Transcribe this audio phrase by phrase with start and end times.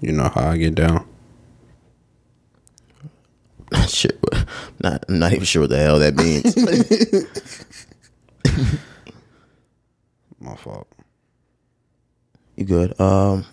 [0.00, 1.06] You know how I get down.
[3.70, 4.10] Not sure.
[4.82, 6.56] Not I'm not even sure what the hell that means.
[10.40, 10.88] My fault.
[12.56, 12.98] you good?
[12.98, 13.44] Um,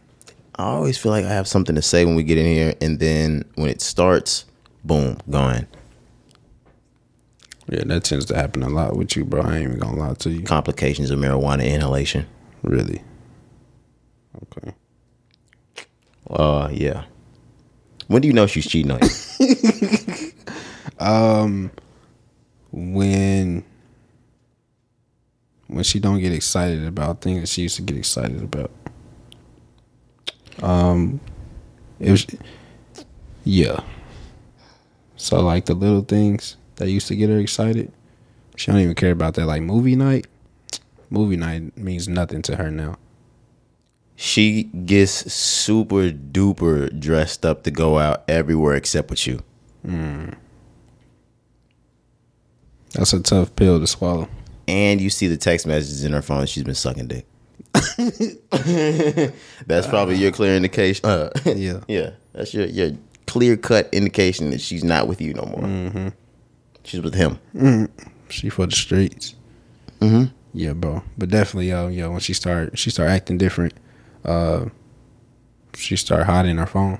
[0.56, 3.00] I always feel like I have something to say when we get in here, and
[3.00, 4.46] then when it starts,
[4.86, 5.68] boom, gone.
[7.70, 9.42] Yeah, that tends to happen a lot with you, bro.
[9.42, 10.44] I ain't even gonna lie to you.
[10.44, 12.26] Complications of marijuana inhalation.
[12.64, 13.02] Really.
[14.58, 14.74] Okay.
[16.30, 17.06] Uh, yeah.
[18.08, 20.32] When do you know she's cheating on you?
[21.00, 21.72] um,
[22.72, 23.64] When
[25.68, 28.72] when she don't get excited about things that she used to get excited about.
[30.62, 31.20] Um
[32.00, 32.26] it was
[33.44, 33.82] yeah.
[35.16, 37.92] So like the little things that used to get her excited,
[38.56, 39.46] she don't even care about that.
[39.46, 40.28] Like movie night,
[41.10, 42.98] movie night means nothing to her now.
[44.20, 49.42] She gets super duper dressed up to go out everywhere except with you.
[52.94, 54.28] That's a tough pill to swallow.
[54.68, 56.46] And you see the text messages in her phone.
[56.48, 57.26] She's been sucking dick.
[59.68, 61.06] that's probably your clear indication.
[61.06, 61.82] Uh, Yeah.
[61.88, 62.92] yeah, that's your your
[63.28, 66.12] clear cut indication that she's not with you no more.
[66.84, 67.40] She's with him.
[68.30, 69.36] She for the streets.
[70.02, 70.34] Mm-hmm.
[70.54, 71.04] Yeah, bro.
[71.18, 73.74] But definitely, yo, yo, when she start, she start acting different.
[74.28, 74.66] Uh,
[75.76, 77.00] she start hiding her phone,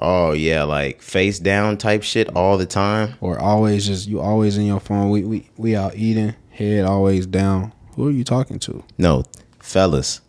[0.00, 3.14] Oh yeah, like face down type shit all the time.
[3.20, 5.10] or always just you always in your phone.
[5.10, 7.72] We we we out eating, head always down.
[7.96, 8.84] Who are you talking to?
[8.96, 9.24] No,
[9.58, 10.20] fellas,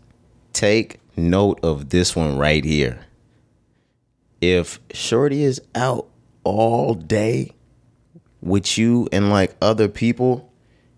[0.53, 3.05] take note of this one right here.
[4.41, 6.07] If Shorty is out
[6.44, 7.53] all day
[8.41, 10.48] with you and like other people,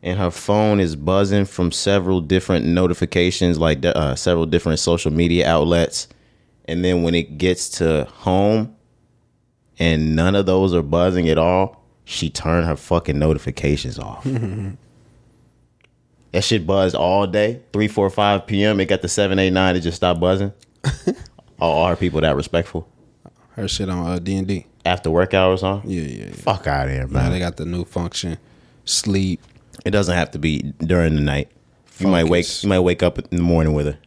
[0.03, 5.47] and her phone is buzzing from several different notifications, like uh, several different social media
[5.47, 6.07] outlets,
[6.65, 8.75] and then when it gets to home,
[9.79, 14.23] and none of those are buzzing at all, she turned her fucking notifications off.
[16.31, 18.79] That shit buzzed all day, 3, 4, 5 p.m.
[18.79, 20.53] It got to 7, 8, 9, it just stopped buzzing.
[21.59, 22.87] All are people that respectful?
[23.51, 24.65] Her shit on uh, D and D.
[24.85, 25.81] After work hours, huh?
[25.83, 26.31] Yeah, yeah, yeah.
[26.31, 27.31] Fuck out of here, Now man.
[27.33, 28.37] they got the new function,
[28.85, 29.41] sleep.
[29.85, 31.49] It doesn't have to be during the night.
[31.99, 33.97] You might wake you might wake up in the morning with it.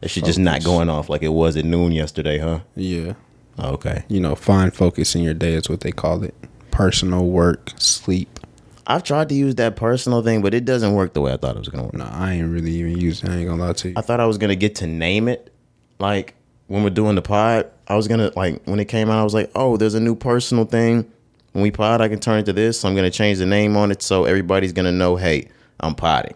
[0.00, 0.66] That shit just not Focus.
[0.66, 2.60] going off like it was at noon yesterday, huh?
[2.76, 3.14] Yeah,
[3.58, 4.04] Oh, okay.
[4.08, 6.34] you know, find focus in your day is what they call it.
[6.70, 8.38] Personal work, sleep.
[8.86, 11.56] I've tried to use that personal thing, but it doesn't work the way I thought
[11.56, 11.94] it was gonna work.
[11.94, 13.24] No, I ain't really even used.
[13.24, 13.30] It.
[13.30, 13.94] I ain't gonna lie to you.
[13.96, 15.52] I thought I was gonna get to name it.
[15.98, 16.34] Like
[16.68, 19.34] when we're doing the pod, I was gonna like when it came out, I was
[19.34, 21.10] like, oh, there's a new personal thing.
[21.52, 22.80] When we pod, I can turn it to this.
[22.80, 25.48] So I'm gonna change the name on it so everybody's gonna know, hey,
[25.80, 26.34] I'm potting.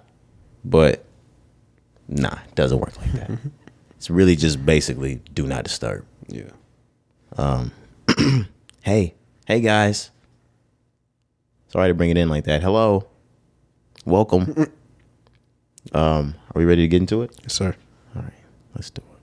[0.65, 1.05] But
[2.09, 3.31] nah, it doesn't work like that.
[3.97, 6.05] it's really just basically do not disturb.
[6.29, 6.51] Yeah.
[7.37, 7.73] Um
[8.83, 9.15] hey,
[9.47, 10.11] hey guys.
[11.69, 12.63] Sorry to bring it in like that.
[12.63, 13.09] Hello.
[14.05, 14.55] Welcome.
[15.93, 17.37] um, are we ready to get into it?
[17.43, 17.75] Yes, sir.
[18.15, 18.33] All right,
[18.77, 19.14] let's do it.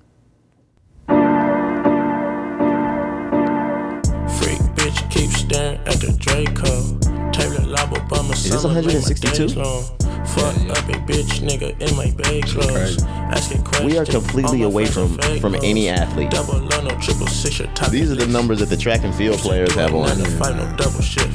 [5.51, 6.97] Staring at the Draco.
[7.31, 9.49] Taylor Lob Obama Is this 162?
[9.49, 13.01] Fuck up a bitch nigga in my bag clothes.
[13.03, 13.91] Asking questions.
[13.91, 16.29] We are completely away from from any athlete.
[16.31, 17.89] Double on no triple six your top.
[17.89, 20.07] These are the numbers that the track and field players have on.
[20.07, 21.27] Nine to five, no double shift.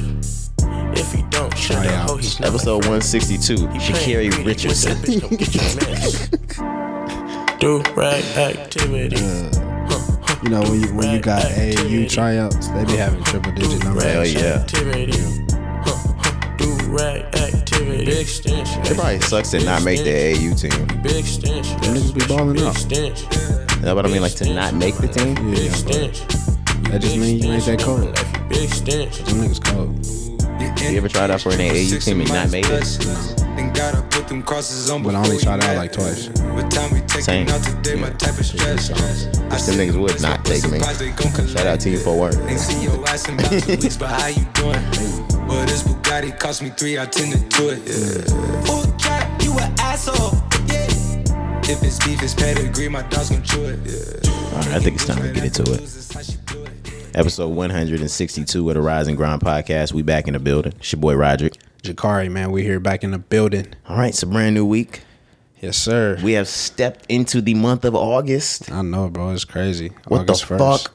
[0.97, 4.47] If he don't shut the hoe, he's not Episode 162, He Shakiri playing greedy with
[4.47, 4.97] Richardson.
[5.19, 5.53] don't get
[7.61, 9.66] your rag activity.
[10.47, 14.03] You know when you when you got AAU tryouts, they be having triple digit numbers.
[14.03, 14.61] Hell yeah.
[14.61, 15.19] Activity.
[15.83, 18.05] Huh, huh, Do rag activity.
[18.05, 18.69] Big stench.
[18.89, 21.01] It probably sucks to not make the AAU team.
[21.03, 21.67] Big stench.
[21.83, 22.75] niggas be balling Big out.
[22.77, 23.23] stench.
[23.83, 24.21] What I mean?
[24.21, 25.35] Like to not make the team?
[25.51, 26.21] Big Yeah, stench.
[26.91, 28.13] that just means you ain't that cold.
[28.47, 29.17] Big stench.
[29.23, 30.79] Them niggas cold.
[30.89, 33.46] You ever tried out for an AAU team and not made it?
[33.57, 36.27] Then gotta put them crosses on But I only before tried out like twice.
[36.27, 37.49] What time we taking Same.
[37.49, 37.95] out today?
[37.95, 38.91] My type of stress.
[38.91, 40.79] I Them niggas would not take me.
[40.79, 42.35] Shout out to you for work.
[42.47, 45.47] Ain't see your ass in about two weeks, but how you doing?
[45.47, 47.79] Well, this Bugatti cost me three, I tended to it.
[47.87, 48.61] Yeah.
[48.65, 50.37] Full trap, you an asshole.
[50.67, 51.71] Yeah.
[51.71, 53.79] If it's beef, it's pedigree, my dog's gonna chew it.
[53.83, 54.29] Yeah.
[54.51, 55.81] All right, I think it's time to get into it.
[57.15, 59.93] Episode 162 of the Rise and Grind podcast.
[59.93, 60.73] We back in the building.
[60.77, 61.57] It's your boy Roderick.
[61.83, 63.67] Jakari, man, we here back in the building.
[63.87, 65.01] All right, it's a brand new week.
[65.61, 66.19] Yes, sir.
[66.23, 68.71] We have stepped into the month of August.
[68.71, 69.31] I know, bro.
[69.31, 69.91] It's crazy.
[70.07, 70.59] What August the 1st.
[70.59, 70.93] fuck?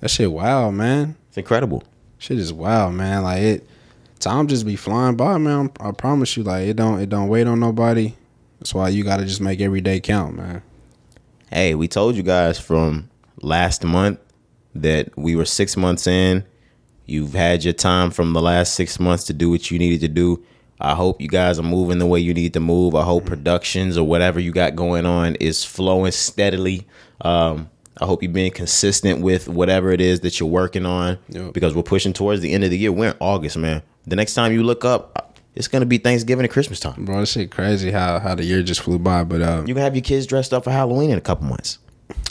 [0.00, 1.16] That shit wild, man.
[1.28, 1.82] It's incredible.
[2.18, 3.22] Shit is wild, man.
[3.22, 3.68] Like it,
[4.18, 5.70] time just be flying by, man.
[5.80, 8.14] I promise you, like it don't, it don't wait on nobody.
[8.58, 10.62] That's why you got to just make every day count, man.
[11.50, 13.08] Hey, we told you guys from
[13.40, 14.20] last month
[14.74, 16.44] that we were six months in.
[17.10, 20.08] You've had your time from the last six months to do what you needed to
[20.08, 20.42] do.
[20.80, 22.94] I hope you guys are moving the way you need to move.
[22.94, 26.86] I hope productions or whatever you got going on is flowing steadily.
[27.20, 27.68] Um,
[28.00, 31.52] I hope you're being consistent with whatever it is that you're working on Yep.
[31.52, 32.92] because we're pushing towards the end of the year.
[32.92, 33.82] We're in August, man.
[34.06, 37.04] The next time you look up, it's gonna be Thanksgiving and Christmas time.
[37.04, 39.24] Bro, this shit crazy how how the year just flew by.
[39.24, 41.78] But um, You can have your kids dressed up for Halloween in a couple months.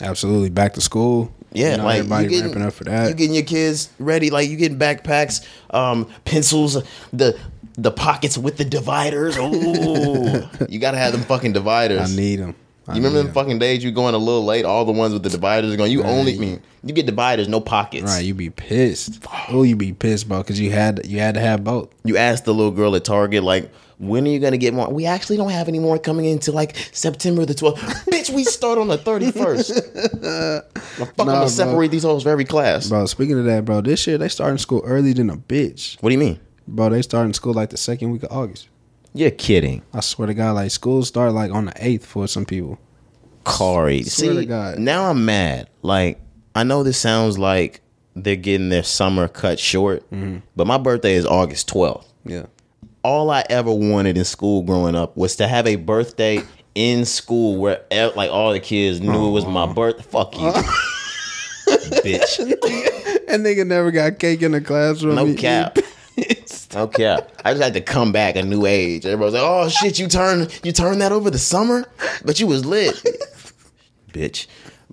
[0.02, 1.32] absolutely back to school.
[1.52, 3.08] Yeah, You know, like everybody you getting, ramping up for that.
[3.08, 6.82] You getting your kids ready, like you getting backpacks, um, pencils,
[7.12, 7.38] the
[7.76, 9.36] the pockets with the dividers.
[9.38, 12.12] Oh, you gotta have them fucking dividers.
[12.12, 12.54] I need them.
[12.88, 14.64] you remember them fucking days you going a little late?
[14.64, 15.90] All the ones with the dividers are going.
[15.92, 18.04] You only mean you get dividers, no pockets.
[18.04, 19.24] Right, you be pissed.
[19.50, 21.90] Oh, you be pissed, bro, because you had you had to have both.
[22.04, 23.70] You asked the little girl at Target, like,
[24.00, 24.88] when are you gonna get more?
[24.92, 27.76] We actually don't have any more coming in until like September the 12th.
[28.10, 29.92] Bitch, we start on the 31st.
[30.20, 32.88] the fuck I'm Nah, gonna separate these hoes for every class.
[32.88, 36.00] Bro, speaking of that, bro, this year they starting school early than a bitch.
[36.02, 36.40] What do you mean?
[36.66, 38.68] Bro, they starting school like the second week of August.
[39.12, 39.82] You're kidding.
[39.92, 42.78] I swear to God, like school start like on the eighth for some people.
[43.44, 44.02] Cari.
[44.04, 44.46] See,
[44.78, 45.68] now I'm mad.
[45.82, 46.20] Like,
[46.54, 47.80] I know this sounds like
[48.14, 50.38] they're getting their summer cut short, Mm-hmm.
[50.56, 52.04] but my birthday is August 12th.
[52.24, 52.46] Yeah.
[53.02, 56.40] All I ever wanted in school growing up was to have a birthday
[56.74, 60.04] in school where like all the kids knew it was my birth.
[60.06, 60.50] Fuck you,
[61.66, 62.38] bitch.
[63.28, 65.14] And nigga never got cake in the classroom.
[65.14, 65.78] No cap.
[66.74, 67.32] No cap.
[67.44, 69.04] I just had to come back a new age.
[69.06, 71.84] Everybody's like, "Oh shit, you turned you turned that over the summer,
[72.24, 72.94] but you was lit,
[74.12, 74.46] bitch."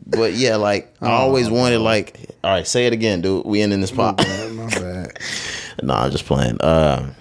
[0.05, 3.45] But yeah, like I always wanted, like, all right, say it again, dude.
[3.45, 4.17] We ending this My pop.
[4.17, 5.19] bad, my bad.
[5.83, 6.59] no, I'm just playing.
[6.61, 7.13] Uh,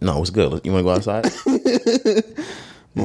[0.00, 0.60] no, it's good.
[0.64, 1.24] You want to go outside?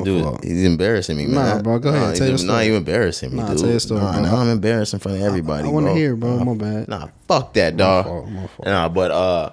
[0.03, 0.43] Dude, fault.
[0.43, 1.35] he's embarrassing me, man.
[1.35, 2.65] Nah, bro, go ahead, Nah, tell your Nah, story.
[2.65, 3.57] you embarrassing me, Nah, dude.
[3.59, 4.21] tell your story, Nah, bro.
[4.23, 5.67] now I'm embarrassed in front of everybody.
[5.67, 6.37] I want to hear, bro.
[6.37, 6.87] Nah, My bad.
[6.87, 8.05] Nah, fuck that, dog.
[8.05, 8.65] fault, my fault.
[8.65, 9.51] Nah, but uh,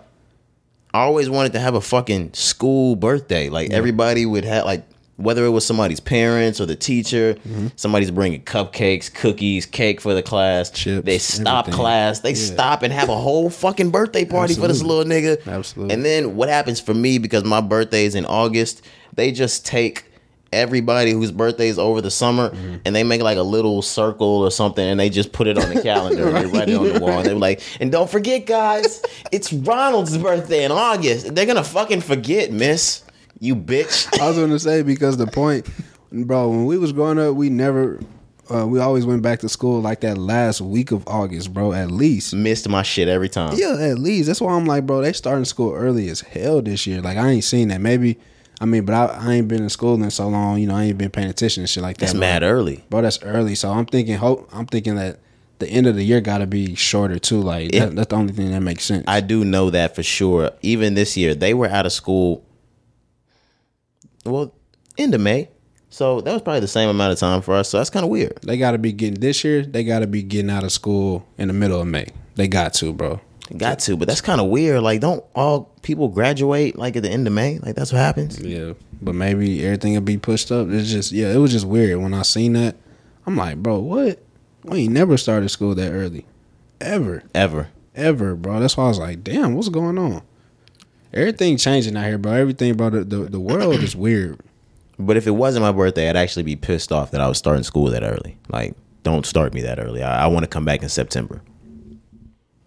[0.94, 3.50] I always wanted to have a fucking school birthday.
[3.50, 4.84] Like everybody would have, like
[5.22, 7.68] whether it was somebody's parents or the teacher, Mm-hmm.
[7.76, 10.70] somebody's bringing cupcakes, cookies, cake for the class.
[10.70, 11.80] Chips, They stop everything.
[11.80, 12.20] class.
[12.20, 15.46] They stop and have a whole fucking birthday party for this little nigga.
[15.46, 15.94] Absolutely.
[15.94, 18.82] And then what happens for me because my birthday is in August?
[19.14, 20.04] They just take
[20.52, 22.76] everybody whose birthday is over the summer Mm-hmm.
[22.84, 25.72] and they make like a little circle or something and they just put it on
[25.74, 28.44] the calendar and they write it on the wall and they're like and don't forget
[28.44, 33.02] guys it's ronald's birthday in august they're gonna fucking forget miss
[33.42, 35.68] you bitch I was gonna say because the point,
[36.12, 36.48] bro.
[36.48, 37.98] When we was growing up, we never,
[38.54, 41.72] uh, we always went back to school like that last week of August, bro.
[41.72, 42.34] At least.
[42.34, 44.28] missed my shit every time Yeah, at least.
[44.28, 47.00] That's why I'm like, bro, they starting school early as hell this year.
[47.00, 47.80] Like I ain't seen that.
[47.80, 48.16] Maybe,
[48.60, 50.58] I mean, but I, I ain't been in school in so long.
[50.60, 52.06] You know, I ain't been paying attention and shit like that.
[52.06, 52.20] that's bro.
[52.20, 53.02] mad early bro.
[53.02, 53.56] That's early.
[53.56, 55.18] So I'm thinking, hope I'm thinking that
[55.58, 57.40] the end of the year got to be shorter too.
[57.40, 57.86] Like Yeah.
[57.86, 59.04] that, that's the only thing that makes sense.
[59.08, 62.44] i do know that for sure even this year they were out of school
[64.24, 64.52] well
[64.98, 65.48] end of may
[65.90, 68.10] so that was probably the same amount of time for us so that's kind of
[68.10, 69.62] weird they got to be getting this year.
[69.62, 72.06] They got to be getting out of school in the middle of May.
[72.34, 73.20] They got to, bro.
[73.56, 74.82] Got to, but that's kind of weird.
[74.82, 77.58] Like, don't all people graduate like at the end of May?
[77.58, 78.40] Like, that's what happens.
[78.40, 78.72] Yeah,
[79.02, 80.68] but maybe everything will be pushed up.
[80.70, 82.76] It's just yeah, it was just weird when I seen that.
[83.26, 84.18] I'm like, bro, what?
[84.64, 86.24] We ain't never started school that early,
[86.80, 87.68] ever, Ever.
[87.94, 88.60] ever, bro.
[88.60, 90.22] That's why I was like, damn, what's going on?
[91.14, 92.32] Everything changing out here, bro.
[92.32, 92.90] Everything, bro.
[92.90, 94.40] The the, the world is weird.
[94.98, 97.64] But if it wasn't my birthday, I'd actually be pissed off that I was starting
[97.64, 98.36] school that early.
[98.48, 100.02] Like, don't start me that early.
[100.02, 101.42] I, I want to come back in September.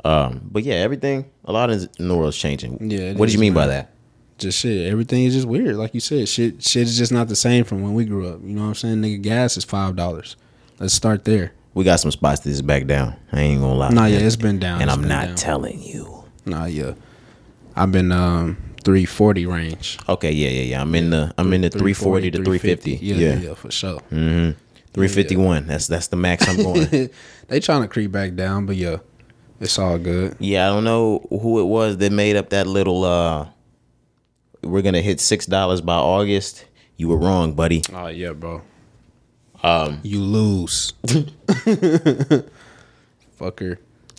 [0.03, 2.91] Um, but yeah, everything, a lot in the world's changing.
[2.91, 3.91] Yeah, What do you mean by that?
[4.37, 4.91] Just shit.
[4.91, 6.27] Everything is just weird, like you said.
[6.27, 8.41] Shit, shit is just not the same from when we grew up.
[8.43, 8.97] You know what I'm saying?
[8.97, 10.35] Nigga, gas is five dollars.
[10.79, 11.53] Let's start there.
[11.73, 13.15] We got some spots that is back down.
[13.31, 13.89] I ain't gonna lie.
[13.89, 14.81] Nah, yeah, it's been down.
[14.81, 15.35] and It's I'm not down.
[15.35, 16.25] telling you.
[16.45, 16.93] Nah, yeah.
[17.75, 19.99] I've been um three forty range.
[20.07, 20.81] Okay, yeah, yeah, yeah.
[20.81, 22.91] I'm in the I'm in the 340 to 350.
[22.91, 23.99] Yeah, yeah, yeah, for sure.
[24.11, 24.51] Mm-hmm.
[24.93, 25.67] 351.
[25.67, 27.09] That's that's the max I'm going.
[27.47, 28.97] they trying to creep back down, but yeah,
[29.59, 30.37] it's all good.
[30.39, 33.47] Yeah, I don't know who it was that made up that little uh
[34.61, 36.65] we're gonna hit six dollars by August.
[36.97, 37.83] You were wrong, buddy.
[37.93, 38.61] Oh yeah, bro.
[39.63, 40.93] Um, you lose,
[43.39, 43.77] fucker.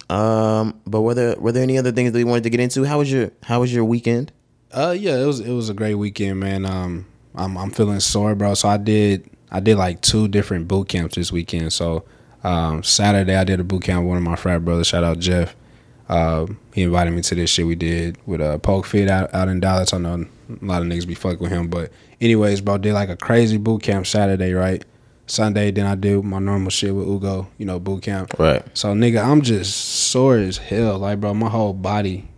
[0.08, 2.84] Um, but were there were there any other things that you wanted to get into?
[2.84, 4.32] How was your how was your weekend?
[4.72, 6.64] Uh, yeah, it was it was a great weekend, man.
[6.64, 8.54] Um, I'm I'm feeling sore, bro.
[8.54, 11.72] So I did I did like two different boot camps this weekend.
[11.72, 12.04] So,
[12.44, 14.88] um, Saturday I did a boot camp with one of my frat brothers.
[14.88, 15.54] Shout out Jeff.
[16.08, 19.48] Uh, he invited me to this shit we did with uh, Poke Fit out, out
[19.48, 19.92] in Dallas.
[19.92, 23.08] I know a lot of niggas be fucking with him, but anyways, bro, did like
[23.08, 24.84] a crazy boot camp Saturday, right?
[25.26, 28.38] Sunday, then I do my normal shit with Ugo, you know, boot camp.
[28.38, 28.64] Right.
[28.74, 30.98] So nigga, I'm just sore as hell.
[30.98, 32.28] Like, bro, my whole body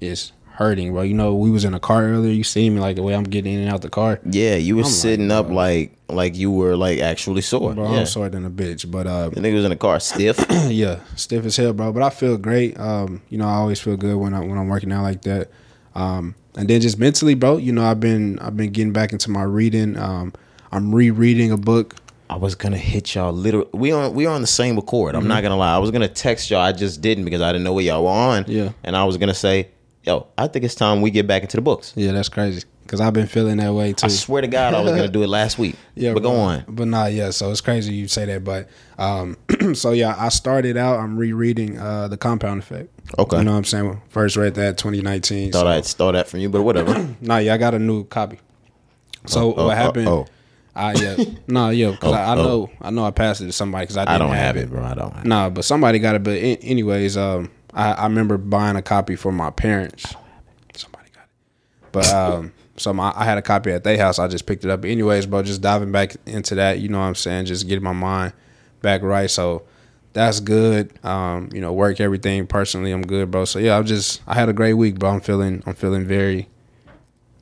[0.00, 1.02] is hurting, bro.
[1.02, 2.32] You know, we was in a car earlier.
[2.32, 4.20] You see me like the way I'm getting in and out the car.
[4.24, 5.56] Yeah, you was I'm like, sitting up bro.
[5.56, 7.72] like like you were like actually sore.
[7.74, 8.00] Bro, yeah.
[8.00, 8.90] I'm sore than a bitch.
[8.90, 10.44] But uh The nigga was in the car stiff.
[10.68, 11.92] yeah, stiff as hell, bro.
[11.92, 12.78] But I feel great.
[12.78, 15.50] Um, you know, I always feel good when I when I'm working out like that.
[15.94, 17.56] Um, and then just mentally, bro.
[17.56, 19.96] You know, I've been I've been getting back into my reading.
[19.96, 20.34] Um,
[20.72, 21.96] I'm rereading a book.
[22.30, 23.68] I was gonna hit y'all literally.
[23.72, 25.14] We on we on the same accord.
[25.16, 25.28] I'm Mm-hmm.
[25.28, 25.74] not gonna lie.
[25.74, 26.60] I was gonna text y'all.
[26.60, 28.44] I just didn't because I didn't know where y'all were on.
[28.46, 28.70] Yeah.
[28.84, 29.68] And I was gonna say,
[30.04, 31.92] yo, I think it's time we get back into the books.
[31.96, 32.62] Yeah, that's crazy.
[32.86, 34.06] Cause I've been feeling that way too.
[34.06, 35.74] I swear to God, I was gonna do it last week.
[35.96, 36.64] Yeah, but go on.
[36.68, 37.30] But nah, yeah.
[37.30, 38.68] So it's crazy you say that, but
[38.98, 39.36] um,
[39.74, 40.98] so yeah, I started out.
[41.00, 42.88] I'm rereading uh, the Compound Effect.
[43.18, 43.38] Okay.
[43.38, 44.00] You know what I'm saying?
[44.08, 45.52] First read that 2019.
[45.52, 46.94] Thought so, I'd stole that from you, but whatever.
[47.20, 48.38] Nah, yeah, I got a new copy.
[49.26, 50.08] So oh, what happened?
[50.08, 50.26] oh, oh.
[50.74, 52.42] I yeah, nah, yeah, because Oh, I, I oh.
[52.42, 54.64] know, I know, I passed it to somebody because I didn't I don't have, have
[54.64, 54.82] it, bro.
[54.82, 55.12] I don't.
[55.12, 55.28] Have it.
[55.28, 56.22] Nah, but somebody got it.
[56.22, 60.14] But in, anyways, um, I, I remember buying a copy for my parents.
[60.74, 64.18] Somebody got it, but um, so my, I had a copy at their house.
[64.18, 64.82] I just picked it up.
[64.82, 66.78] But anyways, bro, just diving back into that.
[66.78, 67.46] You know what I'm saying?
[67.46, 68.32] Just getting my mind
[68.80, 69.30] back right.
[69.30, 69.64] So
[70.12, 70.92] that's good.
[71.04, 72.92] Um, you know, work everything personally.
[72.92, 73.44] I'm good, bro.
[73.44, 75.10] So yeah, I'm just I had a great week, bro.
[75.10, 76.48] I'm feeling I'm feeling very,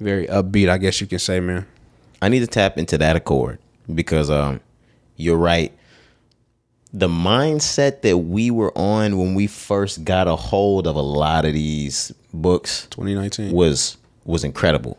[0.01, 0.69] very upbeat.
[0.69, 1.67] I guess you can say, man.
[2.21, 3.59] I need to tap into that accord
[3.95, 4.61] because um,
[5.17, 5.73] you're right.
[6.93, 11.45] The mindset that we were on when we first got a hold of a lot
[11.45, 13.53] of these books 2019.
[13.53, 14.99] was was incredible.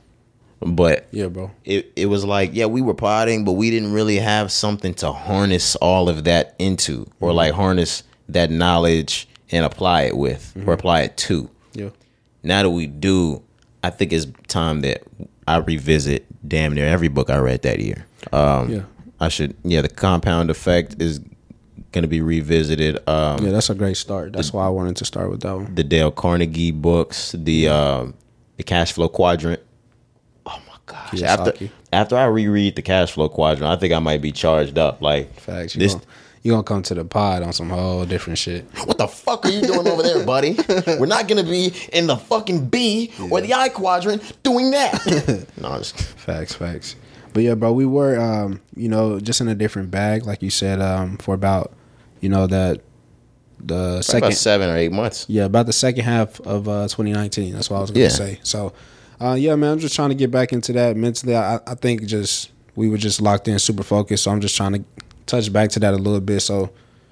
[0.62, 1.52] But Yeah, bro.
[1.64, 5.12] it, it was like, yeah, we were potting, but we didn't really have something to
[5.12, 10.74] harness all of that into or like harness that knowledge and apply it with or
[10.74, 11.50] apply it to.
[11.74, 11.90] Yeah.
[12.44, 13.42] Now that we do,
[13.84, 15.04] I think it's time that
[15.48, 18.06] I revisit damn near every book I read that year.
[18.32, 18.82] Um, Yeah.
[19.20, 21.20] I should, yeah, the compound effect is
[21.92, 22.98] going to be revisited.
[23.08, 24.32] Um, Yeah, that's a great start.
[24.34, 25.76] That's why I wanted to start with that one.
[25.76, 28.14] the Dale Carnegie books, the um,
[28.58, 29.62] the cash flow quadrant.
[30.46, 31.22] Oh my gosh!
[31.22, 31.54] After
[31.92, 35.02] after I reread the cash flow quadrant, I think I might be charged up.
[35.02, 35.74] Like Facts.
[35.74, 35.94] This.
[35.94, 36.06] gonna,
[36.42, 38.66] you gonna come to the pod on some whole different shit.
[38.86, 40.58] What the fuck are you doing over there, buddy?
[40.88, 45.46] We're not gonna be in the fucking B or the I quadrant doing that.
[45.62, 46.96] no, just, Facts, facts.
[47.34, 50.50] But yeah, bro, we were um, you know, just in a different bag, like you
[50.50, 51.74] said, um, for about,
[52.22, 52.82] you know, that
[53.60, 55.26] the second about seven or eight months.
[55.28, 57.54] Yeah, about the second half of uh, 2019.
[57.54, 58.10] That's what I was gonna Yeah.
[58.10, 58.40] say.
[58.44, 58.74] So,
[59.20, 61.36] uh, yeah, man, I'm just trying to get back into that mentally.
[61.36, 64.24] I, I think just we were just locked in, super focused.
[64.24, 64.84] So I'm just trying to
[65.30, 66.42] touch back to that a little bit.
[66.42, 66.70] So,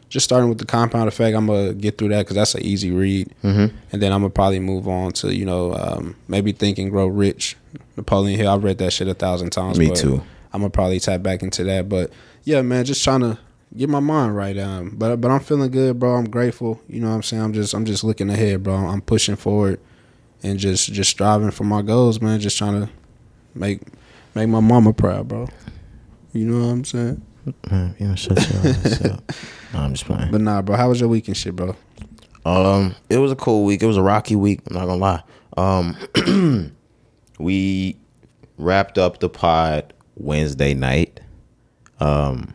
[0.10, 2.92] just starting with the compound effect, I'm gonna get through that because that's an easy
[2.92, 3.76] read, mm-hmm.
[3.92, 7.08] and then I'm gonna probably move on to you know um, maybe Think and Grow
[7.08, 7.58] Rich,
[7.96, 8.50] Napoleon Hill.
[8.50, 9.78] I've read that shit a thousand times.
[9.78, 10.24] Me but too.
[10.54, 11.90] I'm gonna probably tap back into that.
[11.90, 12.12] But
[12.44, 13.38] yeah, man, just trying to
[13.76, 14.58] get my mind right.
[14.58, 16.16] Um, but but I'm feeling good, bro.
[16.16, 16.82] I'm grateful.
[16.88, 17.44] You know what I'm saying?
[17.44, 18.76] I'm just I'm just looking ahead, bro.
[18.76, 19.80] I'm pushing forward
[20.44, 22.40] and just just striving for my goals, man.
[22.40, 22.90] Just trying to
[23.54, 23.82] make
[24.36, 25.48] make my mama proud, bro.
[26.34, 27.22] You know what I'm saying?
[27.70, 29.32] Man, you know, shut your ass up.
[29.74, 30.32] No, I'm just playing.
[30.32, 30.76] But nah, bro.
[30.76, 31.76] How was your weekend, shit, bro?
[32.46, 33.84] Um, it was a cool week.
[33.84, 34.62] It was a rocky week.
[34.68, 35.24] I'm not gonna lie.
[35.58, 36.74] Um,
[37.40, 37.98] we
[38.58, 41.20] wrapped up the pod Wednesday night.
[42.00, 42.54] Um,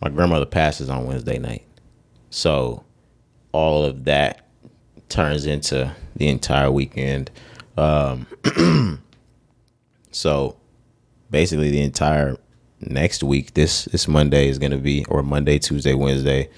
[0.00, 1.66] my grandmother passes on Wednesday night,
[2.30, 2.84] so
[3.52, 4.46] all of that
[5.08, 7.30] turns into the entire weekend.
[7.76, 8.26] Um,
[10.10, 10.57] so
[11.30, 12.36] basically, the entire
[12.80, 16.48] next week, this this Monday is gonna be, or Monday, Tuesday, Wednesday,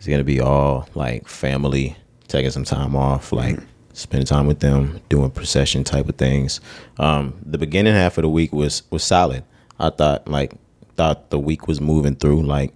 [0.00, 1.96] is gonna be all like family
[2.28, 3.58] taking some time off, like
[3.92, 6.60] spending time with them, doing procession type of things.
[6.98, 9.44] Um, the beginning half of the week was was solid.
[9.78, 10.52] I thought like
[10.96, 12.72] thought the week was moving through like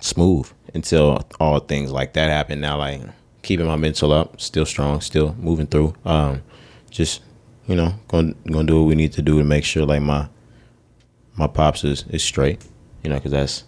[0.00, 2.60] smooth until all things like that happened.
[2.60, 3.00] Now like
[3.42, 5.94] keeping my mental up, still strong, still moving through.
[6.04, 6.42] Um,
[6.90, 7.22] just
[7.66, 10.28] you know, gonna gonna do what we need to do to make sure like my
[11.36, 12.64] my pops is, is straight.
[13.02, 13.64] You know, because that's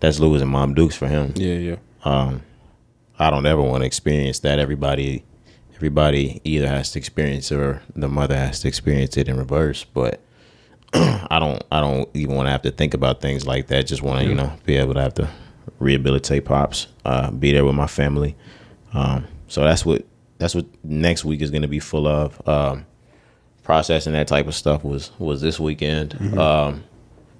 [0.00, 1.32] that's Lewis and Mom Dukes for him.
[1.36, 1.76] Yeah, yeah.
[2.04, 2.42] Um,
[3.18, 4.58] I don't ever want to experience that.
[4.58, 5.24] Everybody,
[5.74, 9.84] everybody either has to experience it or the mother has to experience it in reverse.
[9.84, 10.20] But
[10.94, 13.86] I don't, I don't even want to have to think about things like that.
[13.86, 15.28] Just want to, you know, be able to have to
[15.78, 18.36] rehabilitate pops, uh, be there with my family.
[18.94, 20.04] Um, so that's what
[20.38, 22.48] that's what next week is going to be full of.
[22.48, 22.86] Um,
[23.62, 26.14] processing that type of stuff was was this weekend.
[26.38, 26.84] Um,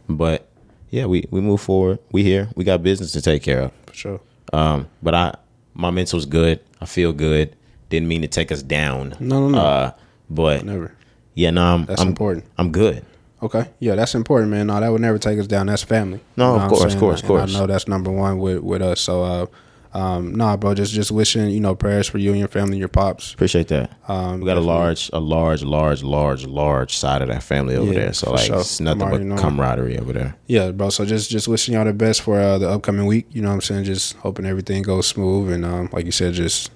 [0.08, 0.48] but
[0.90, 1.98] yeah, we we move forward.
[2.12, 2.48] We here.
[2.56, 3.72] We got business to take care of.
[3.86, 4.20] For sure.
[4.52, 5.34] Um, but I
[5.74, 6.60] my mental's good.
[6.80, 7.56] I feel good.
[7.88, 9.16] Didn't mean to take us down.
[9.20, 9.58] No, no, no.
[9.58, 9.92] Uh,
[10.28, 10.94] but Never.
[11.34, 12.44] yeah, no, I'm That's I'm, important.
[12.56, 13.04] I'm good.
[13.42, 14.66] Okay, yeah, that's important, man.
[14.66, 15.66] No, that would never take us down.
[15.66, 16.20] That's family.
[16.36, 17.54] No, of what I'm course, of course, of course.
[17.54, 19.00] I know that's number one with with us.
[19.00, 19.46] So, uh,
[19.92, 22.78] um, nah, bro, just just wishing you know prayers for you and your family, and
[22.78, 23.34] your pops.
[23.34, 23.90] Appreciate that.
[24.08, 27.92] Um, we got a large, a large, large, large, large side of that family over
[27.92, 28.12] Yeah, there.
[28.12, 28.60] So like, sure.
[28.60, 30.36] it's nothing but camaraderie over there.
[30.46, 30.90] Yeah, bro.
[30.90, 33.26] So just just wishing y'all the best for uh, the upcoming week.
[33.32, 33.84] You know what I'm saying?
[33.84, 36.70] Just hoping everything goes smooth and um, like you said, just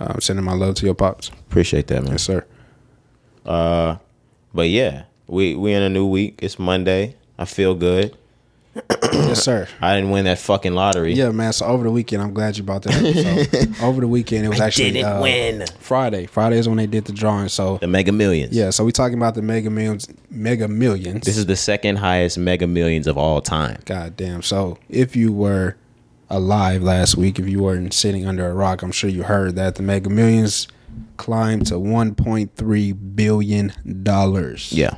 [0.00, 1.28] um, sending my love to your pops.
[1.28, 2.12] Appreciate that, man.
[2.12, 2.46] Yes, sir.
[3.44, 3.96] Uh,
[4.54, 6.38] but yeah, we we in a new week.
[6.42, 7.16] It's Monday.
[7.38, 8.16] I feel good.
[9.12, 9.68] Yes, sir.
[9.80, 11.14] I didn't win that fucking lottery.
[11.14, 11.52] Yeah, man.
[11.52, 13.78] So over the weekend, I'm glad you brought that up.
[13.78, 15.64] So over the weekend, it was actually didn't uh, win.
[15.78, 16.26] Friday.
[16.26, 17.48] Friday is when they did the drawing.
[17.48, 18.52] So The Mega Millions.
[18.54, 20.08] yeah, so we talking about the Mega Millions.
[20.30, 21.24] Mega Millions.
[21.24, 23.80] This is the second highest Mega Millions of all time.
[23.84, 24.42] God damn.
[24.42, 25.76] So if you were
[26.30, 29.76] alive last week, if you weren't sitting under a rock, I'm sure you heard that
[29.76, 30.66] the Mega Millions
[31.16, 34.72] climbed to 1.3 billion dollars.
[34.72, 34.96] Yeah.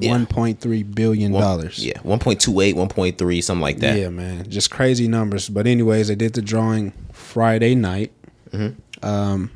[0.00, 0.16] Yeah.
[0.16, 1.84] 1.3 billion dollars.
[1.84, 1.98] Yeah.
[1.98, 3.98] 1.28, 1.3, something like that.
[3.98, 5.48] Yeah, man, just crazy numbers.
[5.48, 8.12] But anyways, they did the drawing Friday night.
[8.50, 9.04] Mm-hmm.
[9.04, 9.50] Um,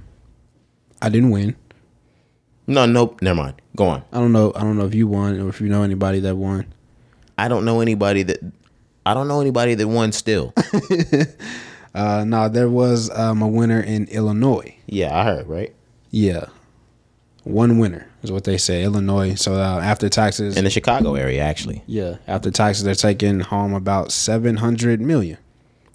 [1.01, 1.57] I didn't win.
[2.67, 3.23] No, nope.
[3.23, 3.63] Never mind.
[3.77, 4.03] Go on.
[4.13, 4.53] I don't know.
[4.57, 6.67] I don't know if you won or if you know anybody that won.
[7.39, 8.41] I don't know anybody that.
[9.05, 10.53] I don't know anybody that won still.
[11.97, 14.77] Uh, no, there was um, a winner in Illinois.
[14.85, 15.75] yeah, I heard, right?
[16.11, 16.45] Yeah,
[17.45, 18.83] one winner is what they say.
[18.85, 19.35] Illinois.
[19.35, 21.83] So uh, after taxes, In the Chicago area, actually.
[21.87, 25.39] yeah, after taxes, they're taking home about seven hundred million.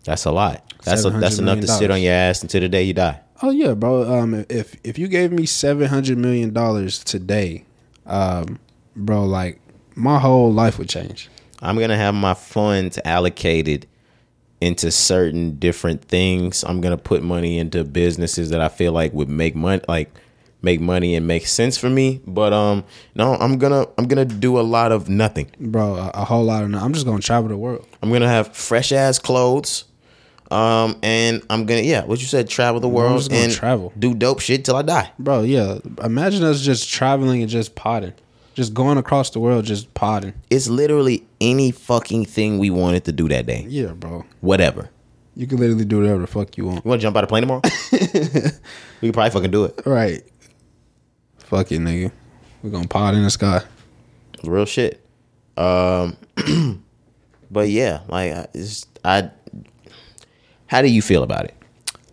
[0.03, 0.73] That's a lot.
[0.83, 3.19] That's a, that's enough to sit on your ass until the day you die.
[3.43, 4.11] Oh yeah, bro.
[4.11, 7.65] Um, if if you gave me seven hundred million dollars today,
[8.05, 8.59] um,
[8.95, 9.59] bro, like
[9.95, 11.29] my whole life would change.
[11.61, 13.85] I'm gonna have my funds allocated
[14.59, 16.63] into certain different things.
[16.63, 20.11] I'm gonna put money into businesses that I feel like would make money, like
[20.61, 22.21] make money and make sense for me.
[22.25, 22.83] But um,
[23.15, 25.51] no, I'm gonna I'm gonna do a lot of nothing.
[25.59, 25.95] bro.
[25.95, 26.69] A, a whole lot of.
[26.69, 26.85] Nothing.
[26.85, 27.87] I'm just gonna travel the world.
[28.01, 29.85] I'm gonna have fresh ass clothes.
[30.51, 33.93] Um, and I'm gonna yeah, what you said, travel the world and travel.
[33.97, 35.09] do dope shit till I die.
[35.17, 35.79] Bro, yeah.
[36.03, 38.11] Imagine us just traveling and just potting,
[38.53, 40.33] just going across the world, just potting.
[40.49, 43.65] It's literally any fucking thing we wanted to do that day.
[43.69, 44.25] Yeah, bro.
[44.41, 44.89] Whatever.
[45.37, 46.83] You can literally do whatever the fuck you want.
[46.83, 47.61] You wanna jump out of plane tomorrow?
[47.93, 47.99] we
[49.07, 49.81] could probably fucking do it.
[49.85, 50.21] Right.
[51.51, 52.13] Fuck it, nigga.
[52.63, 53.61] We're gonna pot in the sky.
[54.45, 55.05] Real shit.
[55.57, 56.15] Um,
[57.51, 59.31] but yeah, like I- it's, I.
[60.67, 61.55] How do you feel about it?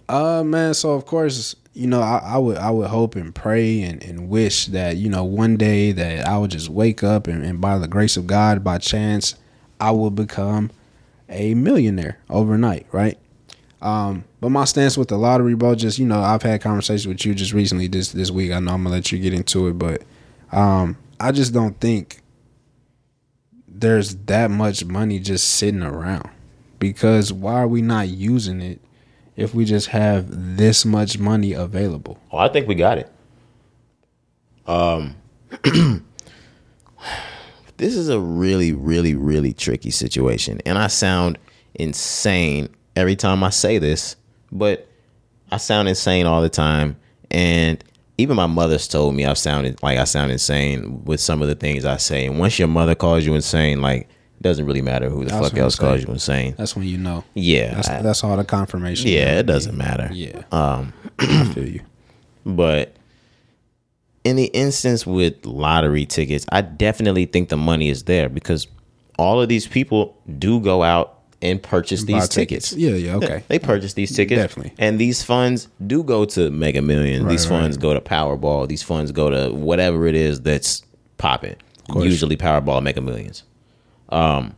[0.09, 3.81] Uh man, so of course, you know, I, I would I would hope and pray
[3.83, 7.45] and, and wish that, you know, one day that I would just wake up and,
[7.45, 9.37] and by the grace of God, by chance,
[9.79, 10.73] I will become
[11.29, 13.17] a millionaire overnight, right?
[13.81, 17.25] Um, but my stance with the lottery, bro, just you know, I've had conversations with
[17.25, 18.53] you just recently this this week.
[18.53, 20.03] I know I'm gonna let you get into it, but
[20.53, 22.23] um, I just don't think
[23.67, 26.29] there's that much money just sitting around.
[26.79, 28.81] Because why are we not using it
[29.37, 32.19] if we just have this much money available?
[32.31, 33.13] Oh, I think we got it.
[34.67, 35.17] Um,
[37.79, 41.39] this is a really, really, really tricky situation, and I sound
[41.75, 44.17] insane every time I say this,
[44.51, 44.89] but
[45.53, 46.97] I sound insane all the time,
[47.31, 47.83] and
[48.19, 51.55] even my mother's told me I've sounded like I sound insane with some of the
[51.55, 52.27] things I say.
[52.27, 55.49] And once your mother calls you insane, like it doesn't really matter who the That's
[55.51, 56.55] fuck else calls you insane.
[56.59, 57.23] That's when you know.
[57.35, 59.09] Yeah, That's I- that's all the confirmation.
[59.11, 60.11] yeah, it doesn't matter.
[60.13, 60.43] Yeah.
[60.51, 61.81] Um, I feel you.
[62.45, 62.95] but
[64.25, 68.67] in the instance with lottery tickets, I definitely think the money is there because
[69.19, 72.73] all of these people do go out and purchase these tickets.
[72.73, 73.45] Yeah, yeah, okay.
[73.49, 74.41] They purchase these tickets.
[74.41, 74.75] Definitely.
[74.79, 77.25] And these funds do go to Mega Millions.
[77.25, 77.83] Right, these funds right.
[77.83, 78.69] go to Powerball.
[78.69, 80.83] These funds go to whatever it is that's
[81.17, 81.57] popping.
[81.95, 83.45] Usually Powerball, Mega Millions.
[84.09, 84.55] Um,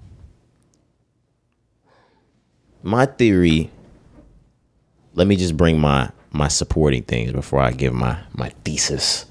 [2.82, 3.70] my theory.
[5.14, 9.26] Let me just bring my my supporting things before I give my my thesis.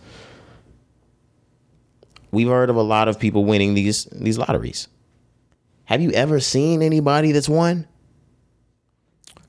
[2.31, 4.87] We've heard of a lot of people winning these these lotteries.
[5.89, 7.87] Have you ever seen anybody that's won?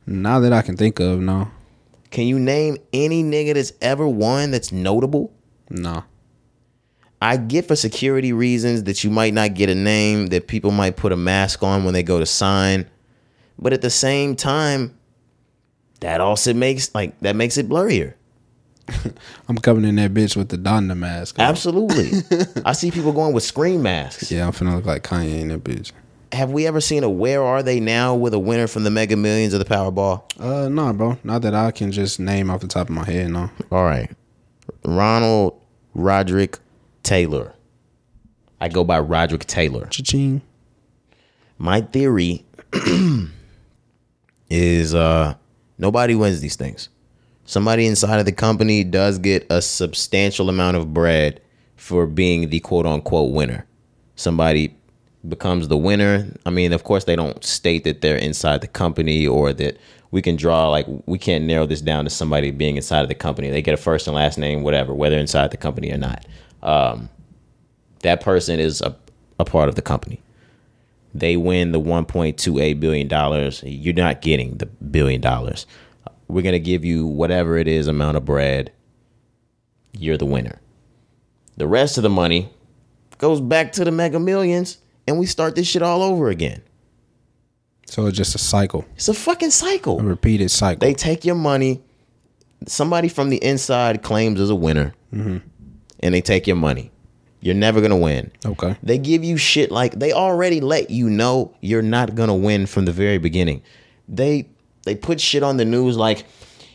[0.07, 1.51] Now that I can think of, no.
[2.09, 5.35] Can you name any nigga that's ever won that's notable?
[5.69, 6.03] No.
[7.21, 10.97] I get for security reasons that you might not get a name, that people might
[10.97, 12.89] put a mask on when they go to sign.
[13.59, 14.97] But at the same time,
[16.01, 18.15] that also makes like that makes it blurrier.
[19.47, 21.37] I'm coming in that bitch with the Donda mask.
[21.39, 22.23] Absolutely.
[22.65, 24.33] I see people going with screen masks.
[24.33, 25.93] Yeah, I'm finna look like Kanye in that bitch.
[26.33, 29.17] Have we ever seen a where are they now with a winner from the Mega
[29.17, 30.23] Millions of the Powerball?
[30.39, 31.19] Uh, no, bro.
[31.25, 33.31] Not that I can just name off the top of my head.
[33.31, 33.51] No.
[33.73, 34.11] All right.
[34.85, 35.61] Ronald
[35.95, 36.59] Roderick
[37.03, 37.53] Taylor.
[38.61, 39.87] I go by Roderick Taylor.
[39.87, 40.43] Cha-ching.
[41.59, 42.45] My theory
[44.51, 45.35] is uh
[45.79, 46.89] nobody wins these things.
[47.45, 51.41] Somebody inside of the company does get a substantial amount of bread
[51.77, 53.67] for being the quote unquote winner.
[54.15, 54.77] Somebody
[55.29, 56.27] becomes the winner.
[56.47, 59.79] I mean, of course, they don't state that they're inside the company or that
[60.11, 63.15] we can draw, like, we can't narrow this down to somebody being inside of the
[63.15, 63.51] company.
[63.51, 66.27] They get a first and last name, whatever, whether inside the company or not.
[66.63, 67.09] Um,
[68.01, 68.97] that person is a,
[69.39, 70.21] a part of the company.
[71.15, 73.63] They win the 1.28 billion dollars.
[73.65, 75.67] You're not getting the billion dollars.
[76.29, 78.73] We're gonna give you whatever it is amount of bread.
[79.93, 80.61] You're the winner.
[81.57, 82.51] The rest of the money
[83.19, 84.79] goes back to the Mega Millions,
[85.11, 86.63] and we start this shit all over again.
[87.87, 89.99] So it's just a cycle, It's a fucking cycle.
[90.01, 90.79] a repeated cycle.
[90.79, 91.83] They take your money.
[92.67, 95.39] Somebody from the inside claims as a winner, mm-hmm.
[96.01, 96.93] and they take your money.
[97.41, 98.31] You're never gonna win.
[98.47, 98.77] okay.
[98.83, 102.85] They give you shit like they already let you know you're not gonna win from
[102.85, 103.63] the very beginning.
[104.09, 104.47] They
[104.85, 106.25] they put shit on the news like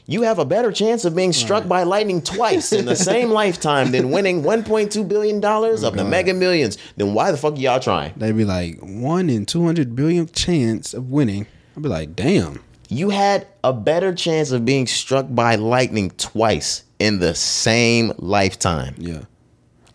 [0.08, 3.92] you have a better chance of being struck by lightning twice in the same lifetime
[3.92, 6.78] than winning 1.2 billion dollars of the Mega Millions.
[6.96, 8.14] Then why the fuck are y'all trying?
[8.16, 11.48] They'd be like one in two hundred billion chance of winning.
[11.76, 12.62] I'd be like, damn.
[12.88, 18.94] You had a better chance of being struck by lightning twice in the same lifetime.
[19.00, 19.24] Yeah.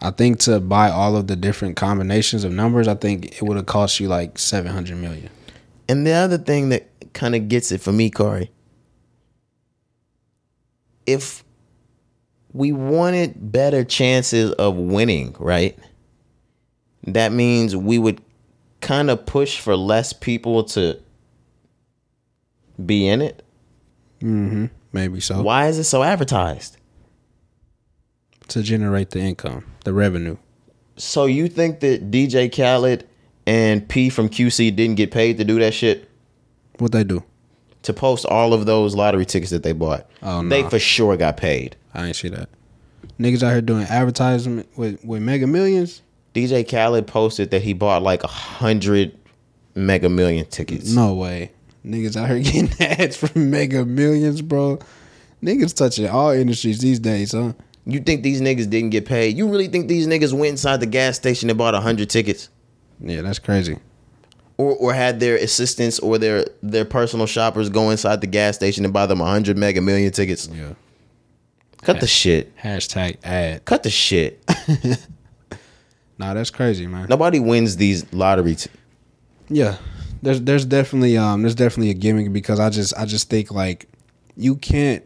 [0.01, 3.57] I think to buy all of the different combinations of numbers, I think it would
[3.57, 5.31] have cost you like seven hundred million.
[5.89, 8.51] And the other thing that kind of gets it for me, Cari,
[11.13, 11.45] if
[12.53, 15.79] we wanted better chances of winning, right?
[17.07, 18.21] That means we would
[18.81, 21.01] kind of push for less people to
[22.85, 23.43] be in it.
[24.21, 24.67] Mm-hmm.
[24.93, 25.43] Maybe so.
[25.43, 26.77] Why is it so advertised?
[28.49, 30.37] To generate the income, the revenue.
[30.97, 33.07] So you think that DJ Khaled
[33.47, 36.11] and P from QC didn't get paid to do that shit?
[36.79, 37.25] What they do?
[37.85, 40.07] To post all of those lottery tickets that they bought?
[40.23, 41.77] Oh, They for sure got paid.
[41.95, 42.49] I ain't see that.
[43.19, 46.03] Niggas out here doing advertisement with, with mega millions.
[46.35, 49.17] DJ Khaled posted that he bought like a hundred
[49.75, 50.93] Mega Million tickets.
[50.93, 51.53] No way.
[51.85, 54.79] Niggas out here getting ads for mega millions, bro.
[55.43, 57.53] Niggas touching all industries these days, huh?
[57.87, 59.37] You think these niggas didn't get paid?
[59.37, 62.51] You really think these niggas went inside the gas station and bought a hundred tickets,
[63.01, 63.79] Yeah, that's crazy.
[64.61, 68.85] Or or had their assistants or their their personal shoppers go inside the gas station
[68.85, 70.49] and buy them a hundred Mega Million tickets?
[70.53, 70.75] Yeah.
[71.83, 72.55] Cut the shit.
[72.59, 73.65] Hashtag ad.
[73.65, 74.43] Cut the shit.
[76.19, 77.07] Nah, that's crazy, man.
[77.09, 78.55] Nobody wins these lottery.
[78.55, 78.69] T-
[79.49, 79.77] Yeah,
[80.23, 83.87] there's there's definitely um there's definitely a gimmick because I just I just think like
[84.37, 85.03] you can't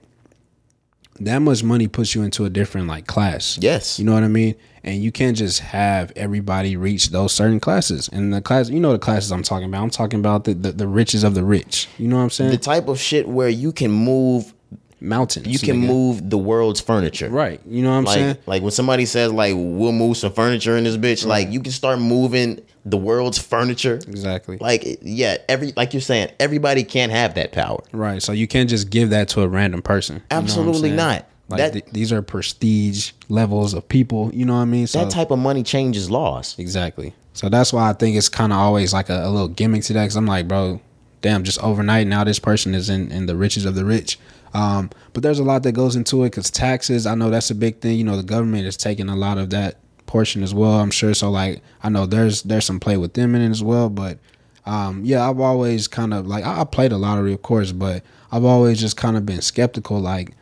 [1.21, 3.59] that much money puts you into a different like class.
[3.61, 3.99] Yes.
[3.99, 4.55] you know what I mean.
[4.83, 8.09] And you can't just have everybody reach those certain classes.
[8.09, 9.83] And the class, you know, the classes I'm talking about.
[9.83, 11.89] I'm talking about the the, the riches of the rich.
[11.99, 12.51] You know what I'm saying?
[12.51, 14.53] the type of shit where you can move.
[15.01, 15.47] Mountains.
[15.47, 15.87] You can nigga.
[15.87, 17.29] move the world's furniture.
[17.29, 17.61] Right.
[17.67, 18.29] You know what I'm saying?
[18.29, 21.61] Like, like when somebody says like we'll move some furniture in this bitch, like you
[21.61, 23.95] can start moving the world's furniture.
[23.95, 24.59] Exactly.
[24.61, 27.83] Like yeah, every like you're saying, everybody can't have that power.
[27.93, 28.23] Right.
[28.23, 30.17] So you can't just give that to a random person.
[30.17, 31.27] You know Absolutely not.
[31.49, 34.31] Like That- th- these are prestige levels of people.
[34.35, 34.87] You know what I mean?
[34.87, 36.55] So That type of money changes laws.
[36.59, 37.15] exactly.
[37.33, 39.93] So that's why I think it's kind of always like a, a little gimmick to
[39.95, 40.03] that.
[40.05, 40.81] Because I'm like, bro,
[41.21, 44.19] damn, just overnight now this person is in in the riches of the rich.
[44.53, 47.07] Um, but there's a lot that goes into it because taxes.
[47.07, 47.99] I know that's a big thing.
[47.99, 50.75] You know, the government is taking a lot of that portion as well.
[50.81, 51.15] I'm sure.
[51.15, 53.89] So like, I know there's there's some play with them in it as well.
[53.89, 54.19] But
[54.67, 58.03] um, yeah, I've always kind of like I, I played a lottery, of course, but
[58.33, 60.01] I've always just kind of been skeptical.
[60.01, 60.33] Like,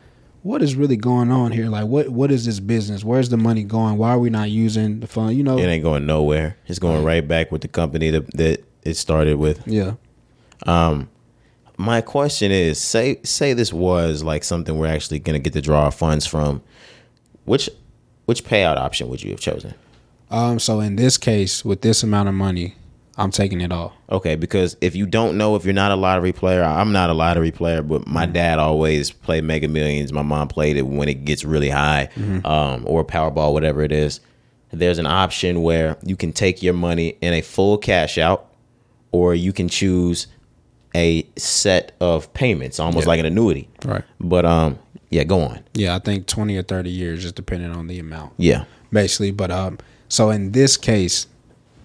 [0.43, 1.67] what is really going on here?
[1.67, 3.03] Like, what what is this business?
[3.03, 3.97] Where's the money going?
[3.97, 5.35] Why are we not using the fund?
[5.37, 6.57] You know, It ain't going nowhere.
[6.67, 9.65] It's going right back with the company that that it started with.
[9.67, 9.93] yeah.
[10.65, 11.09] Um,
[11.77, 15.85] My question is, say say this was like something we're actually gonna get to draw
[15.85, 16.61] our funds from.
[17.45, 17.69] Which
[18.25, 19.73] which payout option would you have chosen?
[20.31, 22.75] Um, so in this case, with this amount of money,
[23.17, 23.93] I'm taking it all.
[24.09, 27.13] Okay, because if you don't know, if you're not a lottery player, I'm not a
[27.13, 30.11] lottery player, but my dad always played Mega Millions.
[30.11, 32.09] My mom played it when it gets really high,
[32.43, 34.19] um, or Powerball, whatever it is.
[34.71, 38.47] There's an option where you can take your money in a full cash out,
[39.11, 40.25] or you can choose
[40.95, 43.09] a set of payments, almost Yeah.
[43.09, 43.69] like an annuity.
[43.85, 44.03] Right.
[44.19, 44.79] But um,
[45.13, 45.63] yeah, go on.
[45.75, 48.33] Yeah, I think 20 or 30 years, just depending on the amount.
[48.37, 49.29] Yeah, basically.
[49.29, 49.77] But um,
[50.09, 51.27] so in this case,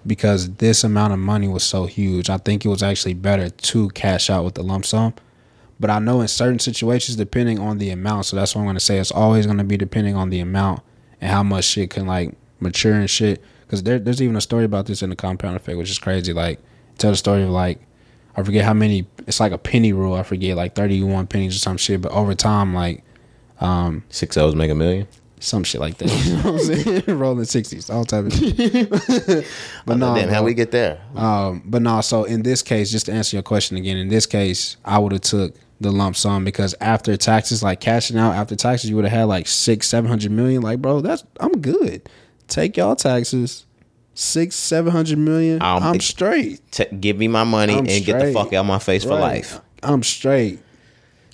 [0.06, 3.90] because this amount of money was so huge, I think it was actually better to
[3.90, 5.12] cash out with the lump sum.
[5.78, 8.80] But I know in certain situations, depending on the amount, so that's what I'm gonna
[8.80, 8.98] say.
[8.98, 10.80] It's always gonna be depending on the amount
[11.20, 13.42] and how much shit can like mature and shit.
[13.60, 16.32] because there, there's even a story about this in the Compound Effect, which is crazy.
[16.32, 16.60] Like,
[16.96, 17.80] tell the story of like,
[18.36, 19.06] I forget how many.
[19.26, 20.14] It's like a penny rule.
[20.14, 22.00] I forget like 31 pennies or some shit.
[22.00, 23.04] But over time, like
[24.10, 25.06] Six O's make a million.
[25.40, 26.08] some shit like that.
[26.26, 27.02] You know what I'm saying?
[27.18, 28.90] Rolling sixties, all type of shit.
[29.86, 31.00] but no, Damn, how we get there?
[31.14, 34.26] Um, but no, so in this case, just to answer your question again, in this
[34.26, 38.56] case, I would have took the lump sum because after taxes, like cashing out after
[38.56, 40.62] taxes, you would have had like six, seven hundred million.
[40.62, 42.08] Like, bro, that's I'm good.
[42.48, 43.64] Take y'all taxes,
[44.14, 45.62] six, seven hundred million.
[45.62, 46.60] Um, I'm straight.
[46.72, 49.14] T- give me my money I'm and get the fuck out of my face for
[49.14, 49.60] life.
[49.82, 50.60] I'm straight.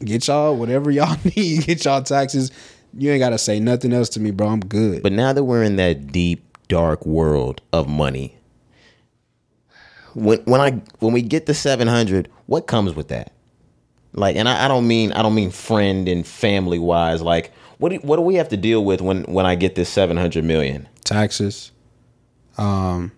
[0.05, 1.65] Get y'all whatever y'all need.
[1.65, 2.51] Get y'all taxes.
[2.97, 4.49] You ain't gotta say nothing else to me, bro.
[4.49, 5.03] I'm good.
[5.03, 8.37] But now that we're in that deep, dark world of money,
[10.15, 13.33] when when I when we get to seven hundred, what comes with that?
[14.13, 17.21] Like, and I, I don't mean I don't mean friend and family wise.
[17.21, 19.89] Like, what do, what do we have to deal with when when I get this
[19.89, 20.89] seven hundred million?
[21.05, 21.71] taxes.
[22.57, 23.13] Um,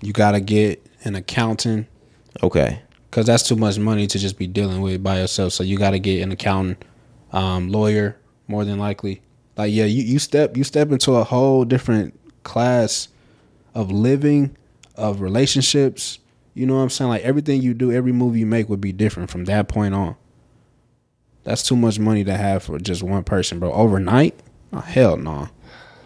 [0.00, 1.86] you gotta get an accountant.
[2.42, 2.80] Okay,
[3.12, 5.52] because that's too much money to just be dealing with by yourself.
[5.52, 6.82] So you got to get an accountant,
[7.30, 8.16] um, lawyer,
[8.48, 9.20] more than likely.
[9.54, 13.08] Like yeah, you, you step you step into a whole different class
[13.74, 14.56] of living,
[14.96, 16.20] of relationships.
[16.54, 17.10] You know what I'm saying?
[17.10, 20.16] Like everything you do, every move you make would be different from that point on.
[21.44, 23.72] That's too much money to have for just one person, bro.
[23.72, 24.40] Overnight?
[24.72, 25.50] Oh, hell no.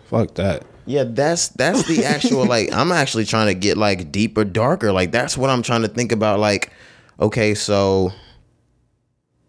[0.07, 0.65] Fuck that.
[0.87, 2.73] yeah, that's that's the actual like.
[2.73, 4.91] I'm actually trying to get like deeper, darker.
[4.91, 6.41] Like that's what I'm trying to think about.
[6.41, 6.73] Like,
[7.21, 8.13] okay, so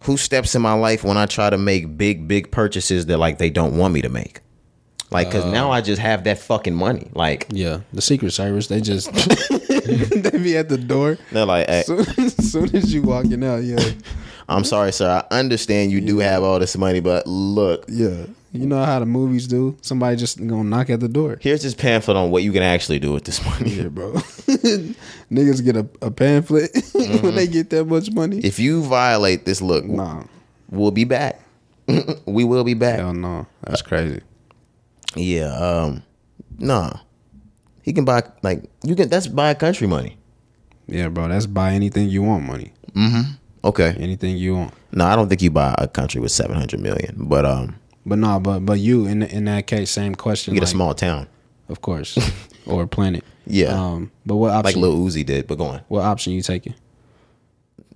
[0.02, 3.38] who steps in my life when I try to make big, big purchases that like
[3.38, 4.42] they don't want me to make?
[5.10, 7.10] Like, cause now I just have that fucking money.
[7.14, 11.18] Like, Yeah, the Secret Service, they just they be at the door.
[11.32, 13.80] they're like, hey, soon, as soon as you walking out, yeah,
[14.50, 15.24] I'm sorry, sir.
[15.32, 18.26] I understand you do have all this money, but look, yeah.
[18.54, 19.78] You know how the movies do.
[19.82, 21.38] Somebody just gonna knock at the door.
[21.42, 23.72] here's this pamphlet on what you can actually do with this money.
[23.72, 24.14] Yeah, bro.
[25.32, 28.40] Niggas get a, a pamphlet when they get that much money.
[28.40, 30.24] If you violate this, look, Nah,
[30.70, 31.42] we'll be back.
[32.26, 33.00] we will be back.
[33.00, 33.48] hell no.
[33.64, 34.22] That's crazy.
[35.16, 36.04] Yeah, um,
[36.58, 36.94] nah.
[37.82, 39.10] He can buy like you can.
[39.10, 40.18] That's buy country money.
[40.88, 41.28] Yeah, bro.
[41.28, 42.74] That's buy anything you want money.
[43.64, 43.96] Okay.
[44.00, 44.74] Anything you want.
[44.92, 47.76] No, I don't think you buy a country with seven hundred million, but um,
[48.08, 50.54] But no, but but you in in that case, same question.
[50.54, 51.28] you get a small town
[51.70, 52.18] of course,
[52.66, 53.24] or a planet.
[53.46, 53.68] Yeah.
[53.68, 54.82] Um, but what option?
[54.82, 54.90] like?
[54.90, 55.48] Lil Uzi did.
[55.48, 55.82] But go on.
[55.88, 56.76] what option you taking?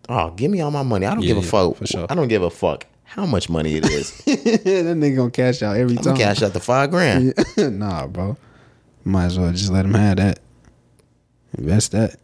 [0.09, 1.05] Oh, give me all my money.
[1.05, 1.77] I don't give a fuck.
[1.77, 2.07] for sure.
[2.09, 4.11] I don't give a fuck how much money it is.
[4.25, 6.17] that nigga gonna cash out every I'm time.
[6.17, 7.33] cash out the five grand.
[7.57, 8.37] nah, bro.
[9.03, 10.39] Might as well just let him have that.
[11.57, 12.17] Invest that.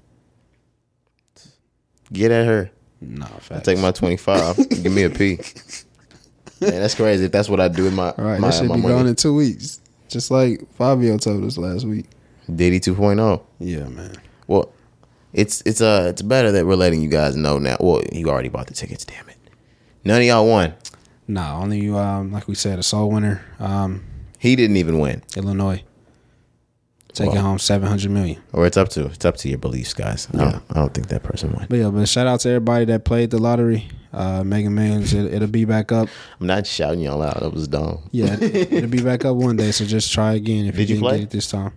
[2.13, 2.71] Get at her.
[3.01, 3.51] Nah, facts.
[3.51, 4.55] I take my twenty five.
[4.69, 5.39] give me a P.
[6.61, 7.25] Man, that's crazy.
[7.25, 8.93] If that's what I do with my All right, my, that should my be money.
[8.95, 9.79] gone in two weeks.
[10.07, 12.05] Just like Fabio told us last week.
[12.53, 13.41] Diddy 2.0.
[13.59, 14.15] Yeah, man.
[14.47, 14.71] Well,
[15.33, 17.77] it's it's uh it's better that we're letting you guys know now.
[17.79, 19.03] Well, you already bought the tickets.
[19.05, 19.35] Damn it.
[20.05, 20.73] None of y'all won.
[21.27, 21.97] Nah, only you.
[21.97, 23.43] Um, like we said, a soul winner.
[23.59, 24.05] Um,
[24.39, 25.23] He didn't even win.
[25.35, 25.83] Illinois.
[27.17, 27.43] Taking Well.
[27.43, 28.41] home seven hundred million.
[28.53, 30.27] Or it's up to it's up to your beliefs, guys.
[30.33, 31.65] I, don't, I don't think that person won.
[31.69, 33.87] But yeah, but shout out to everybody that played the lottery.
[34.13, 35.13] Uh, Mega Millions.
[35.13, 36.09] It, it'll be back up.
[36.39, 37.39] I'm not shouting y'all out.
[37.41, 37.99] That was dumb.
[38.11, 39.71] Yeah, it, it'll be back up one day.
[39.71, 41.17] So just try again if Did you you didn't play?
[41.19, 41.73] get it this time.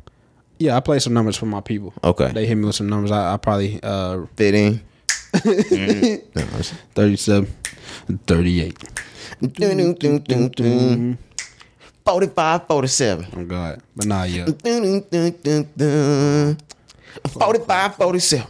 [0.59, 1.95] Yeah, I played some numbers for my people.
[2.05, 2.31] Okay.
[2.33, 3.11] They hit me with some numbers.
[3.11, 4.81] I, I probably uh Fitting.
[5.33, 6.35] Mm.
[6.35, 6.43] No,
[6.95, 7.47] 37,
[8.27, 8.79] 38.
[9.41, 11.19] Dun, dun, dun, dun, dun.
[12.05, 13.27] 45, 47.
[13.37, 16.59] Oh God, but nah, yeah, Dun, dun, dun, dun, dun.
[17.29, 18.47] 45, 47.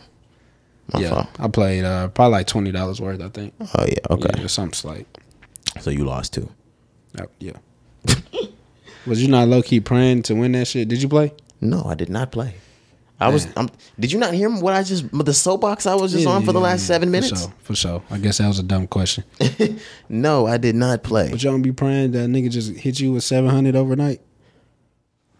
[0.92, 1.08] My yeah.
[1.10, 1.28] fault.
[1.38, 3.20] I played uh probably like twenty dollars worth.
[3.20, 3.54] I think.
[3.60, 3.94] Oh, yeah.
[4.10, 4.30] Okay.
[4.40, 5.06] Yeah, something slight.
[5.80, 6.50] So you lost too.
[7.38, 7.52] Yeah.
[9.06, 10.88] Was you not low key praying to win that shit?
[10.88, 11.32] Did you play?
[11.60, 12.54] No, I did not play.
[13.20, 13.46] I was.
[13.56, 16.52] I'm, did you not hear what I just the soapbox I was just on for
[16.52, 17.30] the last seven minutes?
[17.30, 18.02] For sure, for sure.
[18.10, 19.24] I guess that was a dumb question.
[20.08, 21.30] No, I did not play.
[21.30, 24.20] But don't be praying that nigga just hit you with seven hundred overnight.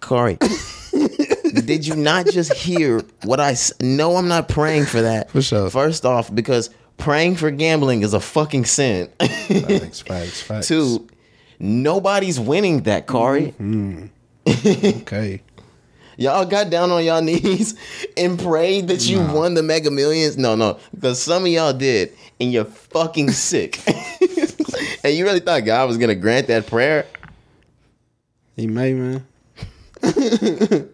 [0.01, 0.37] Cari,
[1.65, 3.53] did you not just hear what what I?
[3.53, 5.31] s- No, I'm not praying for that.
[5.31, 5.69] For sure.
[5.71, 9.09] First off, because praying for gambling is a fucking sin.
[9.19, 10.69] Facts, facts, facts.
[10.69, 11.07] Two,
[11.59, 13.53] nobody's winning that, Cari.
[13.61, 14.07] Mm-hmm.
[15.03, 15.43] Okay.
[16.21, 17.75] Y'all got down on y'all knees
[18.15, 20.37] and prayed that you won the Mega Millions.
[20.37, 23.81] No, no, because some of y'all did, and you're fucking sick.
[25.03, 27.07] and you really thought God was gonna grant that prayer?
[28.55, 29.27] He may, man.
[30.03, 30.91] Niggas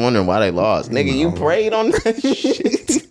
[0.00, 0.92] wondering why they lost.
[0.92, 3.02] Nigga, you prayed on that shit.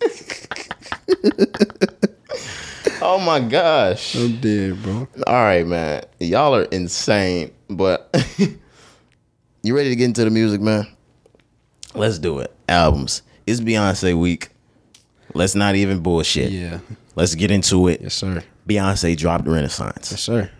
[3.02, 4.16] oh my gosh.
[4.16, 5.06] I'm dead, bro.
[5.26, 6.04] All right, man.
[6.18, 7.52] Y'all are insane.
[7.68, 8.08] But
[9.64, 10.86] you ready to get into the music, man?
[11.94, 12.54] Let's do it.
[12.68, 13.22] Albums.
[13.46, 14.50] It's Beyonce week.
[15.32, 16.52] Let's not even bullshit.
[16.52, 16.80] Yeah.
[17.16, 18.02] Let's get into it.
[18.02, 18.44] Yes, sir.
[18.68, 20.10] Beyonce dropped Renaissance.
[20.10, 20.50] Yes, sir.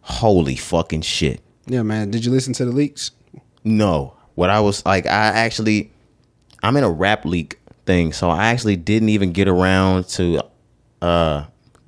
[0.00, 1.40] Holy fucking shit.
[1.66, 2.10] Yeah, man.
[2.10, 3.12] Did you listen to the leaks?
[3.62, 4.14] No.
[4.34, 5.92] What I was like, I actually,
[6.62, 10.42] I'm in a rap leak thing, so I actually didn't even get around to,
[11.00, 11.44] uh,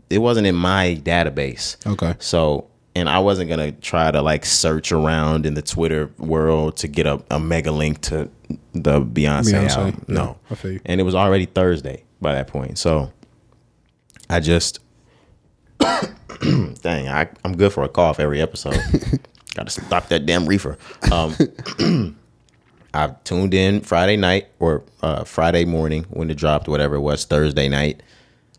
[0.08, 1.84] it wasn't in my database.
[1.86, 2.14] Okay.
[2.20, 2.69] So,
[3.00, 7.06] and I wasn't gonna try to like search around in the Twitter world to get
[7.06, 8.30] a, a mega link to
[8.72, 10.04] the Beyonce, Beyonce, album.
[10.08, 10.80] yeah, no, I feel you.
[10.84, 12.78] and it was already Thursday by that point.
[12.78, 13.12] So,
[14.28, 14.78] I just,
[15.80, 18.74] dang, I, I'm good for a cough every episode.
[19.54, 20.78] Got to stop that damn reefer.
[21.10, 21.34] Um,
[22.94, 27.24] I tuned in Friday night or uh, Friday morning when it dropped, whatever it was,
[27.24, 28.02] Thursday night.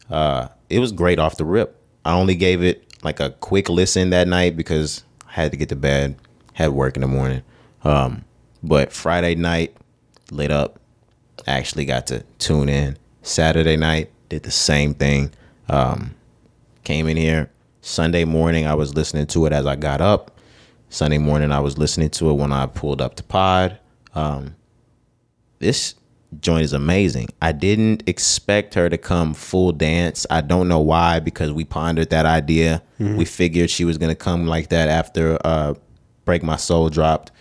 [0.09, 1.77] Uh, it was great off the rip.
[2.03, 5.69] I only gave it like a quick listen that night because I had to get
[5.69, 6.15] to bed,
[6.53, 7.43] had work in the morning.
[7.83, 8.25] Um,
[8.63, 9.75] but Friday night
[10.31, 10.79] lit up.
[11.47, 12.97] Actually got to tune in.
[13.23, 15.31] Saturday night did the same thing.
[15.69, 16.15] Um,
[16.83, 17.49] came in here
[17.81, 18.67] Sunday morning.
[18.67, 20.39] I was listening to it as I got up.
[20.89, 23.79] Sunday morning I was listening to it when I pulled up to pod.
[24.13, 24.55] Um,
[25.59, 25.95] this
[26.39, 27.27] joint is amazing.
[27.41, 30.25] I didn't expect her to come full dance.
[30.29, 32.81] I don't know why because we pondered that idea.
[33.17, 35.73] We figured she was gonna come like that after uh,
[36.25, 37.31] Break My Soul dropped,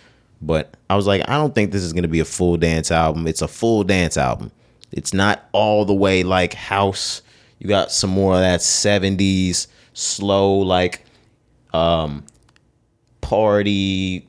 [0.41, 3.27] but I was like, I don't think this is gonna be a full dance album.
[3.27, 4.51] It's a full dance album.
[4.91, 7.21] It's not all the way like house.
[7.59, 11.05] You got some more of that '70s slow like
[11.73, 12.25] um
[13.21, 14.27] party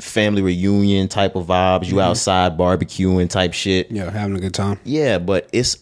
[0.00, 1.86] family reunion type of vibes.
[1.86, 2.00] You mm-hmm.
[2.00, 3.90] outside barbecuing type shit.
[3.90, 4.78] Yeah, having a good time.
[4.84, 5.78] Yeah, but it's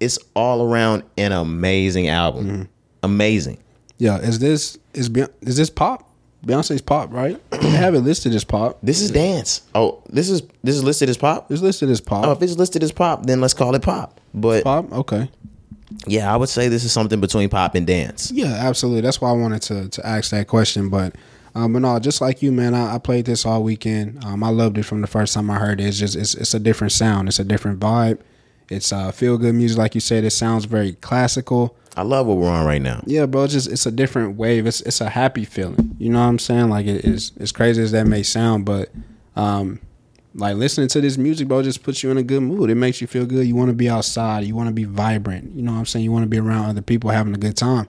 [0.00, 2.46] it's all around an amazing album.
[2.46, 2.62] Mm-hmm.
[3.02, 3.58] Amazing.
[3.98, 6.08] Yeah, is this is is this pop?
[6.46, 7.38] Beyonce's pop, right?
[7.50, 8.78] they have it listed as pop.
[8.82, 9.62] This is dance.
[9.74, 11.50] Oh, this is this is listed as pop.
[11.50, 12.26] It's listed as pop.
[12.26, 14.20] Oh, if it's listed as pop, then let's call it pop.
[14.32, 14.90] But pop.
[14.92, 15.28] Okay.
[16.06, 18.30] yeah, I would say this is something between pop and dance.
[18.30, 19.00] Yeah, absolutely.
[19.00, 20.90] That's why I wanted to to ask that question.
[20.90, 21.16] But
[21.54, 24.24] um, but no, just like you, man, I, I played this all weekend.
[24.24, 25.86] Um, I loved it from the first time I heard it.
[25.86, 27.28] It's just it's it's a different sound.
[27.28, 28.20] It's a different vibe.
[28.68, 30.24] It's uh, feel good music, like you said.
[30.24, 31.76] It sounds very classical.
[31.96, 33.02] I love what we're on right now.
[33.06, 33.44] Yeah, bro.
[33.44, 34.66] It's just it's a different wave.
[34.66, 35.96] It's it's a happy feeling.
[35.98, 36.68] You know what I'm saying?
[36.68, 38.90] Like it is as crazy as that may sound, but
[39.34, 39.80] um,
[40.34, 42.70] like listening to this music, bro, just puts you in a good mood.
[42.70, 43.46] It makes you feel good.
[43.46, 44.44] You want to be outside.
[44.44, 45.56] You want to be vibrant.
[45.56, 46.04] You know what I'm saying?
[46.04, 47.88] You want to be around other people having a good time.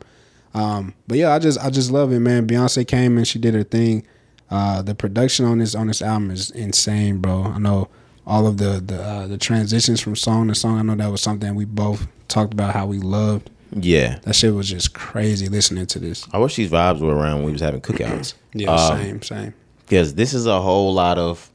[0.54, 2.48] Um, but yeah, I just I just love it, man.
[2.48, 4.06] Beyonce came and she did her thing.
[4.50, 7.44] Uh, the production on this on this album is insane, bro.
[7.46, 7.88] I know
[8.26, 10.80] all of the the uh, the transitions from song to song.
[10.80, 13.50] I know that was something we both talked about how we loved.
[13.72, 14.18] Yeah.
[14.24, 16.28] That shit was just crazy listening to this.
[16.34, 18.34] I wish these vibes were around when we was having cookouts.
[18.54, 19.54] Yeah, Um, same, same.
[19.86, 21.52] because this is a whole lot of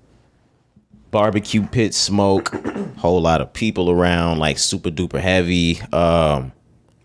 [1.11, 2.55] barbecue pit smoke,
[2.99, 6.53] whole lot of people around, like super duper heavy, um,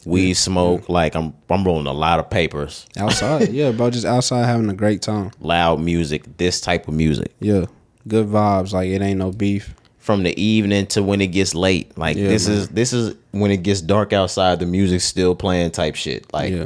[0.09, 0.89] weed smoke.
[0.89, 4.73] Like I'm I'm rolling a lot of papers, Outside, yeah, bro, just outside having a
[4.73, 5.31] great time.
[5.39, 7.31] loud music, this type of music.
[7.39, 7.65] Yeah,
[8.07, 8.73] good vibes.
[8.73, 9.75] Like it ain't no beef.
[9.99, 12.57] From the evening to when it gets late, like Yeah, this man.
[12.57, 14.59] is this is when it gets dark outside.
[14.59, 16.31] The music's still playing, type shit.
[16.33, 16.65] Like Yeah,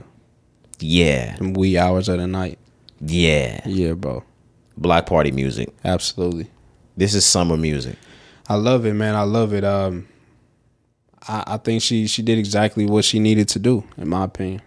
[0.79, 2.57] yeah, them wee hours of the night.
[3.01, 4.23] yeah, Yeah, bro,
[4.77, 5.69] Black party music.
[5.83, 6.47] absolutely.
[6.95, 7.97] This is summer music.
[8.47, 9.15] I love it, man.
[9.15, 9.63] I love it.
[9.63, 10.07] Um,
[11.27, 14.61] I, I think she she did exactly what she needed to do, in my opinion.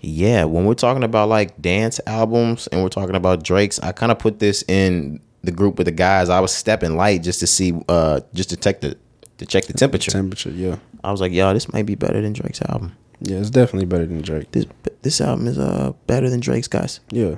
[0.00, 4.12] Yeah, when we're talking about like dance albums and we're talking about Drake's, I kind
[4.12, 6.28] of put this in the group with the guys.
[6.28, 8.96] I was stepping light just to see, uh, just to check the
[9.38, 10.10] to check the temperature.
[10.10, 12.96] Temperature, yeah, I was like, yo, this might be better than Drake's album.
[13.20, 14.50] yeah, it's definitely better than Drake.
[14.52, 14.66] This
[15.02, 17.00] this album is uh better than Drake's, guys.
[17.10, 17.36] Yeah,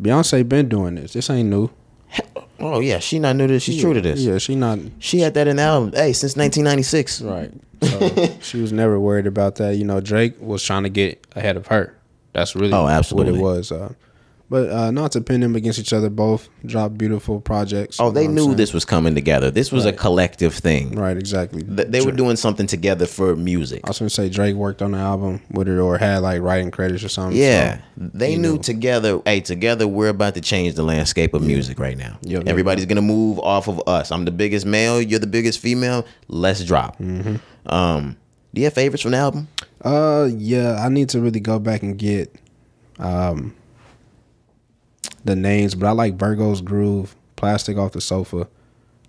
[0.00, 1.12] Beyonce been doing this.
[1.12, 1.70] This ain't new.
[2.62, 3.64] Oh yeah, she not new to this.
[3.64, 4.20] She's true to this.
[4.20, 5.92] Yeah, she not She had that in the album.
[5.92, 7.22] Hey, since 1996.
[7.22, 7.50] Right.
[7.82, 9.76] So she was never worried about that.
[9.76, 11.96] You know, Drake was trying to get ahead of her.
[12.32, 13.32] That's really Oh, absolutely.
[13.32, 13.72] what it was.
[13.72, 13.92] Uh,
[14.52, 17.98] but uh, not to pin them against each other, both dropped beautiful projects.
[17.98, 19.50] Oh, they know what I'm knew this was coming together.
[19.50, 20.94] This was a collective thing.
[20.94, 21.62] Right, exactly.
[21.62, 23.80] Th- They were doing something together for music.
[23.84, 26.70] I was gonna say Drake worked on the album with her or had like writing
[26.70, 27.40] credits or something.
[27.40, 29.22] Yeah, so they knew together.
[29.24, 32.18] Hey, together we're about to change the landscape of music right now.
[32.20, 34.12] Yep, yep, Everybody's gonna move off of us.
[34.12, 35.00] I'm the biggest male.
[35.00, 36.04] You're the biggest female.
[36.28, 36.98] Let's drop.
[36.98, 37.36] Mm-hmm.
[37.72, 38.18] Um,
[38.52, 39.48] do you have favorites from the album?
[39.80, 42.34] Uh, yeah, I need to really go back and get
[42.98, 43.54] um
[45.24, 48.48] the names, but I like Virgo's Groove, Plastic Off the Sofa,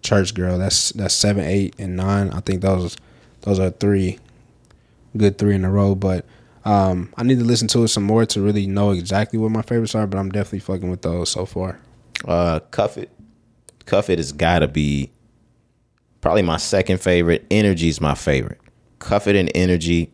[0.01, 0.57] Church Girl.
[0.57, 2.29] That's that's seven, eight, and nine.
[2.31, 2.97] I think those
[3.41, 4.19] those are three
[5.15, 5.95] good three in a row.
[5.95, 6.25] But
[6.65, 9.61] um, I need to listen to it some more to really know exactly what my
[9.61, 10.07] favorites are.
[10.07, 11.79] But I'm definitely fucking with those so far.
[12.25, 13.09] Uh, Cuff It.
[13.85, 15.11] Cuff It has got to be
[16.23, 17.45] Probably my second favorite.
[17.51, 18.61] Energy's my favorite.
[18.99, 20.09] Cuff It and Energy.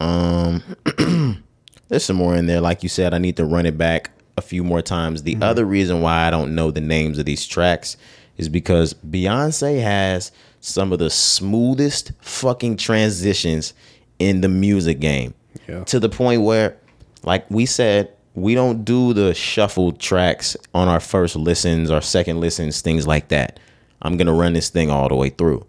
[0.00, 0.62] Um,
[1.88, 2.62] there's some more in there.
[2.62, 5.24] Like you said, I need to run it back a few more times.
[5.24, 5.42] The mm-hmm.
[5.42, 7.96] other reason why I don't know the names of these tracks
[8.38, 13.74] is because Beyonce has some of the smoothest fucking transitions
[14.18, 15.34] in the music game.
[15.68, 15.84] Yeah.
[15.84, 16.76] To the point where,
[17.22, 22.40] like we said, we don't do the shuffled tracks on our first listens, our second
[22.40, 23.60] listens, things like that.
[24.00, 25.66] I'm gonna run this thing all the way through.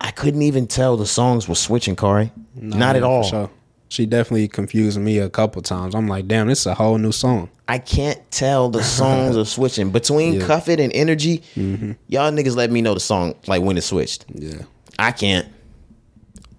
[0.00, 2.32] I couldn't even tell the songs were switching, Corey.
[2.54, 3.22] Not at all.
[3.22, 3.50] sure.
[3.88, 5.94] She definitely confused me a couple times.
[5.94, 7.48] I'm like, damn, this is a whole new song.
[7.68, 10.46] I can't tell the songs are switching between Yeah.
[10.46, 11.42] Cuff It and Energy.
[11.56, 14.24] Y'all niggas let me know the song like when it switched.
[14.34, 14.62] Yeah.
[14.98, 15.48] I can't.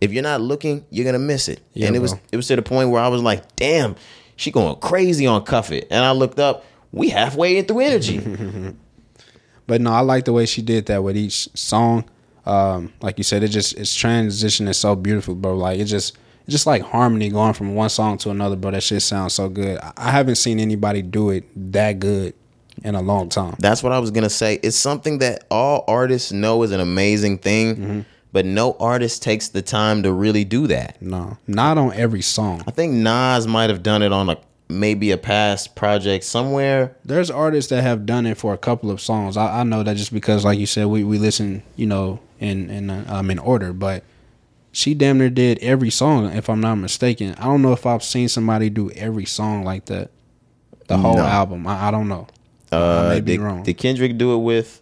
[0.02, 1.62] If you're not looking, you're gonna miss it.
[1.74, 3.96] Yeah, and it was it was to the point where I was like, damn,
[4.36, 5.88] she going crazy on Cuff It.
[5.90, 8.20] And I looked up, we halfway in through Energy.
[9.68, 12.06] But no, I like the way she did that with each song.
[12.46, 15.58] Um, like you said, it just it's transitioning so beautiful, bro.
[15.58, 16.16] Like it just
[16.48, 18.72] just like harmony going from one song to another, bro.
[18.72, 19.80] That shit sounds so good.
[19.98, 22.34] I- haven't seen anybody do it that good
[22.84, 23.56] in a long time.
[23.60, 24.60] That's what I was gonna say.
[24.62, 28.00] It's something that all artists know is an amazing thing, Mm-hmm.
[28.34, 31.02] but no artist takes the time to really do that.
[31.02, 32.64] No, not on every song.
[32.68, 34.38] I think Nas might have done it on a
[34.68, 36.96] maybe a past project somewhere.
[37.06, 39.38] There's artists that have done it for a couple of songs.
[39.38, 42.70] I, I know that just because, like you said, we, we listen, you know, in
[42.70, 43.72] in uh, um in order.
[43.74, 44.04] But
[44.76, 47.34] she damn near did every song, if I'm not mistaken.
[47.38, 50.12] I don't know if I've seen somebody do every song like that,
[50.88, 51.24] the whole No.
[51.24, 51.66] album.
[51.66, 52.28] I, I don't know.
[52.72, 53.64] I Uh, may be did, wrong.
[53.64, 54.82] did Kendrick do it with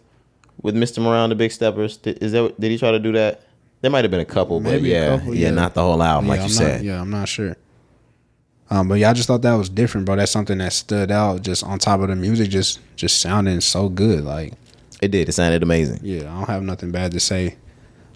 [0.62, 1.00] with Mr.
[1.02, 1.96] Morale and the Big Steppers?
[1.98, 3.42] Did, is that did he try to do that?
[3.82, 5.54] There might have been a couple, but Maybe a yeah, couple, yeah, yeah.
[5.54, 6.76] not the whole album, like Yeah, you I'm said.
[6.76, 7.56] Not, yeah, I'm not sure.
[8.70, 10.16] Um, but yeah, I just thought that was different, bro.
[10.16, 13.88] That's something that stood out just on top of the music, just just sounding so
[13.88, 14.24] good.
[14.24, 14.54] Like
[15.02, 15.28] It did.
[15.28, 16.00] It sounded amazing.
[16.02, 17.56] Yeah, I don't have nothing bad to say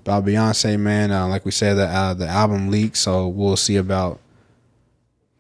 [0.09, 1.11] about Beyonce, man.
[1.13, 4.19] Uh, like we said, the uh, the album leaked, so we'll see about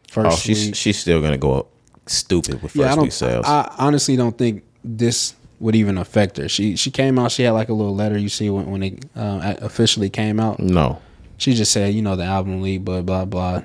[0.08, 0.74] first Oh, she's week.
[0.74, 1.66] she's still gonna go up
[2.06, 3.46] stupid with first yeah, I week sales.
[3.46, 6.48] I honestly don't think this would even affect her.
[6.48, 7.32] She she came out.
[7.32, 8.18] She had like a little letter.
[8.18, 10.60] You see when when it uh, officially came out.
[10.60, 11.00] no,
[11.38, 13.62] She just said, you know, the album leaked, blah blah blah.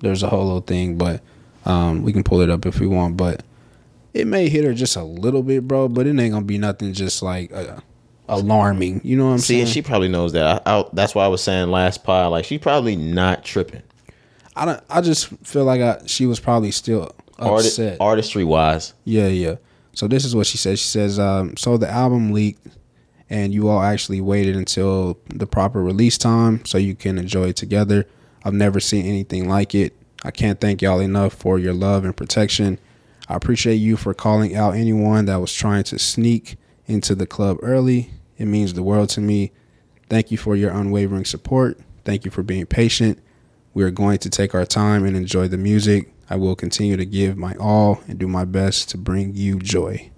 [0.00, 1.20] There's a whole little thing, but
[1.64, 3.16] um, we can pull it up if we want.
[3.16, 3.42] But
[4.14, 5.88] it may hit her just a little bit, bro.
[5.88, 7.80] But it ain't gonna be nothing just like uh,
[8.30, 9.00] alarming.
[9.04, 9.66] You know what I'm see, saying?
[9.66, 10.62] she probably knows that.
[10.66, 13.82] I, I, that's why I was saying last pod, like she probably not tripping.
[14.56, 14.82] I don't.
[14.88, 17.96] I just feel like I, she was probably still Arti- upset.
[18.00, 19.56] artistry wise, yeah, yeah.
[19.92, 20.80] So this is what she says.
[20.80, 22.66] She says, um, "So the album leaked,
[23.28, 27.56] and you all actually waited until the proper release time so you can enjoy it
[27.56, 28.06] together.
[28.44, 29.94] I've never seen anything like it.
[30.22, 32.78] I can't thank y'all enough for your love and protection.
[33.28, 36.56] I appreciate you for calling out anyone that was trying to sneak
[36.86, 38.10] into the club early.
[38.40, 39.52] It means the world to me.
[40.08, 41.78] Thank you for your unwavering support.
[42.06, 43.22] Thank you for being patient.
[43.74, 46.10] We are going to take our time and enjoy the music.
[46.30, 50.10] I will continue to give my all and do my best to bring you joy.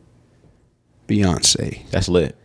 [1.08, 1.90] Beyonce.
[1.90, 2.36] that's lit.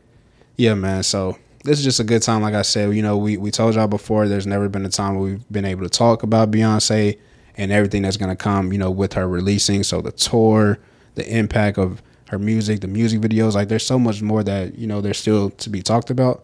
[0.56, 1.04] Yeah, man.
[1.04, 2.42] So this is just a good time.
[2.42, 5.14] Like I said, you know, we, we told y'all before there's never been a time
[5.14, 7.20] where we've been able to talk about Beyonce
[7.56, 9.84] and everything that's going to come, you know, with her releasing.
[9.84, 10.80] So the tour,
[11.14, 14.88] the impact of her music, the music videos, like there's so much more that, you
[14.88, 16.44] know, there's still to be talked about.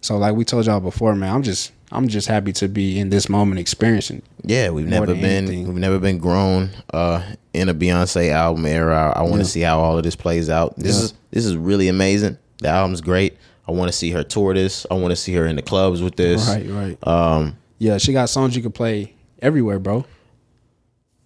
[0.00, 3.08] So like we told y'all before, man, I'm just I'm just happy to be in
[3.10, 4.22] this moment experiencing.
[4.42, 5.68] Yeah, we've never been anything.
[5.68, 7.22] we've never been grown uh,
[7.52, 9.12] in a Beyonce album era.
[9.14, 9.44] I want to Yeah.
[9.44, 10.76] see how all of this plays out.
[10.76, 11.04] This Yeah.
[11.04, 12.36] is this is really amazing.
[12.58, 13.36] The album's great.
[13.66, 14.86] I want to see her tour this.
[14.90, 16.46] I want to see her in the clubs with this.
[16.48, 17.08] Right, right.
[17.08, 20.04] Um, Yeah, she got songs you could play everywhere, bro.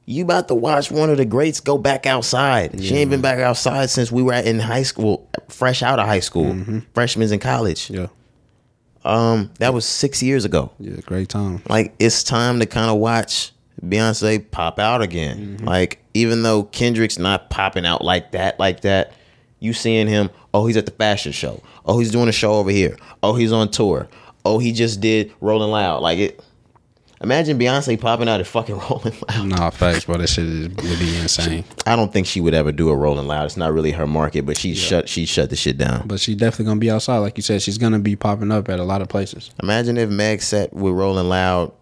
[0.09, 2.83] You about to watch one of the greats go back outside.
[2.83, 6.21] she ain't been back outside since we were in high school, fresh out of high
[6.21, 6.57] school,
[6.95, 7.91] freshmen in college.
[7.91, 8.07] Yeah.
[9.05, 10.73] Um, that was six years ago.
[10.79, 11.63] Yeah, great time.
[11.69, 13.53] like it's time to kind of watch
[13.85, 15.59] Beyonce pop out again.
[15.59, 15.67] Mm-hmm.
[15.67, 19.13] Like even though Kendrick's not popping out like that, like that,
[19.61, 20.31] you seeing him.
[20.55, 21.63] Oh, he's at the fashion show.
[21.85, 22.97] Oh, he's doing a show over here.
[23.23, 24.09] Oh, he's on tour.
[24.45, 26.01] Oh, he just did Rolling Loud.
[26.01, 26.45] Like it.
[27.21, 29.49] Imagine Beyonce popping out at fucking Rolling Loud.
[29.49, 30.19] Nah, facts, bro.
[30.19, 31.65] That shit is, would be insane.
[31.87, 33.47] I don't think she would ever do a Rolling Loud.
[33.47, 36.07] It's not really her market, but she shut she shut the shit down.
[36.07, 37.61] But she definitely gonna be outside, like you said.
[37.63, 39.51] She's gonna be popping up at a lot of places.
[39.63, 41.73] Imagine if Meg set with Rolling Loud,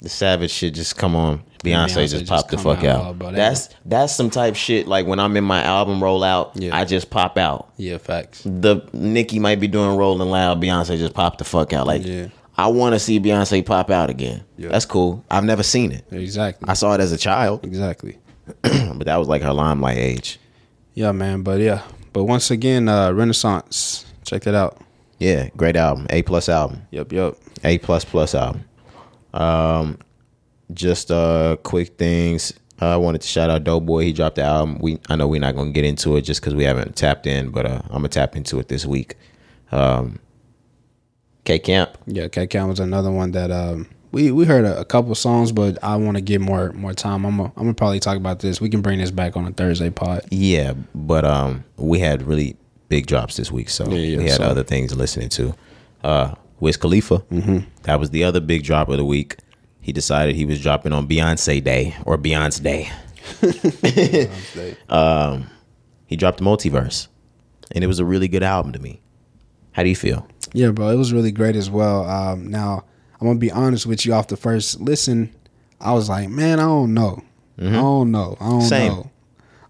[0.00, 1.42] the Savage shit just come on.
[1.64, 3.18] Beyonce, Beyonce just just pop the fuck out, out.
[3.18, 3.28] bro.
[3.28, 4.86] That- That's that's some type shit.
[4.86, 6.76] Like when I'm in my album rollout, Yeah.
[6.76, 7.70] I just pop out.
[7.78, 8.42] Yeah, facts.
[8.44, 10.60] The Nicki might be doing Rolling Loud.
[10.60, 11.86] Beyonce just pop the fuck out.
[11.86, 12.28] Like Yeah.
[12.58, 14.44] I want to see Beyonce pop out again.
[14.56, 14.70] Yeah.
[14.70, 15.24] That's cool.
[15.30, 16.04] I've never seen it.
[16.10, 16.68] Exactly.
[16.68, 18.18] I saw it as a child, exactly.
[18.62, 20.38] but that was like her limelight age.
[20.94, 21.42] Yeah, man.
[21.42, 21.82] But yeah.
[22.12, 24.06] But once again, uh Renaissance.
[24.24, 24.80] Check that out.
[25.18, 26.06] Yeah, great album.
[26.10, 26.82] A plus album.
[26.90, 27.36] Yep, yep.
[27.64, 28.64] A plus plus album.
[29.32, 29.98] Um,
[30.72, 32.52] just uh, quick things.
[32.80, 34.04] Uh, I wanted to shout out Doe Boy.
[34.04, 34.78] He dropped the album.
[34.80, 37.50] We I know we're not gonna get into it just because we haven't tapped in,
[37.50, 39.16] but uh, I'm gonna tap into it this week.
[39.72, 40.18] Um,
[41.46, 41.96] K Camp.
[42.06, 45.52] Yeah, K Camp was another one that um we we heard a, a couple songs,
[45.52, 47.24] but I want to get more more time.
[47.24, 48.60] I'm gonna, I'm gonna probably talk about this.
[48.60, 50.22] We can bring this back on a Thursday pod.
[50.30, 52.56] Yeah, but um, we had really
[52.88, 55.54] big drops this week, so Yeah, yeah, we had so- other things listening to.
[56.04, 57.18] Uh, Wiz Khalifa.
[57.18, 57.58] Mm-hmm.
[57.82, 59.36] That was the other big drop of the week.
[59.80, 62.90] He decided he was dropping on Beyonce Day or Beyonce Day.
[64.88, 65.48] um,
[66.06, 67.08] he dropped Multiverse,
[67.72, 69.00] and it was a really good album to me.
[69.76, 70.26] How do you feel?
[70.54, 72.08] Yeah, bro, it was really great as well.
[72.08, 72.84] Um, now
[73.20, 74.14] I'm gonna be honest with you.
[74.14, 75.34] Off the first listen,
[75.82, 77.22] I was like, man, I don't know,
[77.58, 78.92] I don't know, I don't Same.
[78.92, 79.10] know.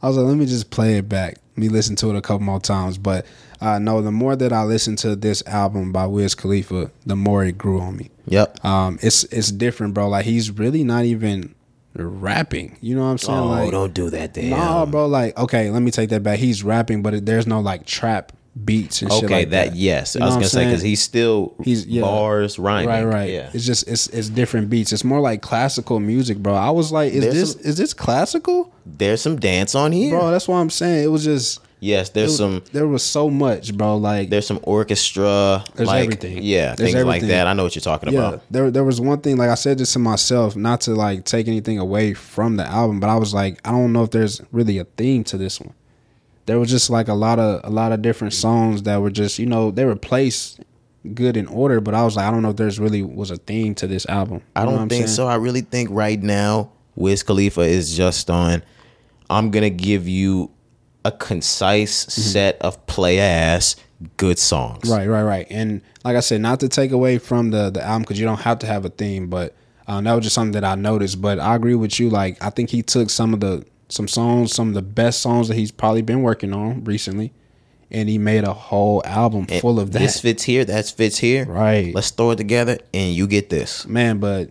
[0.00, 1.38] I was like, let me just play it back.
[1.56, 2.98] Let me listen to it a couple more times.
[2.98, 3.26] But
[3.60, 7.44] uh, no, the more that I listened to this album by Wiz Khalifa, the more
[7.44, 8.10] it grew on me.
[8.26, 8.64] Yep.
[8.64, 10.08] Um, it's it's different, bro.
[10.08, 11.52] Like he's really not even
[11.96, 12.78] rapping.
[12.80, 13.38] You know what I'm saying?
[13.38, 14.50] oh, like, don't do that, damn.
[14.50, 15.06] Nah, bro.
[15.06, 16.38] Like, okay, let me take that back.
[16.38, 18.30] He's rapping, but it, there's no like trap
[18.64, 19.76] beats and shit Okay, like that, that.
[19.76, 22.02] yes, You I was gonna say because he's still He's- yeah.
[22.02, 22.88] bars rhyming.
[22.88, 23.30] Right, right.
[23.30, 24.92] Yeah, It's just it's it's different beats.
[24.92, 26.54] It's more like classical music, bro.
[26.54, 30.10] I was like, is There's this some- is this classical, there's some dance on here.
[30.10, 30.30] bro?
[30.30, 31.04] That's what I'm saying.
[31.04, 33.98] It was just yes, there's was- some There was so much, bro.
[33.98, 36.38] Like there's some orchestra, There's like everything.
[36.42, 37.46] yeah, There's things like that.
[37.46, 38.42] I know what you're talking yeah, about.
[38.50, 39.36] there there was one thing.
[39.36, 43.00] Like I said this to myself, not to like take anything away from the album,
[43.00, 45.74] but I was like, I don't know if there's really a theme to this one.
[46.46, 49.38] There was just like a lot of a lot of different songs that were just
[49.38, 50.60] you know they were placed
[51.14, 53.36] good in order, but I was like, I don't know if there's really was a
[53.36, 54.42] theme to this album.
[54.56, 55.26] I don't think so.
[55.28, 58.62] I really think right now Wiz Khalifa is just on.
[59.28, 60.50] I'm gonna give you
[61.04, 62.20] a concise Mm-hmm.
[62.22, 63.76] set of play ass
[64.18, 64.88] good songs.
[64.90, 65.46] Right, right, right.
[65.50, 68.40] And like I said, not to take away from the the album because you don't
[68.40, 69.54] have to have a theme, but
[69.88, 71.20] um, that was just something that I noticed.
[71.22, 72.10] But I agree with you.
[72.10, 75.48] Like I think he took some of the some songs, some of the best songs
[75.48, 77.32] that he's probably been working on recently,
[77.90, 79.98] and he made a whole album And full of that.
[80.00, 80.64] This fits here.
[80.64, 81.44] That fits here.
[81.44, 81.94] Right.
[81.94, 83.86] Let's throw it together, and you get this.
[83.86, 84.50] Man, but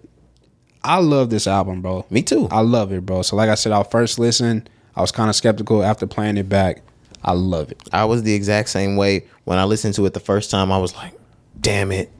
[0.83, 2.05] I love this album, bro.
[2.09, 2.47] Me too.
[2.51, 3.23] I love it, bro.
[3.23, 6.47] So like I said, our first listen, I was kind of skeptical after playing it
[6.47, 6.81] back.
[7.23, 7.81] I love it.
[7.91, 10.71] I was the exact same way when I listened to it the first time.
[10.71, 11.13] I was like,
[11.59, 12.11] "Damn it,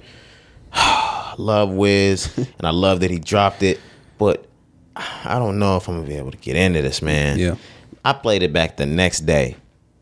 [1.37, 3.79] love Wiz, and I love that he dropped it."
[4.17, 4.47] But
[4.95, 7.37] I don't know if I'm gonna be able to get into this, man.
[7.39, 7.55] Yeah.
[8.03, 9.55] I played it back the next day.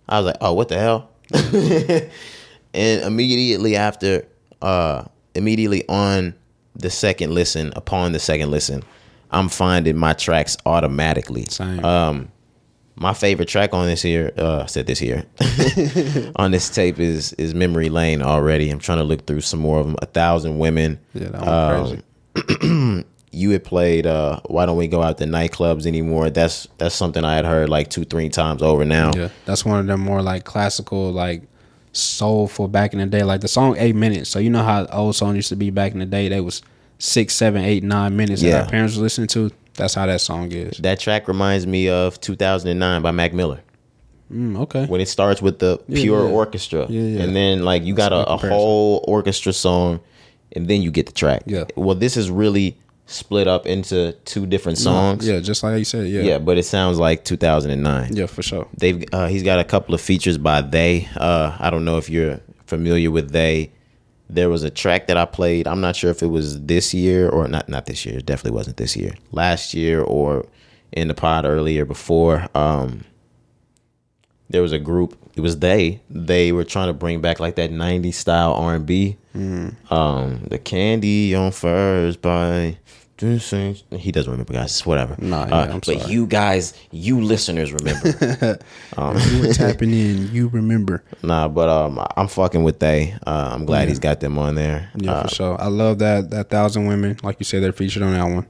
[0.07, 1.09] I was like, "Oh, what the hell?"
[2.73, 4.25] and immediately after,
[4.61, 6.33] uh, immediately on
[6.75, 8.83] the second listen, upon the second listen,
[9.31, 11.45] I'm finding my tracks automatically.
[11.49, 11.83] Same.
[11.83, 12.29] Um,
[12.95, 15.25] my favorite track on this here, uh, I said this here,
[16.35, 18.69] on this tape is is Memory Lane already.
[18.69, 19.95] I'm trying to look through some more of them.
[20.01, 20.99] A thousand women.
[21.13, 22.03] Yeah, that Um,
[22.35, 23.05] crazy.
[23.33, 24.05] You had played.
[24.05, 26.29] Uh, Why don't we go out to nightclubs anymore?
[26.29, 29.11] That's that's something I had heard like two, three times over now.
[29.15, 31.43] Yeah, that's one of them more like classical, like
[31.91, 33.23] soulful back in the day.
[33.23, 34.29] Like the song Eight Minutes.
[34.29, 36.29] So you know how old songs used to be back in the day.
[36.29, 36.61] They was
[36.99, 38.51] six, seven, eight, nine minutes Yeah.
[38.53, 39.51] that our parents were listening to.
[39.75, 40.77] That's how that song is.
[40.77, 43.61] That track reminds me of 2009 by Mac Miller.
[44.31, 44.85] Mm, okay.
[44.85, 46.33] when it starts with the Yeah, pure yeah.
[46.33, 47.21] orchestra Yeah, yeah.
[47.23, 49.99] and then like you got That's a a, a whole orchestra song
[50.53, 51.65] and then you get the track Yeah.
[51.75, 52.75] well this is really
[53.13, 55.27] split up into two different songs.
[55.27, 56.07] Yeah, just like you said.
[56.07, 56.21] Yeah.
[56.21, 58.67] yeah but it sounds like 2009 Yeah, for sure.
[58.77, 61.07] they've uh, he's got a couple of features by they.
[61.15, 63.71] Uh i don't know if you're familiar with they.
[64.29, 65.67] There was a track that i played.
[65.67, 68.17] I'm not sure if it was this year or not not this year.
[68.17, 69.13] It definitely wasn't this year.
[69.31, 70.45] Last year or
[70.91, 73.03] in the pod earlier before um
[74.49, 75.99] there was a group it was they.
[76.11, 79.17] They were trying to bring back like that 90s style r&b
[79.89, 82.77] um the candy on first by
[83.91, 88.07] he doesn't remember guys whatever Nah, yeah, Uh, I'm but you guys you listeners remember
[88.97, 90.31] you were tapping in.
[90.33, 91.03] You remember?
[91.21, 93.13] Nah, but um, I'm fucking with they.
[93.25, 94.89] Uh, I'm glad he's got them on there.
[94.97, 95.61] Yeah, Uh, for sure.
[95.61, 97.17] I love that that thousand women.
[97.23, 98.47] Like you said, they're featured on that one.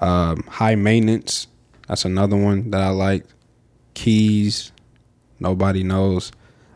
[0.00, 1.46] Um, High maintenance.
[1.88, 3.32] That's another one that I liked.
[3.94, 4.72] Keys.
[5.40, 6.32] Nobody knows.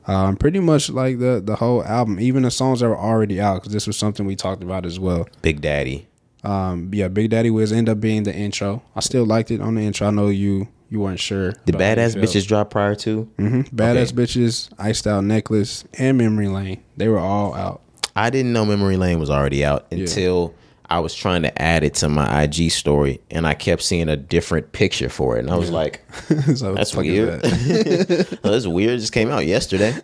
[0.07, 3.61] Um, pretty much like the the whole album, even the songs that were already out,
[3.63, 5.29] because this was something we talked about as well.
[5.43, 6.07] Big Daddy.
[6.43, 8.83] Um, yeah, Big Daddy Wiz ended up being the intro.
[8.97, 10.07] I still liked it on the intro.
[10.07, 11.53] I know you you weren't sure.
[11.67, 13.29] The badass bitches dropped prior to.
[13.39, 13.77] Mm-hmm.
[13.77, 14.23] Badass Okay.
[14.23, 16.83] bitches, iced out necklace, and memory lane.
[16.97, 17.83] They were all out.
[18.17, 20.53] I didn't know Memory Lane was already out until
[20.91, 24.17] I was trying to add it to my IG story, and I kept seeing a
[24.17, 26.03] different picture for it, and I was like,
[26.57, 27.43] so "That's weird.
[27.43, 28.41] that?
[28.43, 28.95] that's weird.
[28.95, 29.95] It just came out yesterday."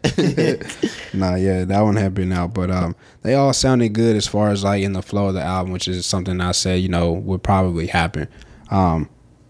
[1.12, 4.50] Nah, yeah, that one had been out, but um, they all sounded good as far
[4.50, 7.12] as like in the flow of the album, which is something I said you know
[7.12, 8.28] would probably happen.
[8.70, 9.08] Um,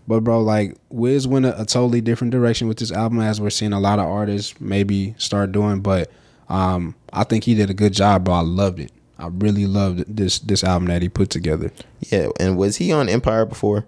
[0.08, 3.50] but bro, like Wiz went a, a totally different direction with this album, as we're
[3.50, 5.80] seeing a lot of artists maybe start doing.
[5.80, 6.10] But
[6.48, 8.34] um, I think he did a good job, bro.
[8.34, 8.92] I loved it.
[9.18, 11.70] I really loved this this album that he put together.
[12.00, 13.86] yeah, and was he on Empire before?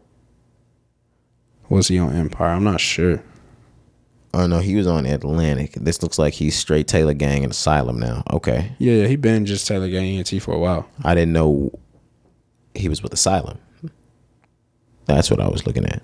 [1.69, 2.49] Was he on Empire?
[2.49, 3.23] I'm not sure.
[4.33, 5.73] Oh no, he was on Atlantic.
[5.75, 8.23] This looks like he's straight Taylor Gang and Asylum now.
[8.31, 10.89] Okay, Yeah, yeah, he been just Taylor Gang ENT for a while.
[11.05, 11.73] I didn't know
[12.75, 13.59] he was with Asylum.
[15.07, 16.03] That's what I was looking at.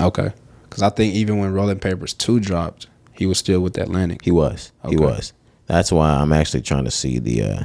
[0.00, 0.32] Okay,
[0.64, 4.24] because I think even when Rolling Papers two dropped, he was still with Atlantic.
[4.24, 4.72] He was.
[4.88, 5.32] He was.
[5.66, 7.42] That's why I'm actually trying to see the.
[7.42, 7.64] uh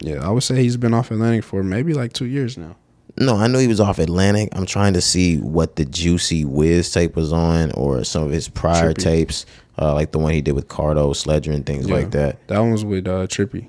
[0.00, 2.76] Yeah, I would say he's been off Atlantic for maybe like two years now.
[3.16, 4.50] No, I knew he was off Atlantic.
[4.52, 8.48] I'm trying to see what the Juicy Wiz tape was on, or some of his
[8.48, 9.02] prior Trippy.
[9.02, 9.46] tapes,
[9.78, 12.46] uh, like the one he did with Cardo, Sledger, and things like that.
[12.48, 13.68] That one was with uh, Trippy.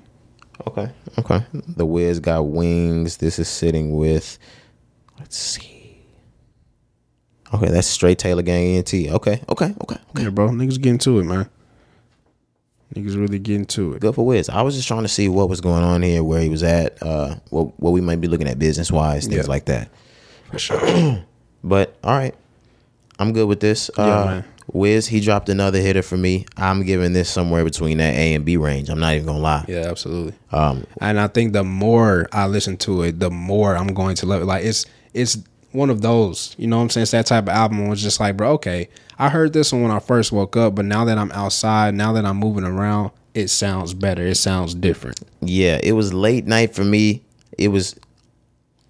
[0.66, 0.90] Okay.
[1.18, 1.44] Okay.
[1.52, 3.16] The Wiz got wings.
[3.16, 4.38] This is sitting with.
[5.18, 5.80] Let's see.
[7.52, 8.94] Okay, that's straight Taylor Gang ENT.
[8.94, 9.10] Okay.
[9.10, 9.40] Okay.
[9.48, 9.74] Okay.
[9.80, 9.96] Okay.
[10.16, 11.50] Yeah, bro, niggas getting to it, man.
[12.94, 14.00] Niggas really getting to it.
[14.00, 14.48] Good for Wiz.
[14.48, 17.00] I was just trying to see what was going on here, where he was at,
[17.02, 19.50] uh, what what we might be looking at business wise, things Yeah.
[19.50, 19.90] like that.
[20.50, 21.24] For sure.
[21.62, 22.34] But all right,
[23.18, 23.90] I'm good with this.
[23.98, 24.44] Yeah, uh, man.
[24.72, 26.46] Wiz, he dropped another hitter for me.
[26.56, 28.88] I'm giving this somewhere between that A and B range.
[28.88, 29.66] I'm not even gonna lie.
[29.68, 30.32] Yeah, absolutely.
[30.52, 34.26] Um, And I think the more I listen to it, the more I'm going to
[34.26, 34.46] love it.
[34.46, 35.36] Like it's it's
[35.72, 37.02] one of those, you know what I'm saying?
[37.02, 39.90] It's that type of album was just like, bro, okay, I heard this one when
[39.90, 43.48] I first woke up, but now that I'm outside, now that I'm moving around, it
[43.48, 44.26] sounds better.
[44.26, 45.20] It sounds different.
[45.40, 47.22] yeah, it was late night for me.
[47.56, 47.94] It was.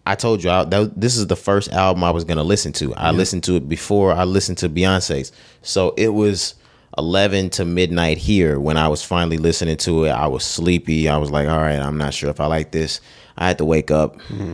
[0.06, 2.94] I told you I, that this is the first album I was gonna listen to.
[2.94, 5.30] I listened to it before I listened to Beyonce's,
[5.62, 6.54] so it was
[6.96, 10.10] eleven to midnight here when I was finally listening to it.
[10.10, 11.08] I was sleepy.
[11.08, 13.00] I was like, all right, I'm not sure if I like this.
[13.36, 14.16] I had to wake up.
[14.28, 14.52] Mm-hmm.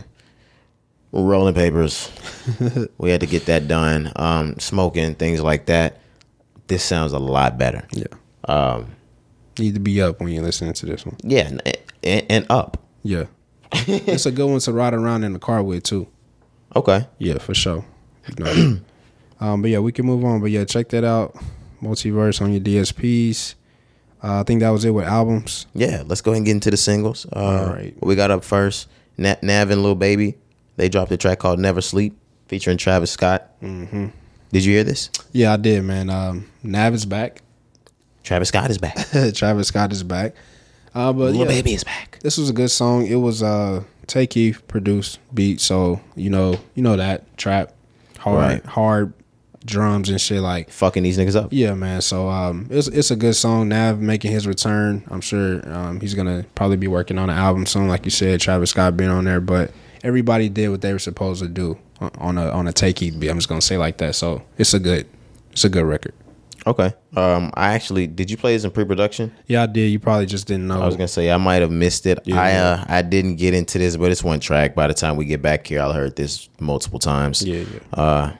[1.11, 2.11] Rolling papers.
[2.97, 4.11] we had to get that done.
[4.15, 5.99] Um, smoking things like that.
[6.67, 7.87] This sounds a lot better.
[7.91, 8.07] Yeah.
[8.45, 8.87] Um,
[9.57, 11.15] Need to be up when you're listening to this one.
[11.23, 11.61] yeah, and,
[12.03, 12.83] and, and up.
[13.03, 13.25] Yeah.
[13.73, 16.07] it's a good one to ride around in the car with too.
[16.75, 17.07] Okay.
[17.19, 17.83] Yeah, for sure.
[18.27, 18.79] You know.
[19.39, 20.41] um, but yeah, we can move on.
[20.41, 21.35] But yeah, check that out.
[21.81, 23.55] Multiverse on your DSPs.
[24.23, 25.67] Uh, I think that was it with albums.
[25.73, 27.25] Yeah, let's go ahead and get into the singles.
[27.31, 27.95] Uh, All right.
[28.01, 28.87] We got up first,
[29.17, 30.35] Na- Nav and Lil Baby.
[30.77, 32.17] They dropped a track called Never Sleep
[32.47, 33.49] featuring Travis Scott.
[33.61, 34.07] Mm-hmm.
[34.51, 35.09] Did you hear this?
[35.33, 36.09] Yeah, I did, man.
[36.09, 37.41] Um, Nav is back.
[38.23, 38.95] Travis Scott is back.
[39.33, 40.35] Travis Scott is back.
[40.95, 42.19] Uh, but Lil yeah, Baby is back.
[42.21, 43.05] this was a good song.
[43.05, 47.73] It was uh Tay Keith produced beat, so you know you know that trap,
[48.19, 48.65] hard Right.
[48.65, 49.13] hard
[49.65, 51.49] drums and shit like Fucking these niggas up.
[51.51, 52.01] Yeah, man.
[52.01, 53.67] So um, it's it's a good song.
[53.69, 55.03] Nav making his return.
[55.09, 58.39] I'm sure um, he's gonna probably be working on an album soon, like you said.
[58.39, 59.71] Travis Scott being on there, but
[60.03, 61.77] everybody did what they were supposed to do
[62.19, 63.29] on a on a Tay Keith beat.
[63.29, 64.15] I'm just gonna say like that.
[64.15, 65.07] So it's a good
[65.51, 66.13] it's a good record.
[66.65, 66.93] Okay.
[67.15, 69.33] Um, I actually did you play this in pre-production?
[69.47, 69.87] Yeah, I did.
[69.89, 70.81] You probably just didn't know.
[70.81, 72.19] I was gonna say I might have missed it.
[72.25, 72.41] Yeah.
[72.41, 74.75] I uh, I didn't get into this, but it's one track.
[74.75, 77.43] By the time we get back here, I'll heard this multiple times.
[77.43, 78.33] yeah, yeah, Uh,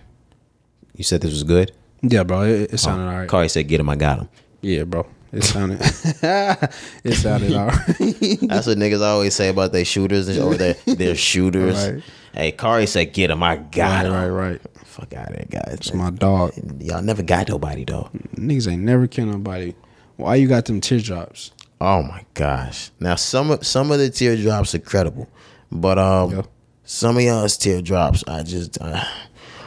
[0.96, 1.72] you said this was good.
[2.02, 2.42] yeah, bro.
[2.42, 3.30] It, it sounded alright.
[3.30, 4.30] Cari said, "Get him, I got him."
[4.62, 5.06] Yeah, bro.
[5.32, 5.80] It sounded
[7.04, 7.78] it sounded alright.
[8.42, 11.90] That's what niggas always say about their shooters or their their shooters.
[11.90, 12.04] Right.
[12.34, 14.62] Hey, Cari said, "Get him, I got right, him." right, right.
[14.86, 15.74] Fuck out of there, guys.
[15.76, 16.54] It's my dog.
[16.80, 18.10] Y'all never got nobody though.
[18.36, 19.74] Niggas ain't never killed nobody.
[20.16, 21.52] Why you got them teardrops?
[21.82, 22.90] Oh my gosh.
[23.00, 25.28] Now some of some of the teardrops are credible,
[25.72, 26.42] but um, Yeah.
[26.86, 29.04] some of y'all's teardrops, I just uh,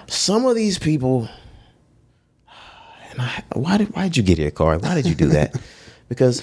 [0.07, 1.29] some of these people.
[3.11, 4.79] And I, why did why did you get here, Carl?
[4.79, 5.61] Why did you do that?
[6.09, 6.43] because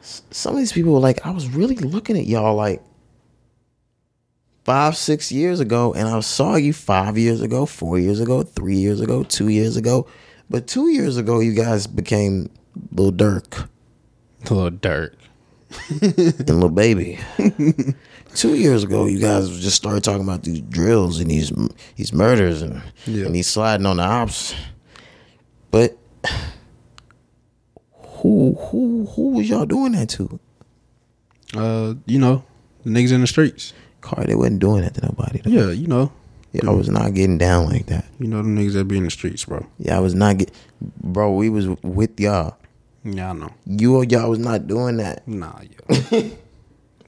[0.00, 2.82] some of these people were like, I was really looking at y'all like
[4.64, 8.76] five, six years ago, and I saw you five years ago, four years ago, three
[8.76, 10.06] years ago, two years ago.
[10.50, 12.50] But two years ago, you guys became
[12.92, 13.68] Lil Durk
[14.50, 15.16] little Dirk.
[16.00, 17.18] and Little Baby.
[18.34, 21.52] two years ago, you guys just started talking about these drills and these
[21.96, 23.26] these murders and Yeah.
[23.26, 24.54] and these sliding on the ops.
[25.70, 25.96] But
[28.24, 30.40] who who who was y'all doing that to?
[31.54, 32.42] Uh, you know,
[32.82, 33.74] the niggas in the streets.
[34.00, 35.40] Cari, they wasn't doing that to nobody.
[35.40, 35.50] though.
[35.50, 36.10] Yeah, you know.
[36.52, 38.06] Yeah, I was not getting down like that.
[38.18, 39.66] You know the niggas that be in the streets, bro.
[39.78, 41.34] Yeah, I was not get, bro.
[41.34, 42.56] We was with y'all.
[43.04, 43.52] Yeah, I know.
[43.66, 45.28] You or y'all was not doing that.
[45.28, 46.06] Nah, yo.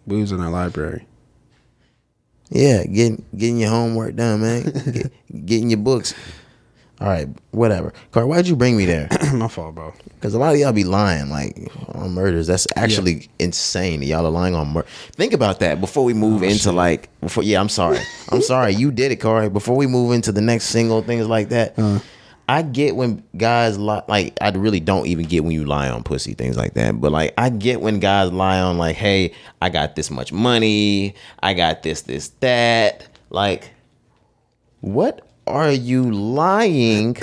[0.07, 1.07] we was in the library.
[2.51, 4.63] Yeah, getting getting your homework done, man.
[4.93, 6.13] Get, getting your books.
[6.99, 7.93] All right, whatever.
[8.13, 9.09] Car, why'd you bring me there?
[9.35, 9.93] My fault, bro.
[10.15, 12.47] Because a lot of y'all be lying like on murders.
[12.47, 14.03] That's actually insane.
[14.03, 14.89] Y'all are lying on murder.
[15.13, 17.43] Think about that before we move oh, into like before.
[17.43, 17.99] Yeah, I'm sorry.
[18.31, 18.75] I'm sorry.
[18.75, 19.51] You did it, Corey.
[19.51, 21.79] Before we move into the next single, things like that.
[21.79, 21.99] Uh-huh.
[22.49, 24.05] I get when guys lie.
[24.09, 26.99] Like I really don't even get when you lie on pussy, things like that.
[26.99, 31.15] But like I get when guys lie on like, hey, I got this much money.
[31.43, 33.07] I got this, this, that.
[33.29, 33.71] Like,
[34.81, 37.17] what are you lying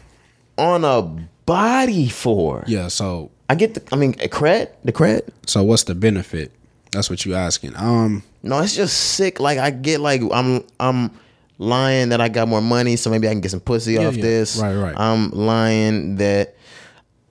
[0.58, 1.02] on a
[1.46, 2.64] body for?
[2.66, 2.88] Yeah.
[2.88, 3.82] So I get the.
[3.92, 5.28] I mean, a cred, the cred.
[5.46, 6.52] so what's the benefit?
[6.92, 7.74] That's what you asking.
[7.76, 8.22] Um.
[8.42, 9.40] No, it's just sick.
[9.40, 11.10] Like I get like I'm I'm
[11.58, 14.16] lying that I got more money, so maybe I can get some pussy Yeah, off
[14.16, 14.22] yeah.
[14.22, 14.56] this.
[14.58, 14.94] Right, right.
[14.96, 16.54] I'm lying that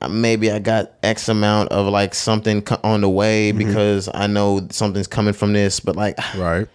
[0.09, 3.57] maybe I got X amount of like something on the way Mm-hmm.
[3.67, 5.79] because I know something's coming from this.
[5.79, 6.67] But like, Right.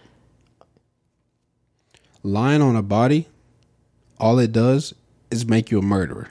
[2.23, 3.27] Lying on a body,
[4.19, 4.93] all it does
[5.31, 6.29] is make you a murderer.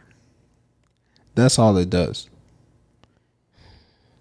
[1.35, 2.29] That's all it does.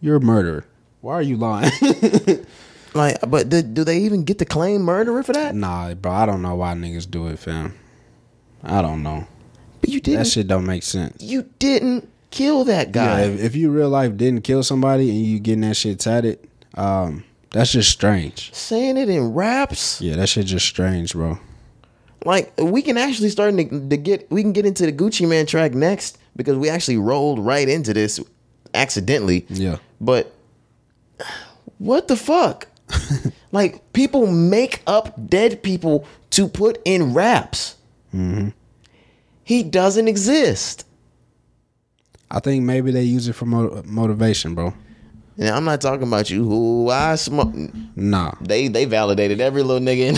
[0.02, 0.66] You're a murderer.
[1.02, 1.72] Why are you lying?
[2.94, 5.56] like, but do, do they even get to claim murderer for that?
[5.56, 7.74] nah, bro, I don't know why niggas do it, fam.
[8.64, 9.28] I don't know.
[9.82, 10.20] But you didn't.
[10.20, 11.22] That shit don't make sense.
[11.24, 13.22] you didn't kill that Yeah, guy.
[13.22, 16.40] if, if you real life didn't kill somebody and you getting that shit tatted,
[16.76, 18.54] um, that's just strange.
[18.54, 20.02] Saying it in raps.
[20.02, 21.40] Yeah, that shit just strange, bro.
[22.28, 25.46] Like we can actually start to, to get we can get into the Gucci Mane
[25.46, 28.20] track next because we actually rolled right into this
[28.74, 29.46] accidentally.
[29.48, 29.78] Yeah.
[30.02, 30.36] But
[31.78, 32.68] what the fuck?
[33.54, 37.78] like people make up dead people to put in raps.
[38.14, 38.50] Mm-hmm.
[39.46, 40.86] He doesn't exist.
[42.30, 44.74] I think maybe they use it for mo- motivation, bro.
[45.40, 47.54] And I'm not talking about you who I smoke.
[47.96, 50.10] Nah, They they validated every little nigga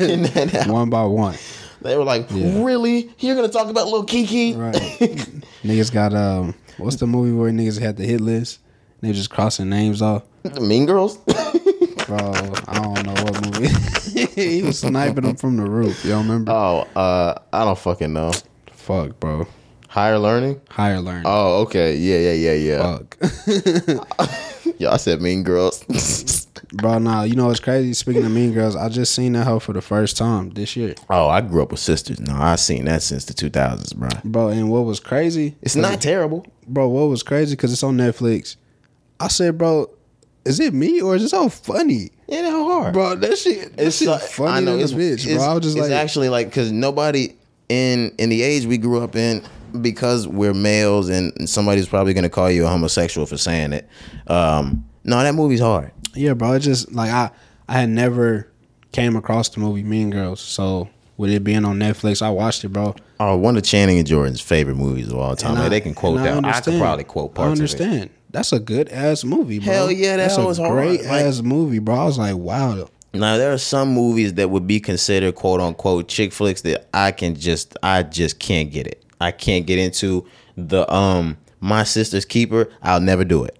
[0.00, 0.66] in, in that house.
[0.68, 1.36] one by one.
[1.82, 2.62] They were like, Yeah.
[2.62, 3.10] really?
[3.18, 4.54] You're gonna talk about little Kiki?
[4.54, 4.74] Right.
[5.64, 8.60] niggas got um, what's the movie where niggas had the hit list?
[9.00, 10.22] They just crossing names off.
[10.42, 11.16] The mean Girls?
[11.16, 12.32] Bro,
[12.68, 13.68] I don't know what movie.
[14.34, 16.04] he was sniping them from the roof.
[16.04, 16.52] Y'all remember?
[16.52, 18.32] oh, uh, I don't fucking know.
[18.72, 19.46] Fuck, bro.
[19.90, 20.60] Higher learning?
[20.70, 21.24] Higher learning.
[21.26, 21.96] Oh, okay.
[21.96, 22.98] Yeah, yeah, yeah, yeah.
[22.98, 24.20] Fuck.
[24.88, 25.84] I said mean girls.
[26.72, 27.92] bro, nah, you know what's crazy?
[27.94, 30.94] Speaking of Mean Girls, I just seen that hoe for the first time this year.
[31.10, 32.20] oh, I grew up with sisters.
[32.20, 34.08] No, I seen that since the 2000s, bro.
[34.24, 35.56] Bro, and what was crazy?
[35.60, 36.46] It's not terrible.
[36.68, 38.54] bro, what was crazy because it's on Netflix.
[39.18, 39.90] I said, bro,
[40.44, 42.10] is it me or is it so funny?
[42.28, 42.94] Yeah, how hard?
[42.94, 45.32] Bro, that shit, that shit uh, funny I know than it's a bitch, bro.
[45.34, 47.34] it's- I was just it's like, actually like because nobody
[47.68, 49.42] in in the age we grew up in
[49.82, 53.88] because we're males and somebody's probably gonna call you a homosexual for saying it.
[54.26, 55.92] Um, no, that movie's hard.
[56.14, 56.52] yeah, bro.
[56.52, 57.30] It just like I,
[57.68, 58.48] I had never
[58.92, 62.68] came across the movie Mean Girls, so with it being on Netflix, I watched it,
[62.68, 62.94] bro.
[63.18, 65.54] Oh, one of Channing and Jordan's favorite movies of all time.
[65.54, 66.44] Like, I- they can quote that.
[66.44, 67.70] I, could probably quote I parts of it.
[67.80, 68.10] understand.
[68.30, 69.72] That's a good ass movie, bro.
[69.72, 70.70] Hell yeah, that that's a was hard.
[70.72, 71.94] great Like- ass movie, bro.
[71.96, 72.88] I was like, wow.
[73.12, 77.10] Now there are some movies that would be considered quote unquote chick flicks that I
[77.10, 79.04] can just I just can't get it.
[79.20, 82.70] I can't get into the um my sister's keeper.
[82.82, 83.56] I'll never do it.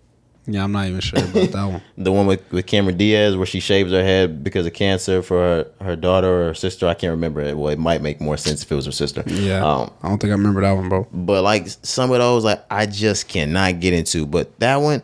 [0.46, 1.82] Yeah, I'm not even sure about that one.
[1.98, 5.36] The one with, with Cameron Diaz where she shaves her head because of cancer for
[5.38, 6.88] her, her daughter or her sister.
[6.88, 7.56] I can't remember it.
[7.56, 9.22] Well, it might make more sense if it was her sister.
[9.26, 11.06] Yeah, Um, I don't think I remember that one, bro.
[11.12, 14.26] but like some of those, like I just cannot get into.
[14.26, 15.02] But that one,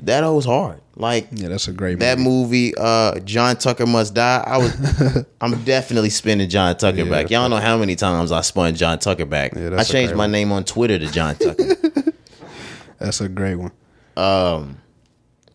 [0.00, 0.80] that was hard.
[0.96, 2.74] Like Yeah, that's a great that movie.
[2.76, 4.44] uh, John Tucker Must Die.
[4.46, 7.30] I was, I'm definitely spinning John Tucker Yeah, back.
[7.30, 9.54] Y'all know how many times I spun John Tucker back.
[9.54, 10.32] Yeah, I changed my one.
[10.32, 11.74] name on Twitter to John Tucker.
[12.98, 13.70] That's a great one.
[14.16, 14.78] Um,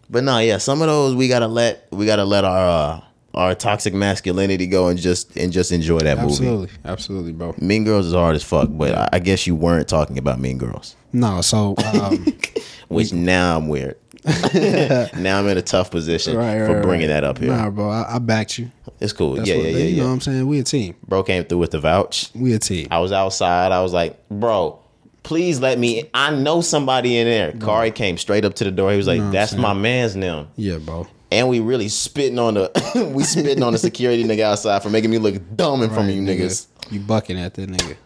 [0.10, 3.02] but no, yeah, some of those we gotta let we gotta let our uh,
[3.34, 6.32] our toxic masculinity go and just and just enjoy that movie.
[6.32, 7.56] Absolutely, absolutely, bro.
[7.60, 10.58] Mean Girls is hard as fuck, but I, I guess you weren't talking about Mean
[10.58, 12.26] Girls, No, so um,
[12.88, 13.98] which now I'm weird.
[14.26, 17.22] Now I'm in a tough position right, right, for bringing right.
[17.22, 17.50] that up here.
[17.50, 18.72] Nah, bro, I, I backed you.
[19.00, 19.36] It's cool.
[19.36, 20.48] That's yeah, what, yeah, you yeah, know what I'm saying?
[20.48, 20.96] We a team.
[21.08, 22.30] Bro came through with the vouch.
[22.34, 22.88] We a team.
[22.90, 23.72] I was outside.
[23.72, 24.80] I was like, bro,
[25.24, 26.10] please let me.
[26.14, 27.52] I know somebody in there.
[27.54, 28.92] Cari came straight up to the door.
[28.92, 30.48] He was like, No, that's my man's now.
[30.56, 31.08] Yeah, bro.
[31.32, 35.10] And we really spitting on the we spitting on the security nigga outside for making
[35.10, 36.68] me look dumb in front of you Right, niggas.
[36.92, 37.98] You bucking at that nigga.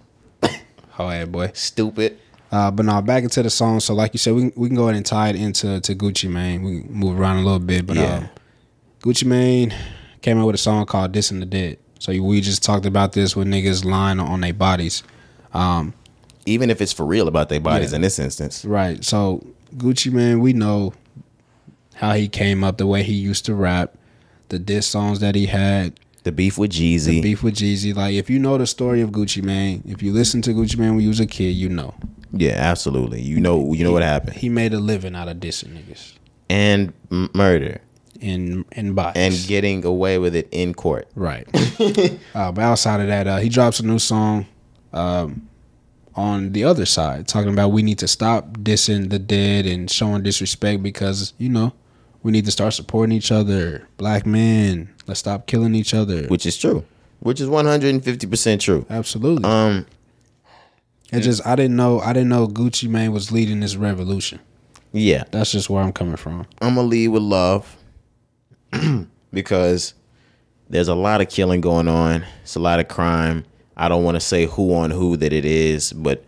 [1.00, 1.52] Ass boy.
[1.54, 2.20] Stupid.
[2.52, 3.80] Uh, but now back into the song.
[3.82, 5.96] So like you said, we can, we can go ahead and tie it into to
[5.96, 6.64] Gucci Mane.
[6.64, 8.16] We can move around a little bit, but Yeah.
[8.18, 8.30] um,
[9.02, 9.74] Gucci Mane
[10.22, 13.36] came out with a song called "Dissin' the Dead." So we just talked about this
[13.36, 15.04] with niggas lying on their bodies.
[16.46, 17.98] Even if it's for real about their bodies Yeah.
[17.98, 18.64] in this instance.
[18.64, 19.04] Right.
[19.04, 19.46] So
[19.76, 20.94] Gucci Mane, we know
[21.96, 23.96] how he came up, the way he used to rap,
[24.50, 26.00] the diss songs that he had.
[26.24, 27.06] The beef with Jeezy.
[27.06, 27.94] The beef with Jeezy.
[27.96, 30.96] Like if you know the story of Gucci Mane, if you listen to Gucci Mane
[30.96, 31.94] when you was a kid, you know.
[32.34, 33.22] Yeah, absolutely.
[33.22, 34.36] You know, you know what happened.
[34.38, 36.14] He made a living out of dissing niggas
[36.50, 37.82] And m- murder
[38.22, 39.16] and and bias.
[39.16, 41.08] and getting away with it in court.
[41.16, 41.48] Right.
[42.36, 44.46] uh, but outside of that, uh, he drops a new song
[44.94, 45.48] um,
[46.16, 50.24] on the other side, talking about we need to stop dissing the dead and showing
[50.24, 51.74] disrespect because you know
[52.24, 53.88] we need to start supporting each other.
[53.98, 56.26] Black men, let's stop killing each other.
[56.28, 56.84] Which is true.
[57.20, 58.86] Which is 150% true.
[58.90, 59.44] Absolutely.
[59.44, 59.86] Um
[61.12, 64.40] it just I didn't know I didn't know Gucci Mane was leading this revolution.
[64.92, 65.24] yeah.
[65.32, 66.46] That's just where I'm coming from.
[66.62, 67.76] I'm gonna lead with love
[69.32, 69.94] because
[70.70, 72.26] there's a lot of killing going on.
[72.44, 73.46] It's a lot of crime.
[73.76, 76.24] I don't want to say who on who that it is, but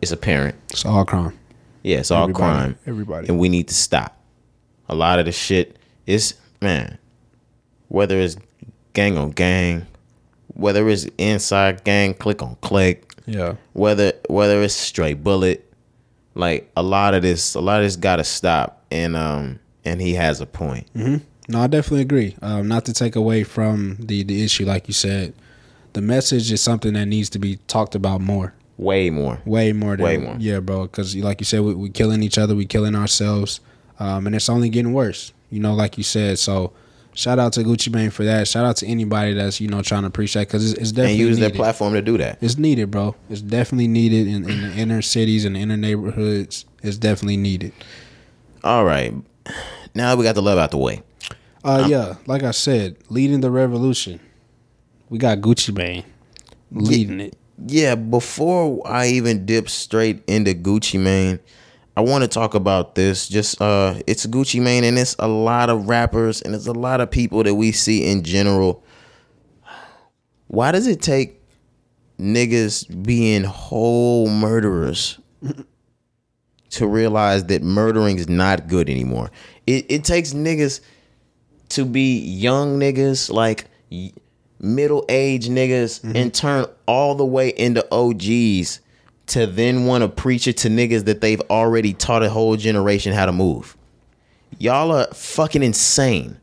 [0.00, 0.56] it's apparent.
[0.70, 1.38] It's all crime.
[1.82, 2.42] Yeah, it's all Everybody.
[2.44, 2.78] crime.
[2.86, 3.28] Everybody.
[3.28, 4.18] And we need to stop.
[4.88, 5.76] A lot of the shit
[6.06, 6.98] is man,
[7.88, 8.36] whether it's
[8.92, 9.86] gang on gang,
[10.54, 13.54] whether it's inside gang, click on click, Yeah.
[13.72, 15.72] whether whether it's straight bullet,
[16.34, 18.84] like a lot of this, a lot of this got to stop.
[18.90, 20.92] And um, and he has a point.
[20.94, 21.16] Mm-hmm.
[21.48, 22.36] No, I definitely agree.
[22.42, 25.32] Um, not to take away from the the issue, like you said,
[25.94, 29.40] the message is something that needs to be talked about more, Way more.
[29.44, 29.96] way more.
[29.96, 30.36] Than, Way more.
[30.38, 30.82] Yeah, bro.
[30.82, 33.60] Because like you said, we, we killing each other, we killing ourselves,
[33.98, 35.32] um, and it's only getting worse.
[35.50, 36.38] You know, like you said.
[36.38, 36.72] So,
[37.14, 38.48] shout out to Gucci Mane for that.
[38.48, 40.96] Shout out to anybody that's you know trying to preach that because it's, it's And
[40.96, 42.38] definitely use their platform to do that.
[42.40, 43.14] It's needed, bro.
[43.28, 46.64] It's definitely needed in, in the inner cities and the inner neighborhoods.
[46.82, 47.72] It's definitely needed.
[48.64, 49.14] All right.
[49.94, 51.02] Now we got the love out the way.
[51.64, 54.18] Uh, yeah, like I said, leading the revolution.
[55.08, 56.04] We got Gucci Mane
[56.72, 57.36] leading it.
[57.66, 61.38] Yeah, before I even dip straight into Gucci Mane,
[61.96, 63.28] I want to talk about this.
[63.28, 67.00] Just uh it's Gucci Mane and it's a lot of rappers and it's a lot
[67.00, 68.82] of people that we see in general.
[70.46, 71.40] Why does it take
[72.18, 75.18] niggas being whole murderers
[76.70, 79.30] to realize that murdering is not good anymore?
[79.66, 80.80] It it takes niggas
[81.70, 83.66] to be young niggas like
[84.60, 88.80] middle-aged niggas and turn all the way into OGs
[89.32, 93.12] to then want to preach it to niggas that they've already taught a whole generation
[93.12, 93.76] how to move.
[94.58, 96.38] Y'all are fucking insane.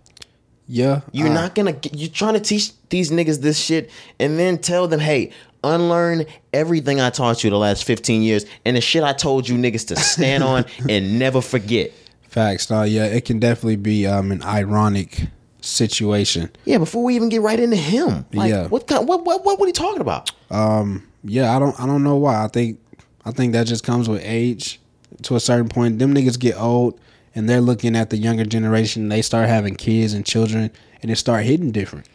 [0.67, 4.37] Yeah, You're uh, not gonna get, you're trying to teach these niggas this shit and
[4.37, 5.31] then tell them, hey,
[5.63, 9.57] unlearn everything I taught you the last 15 years and the shit I told you
[9.57, 11.91] niggas to stand on and never forget.
[12.21, 12.69] facts.
[12.69, 15.27] No, yeah, it can definitely be um an ironic
[15.61, 16.49] situation.
[16.65, 18.25] Yeah, before we even get right into him.
[18.33, 18.67] Like, Yeah.
[18.67, 20.31] what kind what what what what are you talking about?
[20.49, 21.05] Um.
[21.23, 22.43] Yeah, I don't I don't know why.
[22.43, 22.79] I think
[23.25, 24.79] I think that just comes with age.
[25.23, 26.97] To a certain point, them niggas get old
[27.35, 29.09] and they're looking at the younger generation.
[29.09, 32.07] They start having kids and children, and it start hitting different.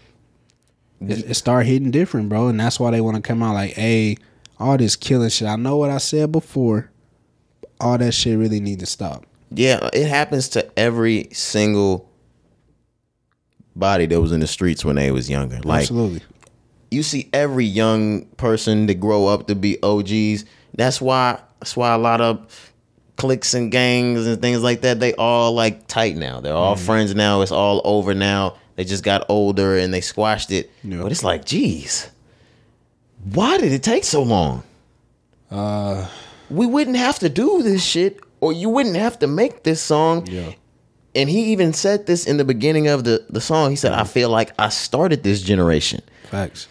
[1.01, 3.73] It, it start hitting different, bro, and that's why they want to come out like,
[3.73, 4.17] "Hey,
[4.59, 5.47] all this killing shit.
[5.49, 6.91] I know what I said before.
[7.81, 12.09] All that shit really need to stop." Yeah, it happens to every single
[13.77, 15.61] body that was in the streets when they was younger.
[15.61, 16.23] Like Absolutely.
[16.91, 20.45] you see every young person that grow up to be OGs.
[20.75, 22.73] That's why that's why a lot of
[23.17, 26.41] cliques and gangs and things like that, they all like tight now.
[26.41, 27.43] They're all friends now.
[27.43, 28.57] It's all over now.
[28.77, 30.71] They just got older and they squashed it.
[30.83, 31.03] Yeah.
[31.03, 32.11] But it's like, geez,
[33.33, 34.65] why did it take so long?
[35.51, 36.09] Uh,
[36.51, 40.27] we wouldn't have to do this shit or you wouldn't have to make this song.
[40.27, 40.53] Yeah.
[41.15, 43.71] And he even said this in the beginning of the, the song.
[43.71, 46.03] He said, I feel like I started this generation.
[46.31, 46.69] facts.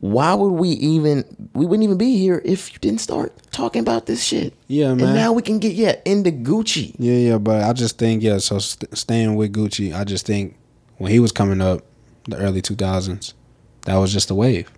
[0.00, 4.06] Why would we even we wouldn't even be here if you didn't start talking about
[4.06, 4.54] this shit?
[4.66, 5.08] Yeah, man.
[5.08, 6.94] And now we can get yeah into Gucci.
[6.98, 8.38] Yeah, yeah, but I just think yeah.
[8.38, 10.56] So st- staying with Gucci, I just think
[10.96, 11.82] when he was coming up,
[12.26, 13.34] the early two thousands,
[13.82, 14.70] that was just a wave.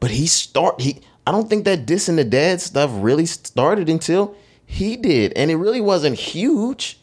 [0.00, 4.34] But he start he I don't think that dissing the dad stuff really started until
[4.66, 5.34] he did.
[5.34, 6.98] And it really wasn't huge.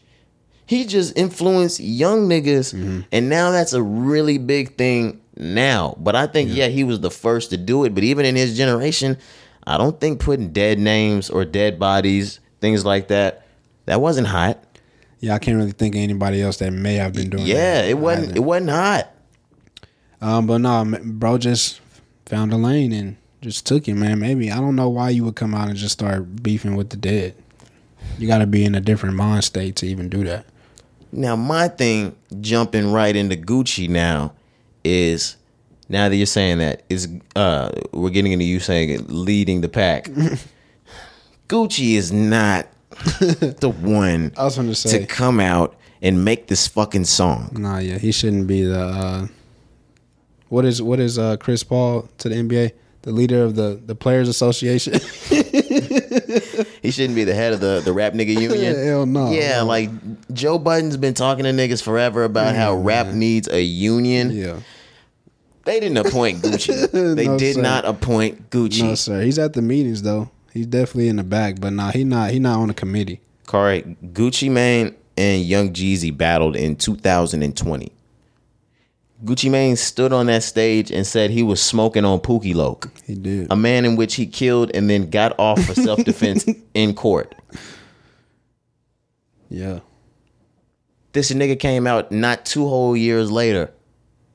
[0.70, 2.72] He just influenced young niggas.
[2.72, 3.00] Mm-hmm.
[3.10, 5.96] And now that's a really big thing now.
[5.98, 6.68] But I think, yeah.
[6.68, 7.92] he was the first to do it.
[7.92, 9.18] But even in his generation,
[9.66, 13.48] I don't think putting dead names or dead bodies, things like that,
[13.86, 14.62] that wasn't hot.
[15.18, 17.46] Yeah, I can't really think of anybody else that may have been doing.
[17.48, 18.36] Yeah, that it wasn't either.
[18.36, 19.12] it wasn't hot.
[20.20, 21.80] Um, but no, bro, just
[22.26, 24.20] found a lane and just took it, man.
[24.20, 26.96] Maybe I don't know why you would come out and just start beefing with the
[26.96, 27.34] dead.
[28.20, 30.46] You got to be in a different mind state to even do that.
[31.12, 34.32] Now my thing jumping right into Gucci now
[34.84, 35.36] is
[35.88, 39.68] now that you're saying that is uh we're getting into you saying it, leading the
[39.68, 40.04] pack.
[41.48, 47.04] Gucci is not the one I was gonna to come out and make this fucking
[47.04, 47.50] song.
[47.52, 49.26] nah, yeah, he shouldn't be the uh,
[50.48, 52.72] What is what is uh, Chris Paul to the NBA?
[53.02, 54.94] The leader of the the Players Association.
[56.82, 58.74] He shouldn't be the head of the, the rap nigga union.
[58.84, 59.30] Hell no.
[59.32, 59.90] Yeah, like
[60.32, 64.30] Joe Budden's been talking to niggas forever about how mm, rap needs a union.
[64.30, 64.60] yeah.
[65.66, 66.90] They didn't appoint Gucci.
[67.14, 67.62] They No, did sir.
[67.62, 68.82] not appoint Gucci.
[68.82, 69.20] No sir.
[69.20, 70.30] He's at the meetings though.
[70.54, 73.20] He's definitely in the back, but nah, he not he not on the committee.
[73.46, 73.86] Correct.
[74.14, 77.92] Gucci Mane and Young Jeezy battled in 2020.
[79.24, 83.14] Gucci Mane stood on that stage and said he was smoking on Pookie Loc, He
[83.14, 83.48] did.
[83.50, 87.34] a man in which he killed and then got off for self defense in court.
[89.48, 89.80] yeah.
[91.12, 93.70] This nigga came out not two whole years later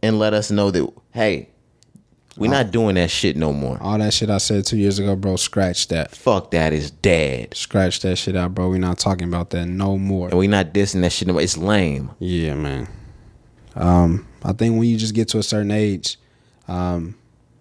[0.04, 1.50] and let us know that, hey,
[2.38, 3.78] we're not doing that shit no more.
[3.82, 6.12] All that shit I said two years ago, bro, scratch that.
[6.12, 7.56] Fuck that is dead.
[7.56, 8.68] Scratch that shit out, bro.
[8.70, 10.28] We're not talking about that no more.
[10.28, 11.42] And we not dissing that shit no more.
[11.42, 12.12] It's lame.
[12.20, 12.90] Yeah, man.
[13.76, 16.18] Um, I think when you just get to a certain age,
[16.68, 17.16] um,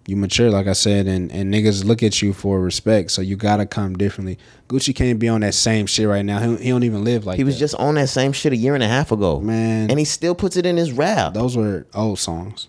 [0.07, 3.11] you mature, like I said, and, and niggas look at you for respect.
[3.11, 4.39] So you gotta come differently.
[4.68, 6.41] Gucci can't be on that same shit right now.
[6.41, 7.39] He, he don't even live like that.
[7.39, 7.61] He was that.
[7.61, 9.41] just on that same shit a year and a half ago.
[9.41, 9.89] Man.
[9.89, 11.32] And he still puts it in his rap.
[11.32, 12.68] those were old songs.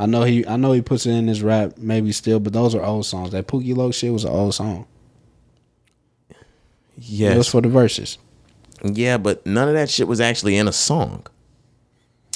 [0.00, 2.74] I know he I know he puts it in his rap maybe still, but those
[2.74, 3.30] are old songs.
[3.30, 4.86] That Pookie Loc shit was an old song.
[6.30, 6.36] It
[6.96, 7.48] was Yes.
[7.48, 8.18] for the verses.
[8.82, 11.26] Yeah, but none of that shit was actually in a song.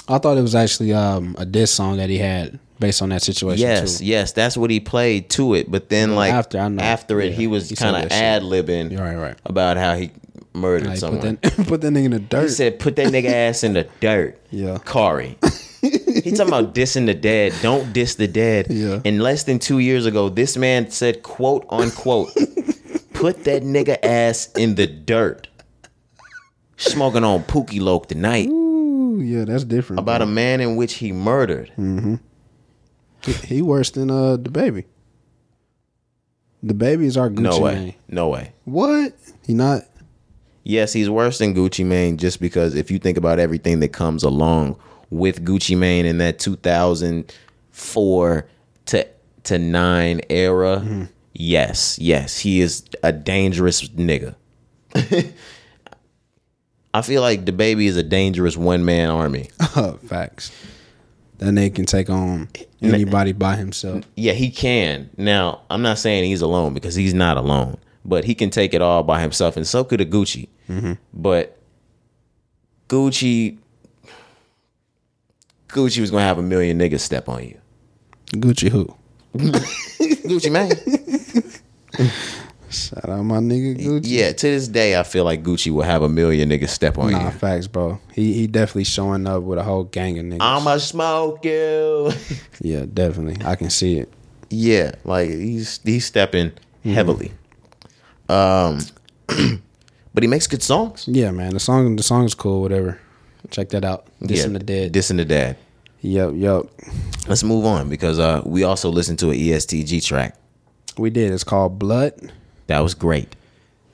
[0.09, 3.23] I thought it was actually um, a diss song that he had based on that
[3.23, 3.61] situation.
[3.67, 4.07] Yes, too.
[4.07, 5.71] yes, that's what he played to it.
[5.71, 9.37] But then, like after, after it, Yeah, he was kind of ad libbing right, right.
[9.45, 10.11] about how he
[10.55, 11.39] murdered Like, put someone.
[11.43, 12.43] that put that nigga in the dirt.
[12.45, 14.79] He said, "Put that nigga ass in the dirt." Yeah.
[14.79, 15.37] Corey.
[15.83, 17.53] he talking about dissing the dead.
[17.63, 18.67] Don't diss the dead.
[18.71, 19.01] Yeah.
[19.05, 22.35] And less than two years ago, this man said, "quote unquote,"
[23.13, 25.49] put that nigga ass in the dirt.
[26.77, 28.49] Smoking on Pookie Loc tonight
[29.19, 30.01] Ooh, yeah, that's different.
[30.01, 31.71] about a man in which he murdered.
[33.25, 34.85] He, he worse than uh the baby.
[36.63, 37.75] The baby is our Gucci No way.
[37.75, 37.95] Mane.
[38.09, 38.53] No way.
[38.65, 39.15] What?
[39.47, 39.83] He not?
[40.65, 44.25] Yes, he's worse than Gucci Mane just because if you think about everything that comes
[44.25, 44.77] along
[45.11, 48.49] with Gucci Mane in that 2004
[48.87, 49.07] to
[49.45, 54.35] to 9 era, yes, yes, he is a dangerous nigga.
[56.95, 59.51] I feel like the baby is a dangerous one man army.
[60.07, 60.51] Facts.
[61.39, 62.49] That nigga can take on
[62.83, 64.05] anybody by himself.
[64.17, 65.09] Yeah, he can.
[65.17, 68.83] Now, I'm not saying he's alone because he's not alone, but he can take it
[68.83, 70.49] all by himself, and so could a Gucci.
[70.69, 70.95] Mm-hmm.
[71.15, 71.57] But
[72.89, 73.59] Gucci,
[75.69, 77.61] Gucci was gonna have a million niggas step on you.
[78.33, 78.93] Gucci who?
[79.37, 82.11] Gucci Mane.
[82.71, 84.03] Shout out my nigga Gucci.
[84.05, 87.11] yeah, to this day, I feel like Gucci will have a million niggas step on
[87.13, 87.31] Nah, you.
[87.31, 87.99] facts, bro.
[88.13, 90.39] He he definitely showing up with a whole gang of niggas.
[90.43, 92.13] I'ma smoke you.
[92.61, 93.45] yeah, definitely.
[93.47, 94.13] I can see it.
[94.51, 96.53] yeah, like he's he's stepping
[96.85, 97.33] heavily.
[98.29, 98.81] Um,
[100.15, 101.07] but he makes good songs.
[101.09, 101.55] Yeah, man.
[101.55, 103.01] The song the song is cool, whatever.
[103.51, 104.07] Check that out.
[104.21, 104.93] Dissin' the Dead.
[104.93, 105.57] Dissing the dead.
[106.01, 106.63] Yep, yep.
[107.29, 110.37] Let's move on because uh, we also listened to an EST Gee track.
[110.99, 111.33] We did.
[111.33, 112.33] It's called Blood.
[112.69, 113.35] That was great.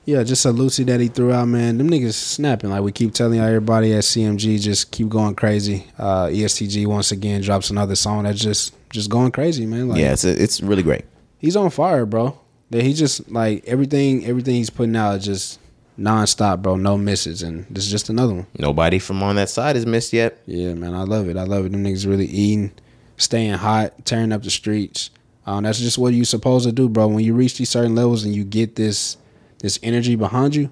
[0.05, 1.79] Yeah, just a Lucy that he threw out, man.
[1.79, 2.69] Them niggas snapping.
[2.69, 5.87] Like we keep telling everybody at CMG just keep going crazy.
[5.97, 9.89] Uh, EST Gee once again drops another song that's just just going crazy, man.
[9.89, 11.05] Like yeah, it's it's really great.
[11.39, 12.39] he's on fire, bro.
[12.69, 15.59] That he just like everything everything he's putting out is just
[15.97, 16.75] nonstop, bro.
[16.75, 18.47] No misses, and this is just another one.
[18.59, 20.37] Nobody from on that side has missed yet.
[20.45, 21.37] Yeah, man, I love it.
[21.37, 21.71] I love it.
[21.71, 22.71] Them niggas really eating,
[23.17, 25.09] staying hot, tearing up the streets.
[25.45, 27.07] Um, that's just what you're supposed to do, bro.
[27.07, 29.17] When you reach these certain levels and you get this
[29.59, 30.71] this energy behind you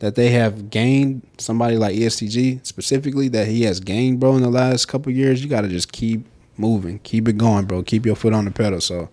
[0.00, 4.42] that they have gained, somebody like EST Gee specifically that he has gained, bro, in
[4.42, 6.26] the last couple years, you got to just keep
[6.56, 7.82] moving, keep it going, bro.
[7.82, 8.80] Keep your foot on the pedal.
[8.80, 9.08] So,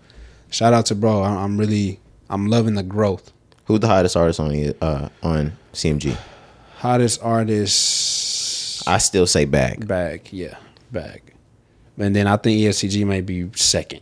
[0.50, 1.22] shout out to bro.
[1.22, 3.32] I'm really, I'm loving the growth.
[3.66, 6.16] Who's the hottest artist on uh, on CMG?
[6.76, 8.86] Hottest artist.
[8.86, 9.86] I still say Bag.
[9.86, 10.56] Bag, yeah,
[10.90, 11.22] bag.
[11.98, 14.00] And then I think EST Gee may be second.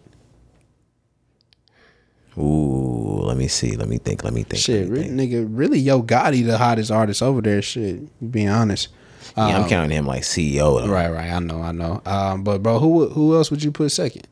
[2.40, 3.76] Ooh, let me see.
[3.76, 4.24] Let me think.
[4.24, 4.62] Let me think.
[4.62, 5.12] Shit, me think.
[5.12, 7.60] nigga, really, Yo Gotti, the hottest artist over there.
[7.62, 8.88] Shit, being honest.
[9.36, 10.80] Yeah, I'm Um, counting him like CEO.
[10.80, 10.88] Though.
[10.88, 11.30] Right, right.
[11.30, 12.00] I know, I know.
[12.06, 14.26] Um, but bro, who who else would you put second?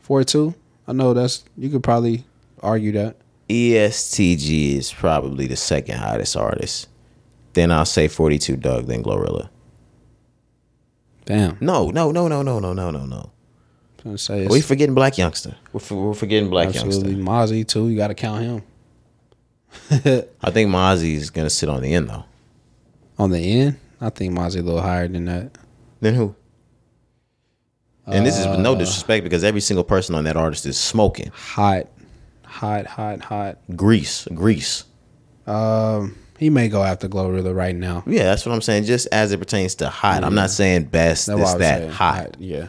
[0.00, 0.54] Four two.
[0.86, 2.24] I know that's you could probably
[2.62, 3.16] argue that.
[3.48, 6.88] EST Gee is probably the second hottest artist.
[7.54, 9.50] Then I'll say 42 Dugg, then Glorilla.
[11.26, 11.58] Damn.
[11.60, 13.30] No, no, no, no, no, no, no, no, no.
[14.16, 15.54] Say We it's forgetting Blac Youngsta.
[15.72, 17.22] We're, for, we're forgetting Blac absolutely Youngsta.
[17.24, 17.88] Mozzy too.
[17.88, 18.62] You got to count him
[19.90, 22.24] I think Mozzy is gonna sit on the end though.
[23.18, 23.76] on the end.
[24.00, 25.56] I think Mozzy a little higher than that.
[26.00, 26.34] Then who?
[28.06, 28.62] And this is with Uh.
[28.62, 31.30] no disrespect because every single person on that artist is smoking.
[31.32, 31.86] Hot,
[32.44, 33.58] hot, hot, hot.
[33.76, 34.84] Grease, grease.
[35.46, 38.02] Um, he may go after Glorilla right now.
[38.06, 38.84] Yeah, that's what I'm saying.
[38.84, 41.90] Just as it pertains to hot, I'm not saying best, That's this, that, saying.
[41.92, 42.36] hot.
[42.40, 42.66] Yeah.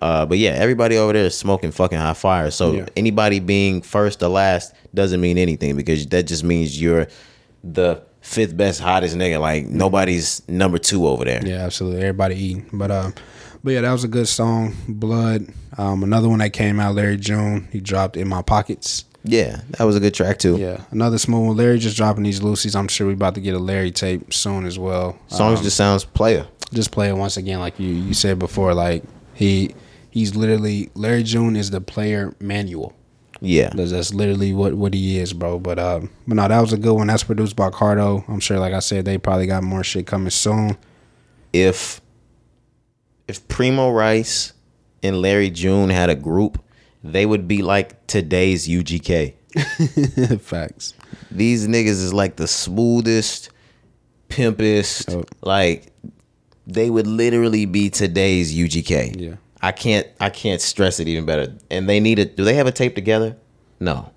[0.00, 2.50] Uh, but yeah, everybody over there is smoking fucking hot fire.
[2.50, 2.86] So Yeah.
[2.96, 7.06] anybody being first or last doesn't mean anything because that just means you're
[7.62, 9.40] the fifth best, hottest nigga.
[9.40, 11.46] Like nobody's number two over there.
[11.46, 12.00] Yeah, absolutely.
[12.00, 12.66] Everybody eating.
[12.72, 13.14] But um
[13.62, 14.74] but yeah, that was a good song.
[14.88, 15.46] Blood.
[15.76, 17.68] Um another one that came out, Larry June.
[17.72, 19.04] He dropped in my pockets.
[19.22, 20.56] Yeah, that was a good track too.
[20.56, 20.80] Yeah.
[20.90, 21.56] Another smooth one.
[21.58, 22.74] Larry just dropping these Lucy's.
[22.74, 25.18] I'm sure we about to get a Larry tape soon as well.
[25.28, 26.46] Songs Um, just sounds player.
[26.72, 28.72] just play it once again, like you you said before.
[28.72, 29.02] Like
[29.34, 29.74] he
[30.10, 32.94] he's literally Larry June is the player manual.
[33.42, 35.58] Yeah, That's, that's literally what what he is, bro.
[35.58, 37.06] But um, but no, that was a good one.
[37.06, 38.22] That's produced by Cardo.
[38.28, 40.76] I'm sure, like I said, they probably got more shit coming soon.
[41.52, 42.00] if
[43.28, 44.52] if Primo Rice
[45.02, 46.62] and Larry June had a group,
[47.02, 49.34] they would be like today's UGK.
[50.40, 50.94] Facts.
[51.30, 53.50] These niggas is like the smoothest,
[54.28, 55.14] pimpest.
[55.14, 55.24] Oh.
[55.40, 55.92] Like
[56.66, 59.18] they would literally be today's UGK.
[59.18, 59.36] Yeah.
[59.62, 61.52] I can't I can't stress it even better.
[61.70, 62.36] And they need it.
[62.36, 63.36] Do they have a tape together?
[63.78, 64.10] No.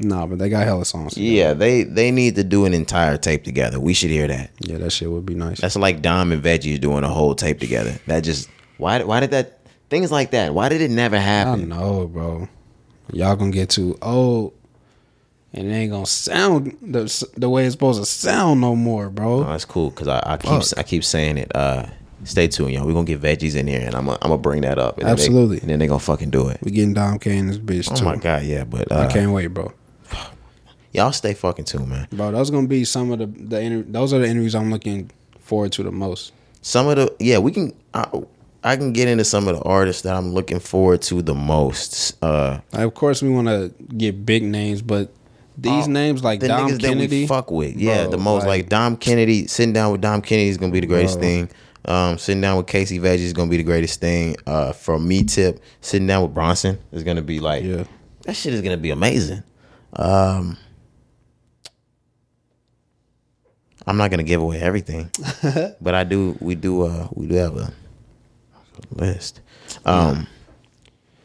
[0.00, 1.14] No, but they got hella songs.
[1.14, 1.30] together.
[1.32, 3.80] Yeah, they they need to do an entire tape together.
[3.80, 4.50] We should hear that.
[4.60, 5.60] Yeah, that shit would be nice.
[5.60, 7.98] That's like Dom and Veggies doing a whole tape together.
[8.06, 9.60] That just why why did that
[9.90, 10.54] things like that?
[10.54, 11.72] Why did it never happen?
[11.72, 12.48] I know, bro.
[13.12, 14.52] Y'all gonna get too old,
[15.52, 19.40] and it ain't gonna sound the the way it's supposed to sound no more, bro.
[19.40, 21.50] Oh, that's cool because I, I keep I keep saying it.
[21.54, 21.86] Uh,
[22.24, 22.86] stay tuned, y'all.
[22.86, 24.98] We're gonna get veggies in here, and I'm gonna, I'm gonna bring that up.
[24.98, 25.60] And then they- Absolutely.
[25.60, 26.58] and then they gonna fucking do it.
[26.62, 28.04] We getting Dom K in this bitch Oh too.
[28.04, 28.64] my god, yeah.
[28.64, 29.72] But I uh, can't wait, bro.
[30.92, 32.08] y'all stay fucking tuned, man.
[32.12, 35.10] Bro, those gonna be some of the the inter- those are the interviews I'm looking
[35.40, 36.32] forward to the most.
[36.62, 37.72] Some of the yeah, we can.
[37.94, 38.06] I,
[38.64, 42.22] I can get into some of the artists that I'm looking forward to the most.
[42.22, 45.12] Uh, of course, we want to get big names, but
[45.56, 47.76] these Oh, names like the Dom niggas that Kennedy, we fuck with.
[47.76, 49.46] Yeah, Bro, the most like, like- Dom Kennedy.
[49.46, 51.22] Sitting down with Dom Kennedy is gonna be the greatest Bro.
[51.22, 51.50] thing.
[51.88, 54.36] Um, sitting down with Casey Veggie is gonna be the greatest thing.
[54.46, 57.84] Uh, for me, tip sitting down with Bronson is gonna be like yeah,
[58.24, 59.42] that shit is gonna be amazing.
[59.94, 60.58] Um,
[63.86, 65.10] I'm not gonna give away everything,
[65.80, 66.36] but I do.
[66.40, 66.82] We do.
[66.82, 67.72] Uh, we do have a
[68.90, 69.40] list.
[69.86, 70.26] Um,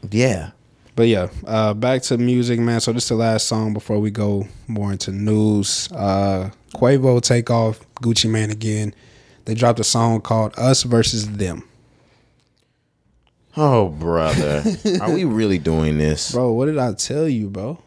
[0.10, 0.52] yeah.
[0.96, 2.80] But yeah, uh, back to music, man.
[2.80, 5.92] So this is the last song before we go more into news.
[5.92, 8.94] Uh, Quavo Takeoff Gucci Mane again.
[9.46, 11.68] They dropped a song called "Us Versus Them."
[13.56, 14.64] Oh, brother,
[15.02, 16.32] are we really doing this?
[16.32, 17.78] Bro, what did I tell you, bro?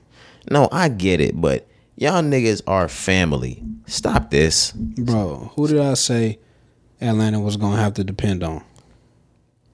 [0.50, 3.62] No, I get it, but y'all niggas are family.
[3.86, 4.72] Stop this.
[4.72, 6.38] Bro, who did I say
[7.00, 8.62] Atlanta was gonna have to depend on?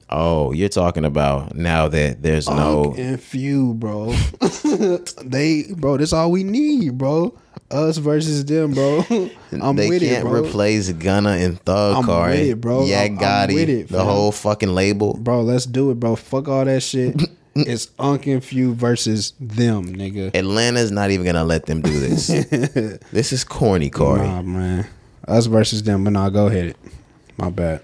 [0.08, 2.84] Oh, you're talking about now that there's no.
[2.84, 4.12] Unc and Phew, bro.
[5.24, 7.34] they, bro, that's all we need, bro.
[7.72, 9.04] Us versus them, bro.
[9.52, 10.44] I'm they with can't it, bro.
[10.44, 12.30] replace Gunna and Thug I'm Card.
[12.32, 12.84] with it, bro.
[12.84, 15.14] Yeah, Gotti, with it, the whole fucking label.
[15.14, 16.16] Bro, let's do it, bro.
[16.16, 17.20] Fuck all that shit.
[17.54, 20.34] it's Unc and Phew versus them, nigga.
[20.34, 22.26] Atlanta's not even gonna let them do this.
[23.10, 24.20] this is corny, Corey.
[24.20, 24.86] Nah, man.
[25.26, 26.76] Us versus them, but nah, go ahead.
[27.36, 27.82] My bad.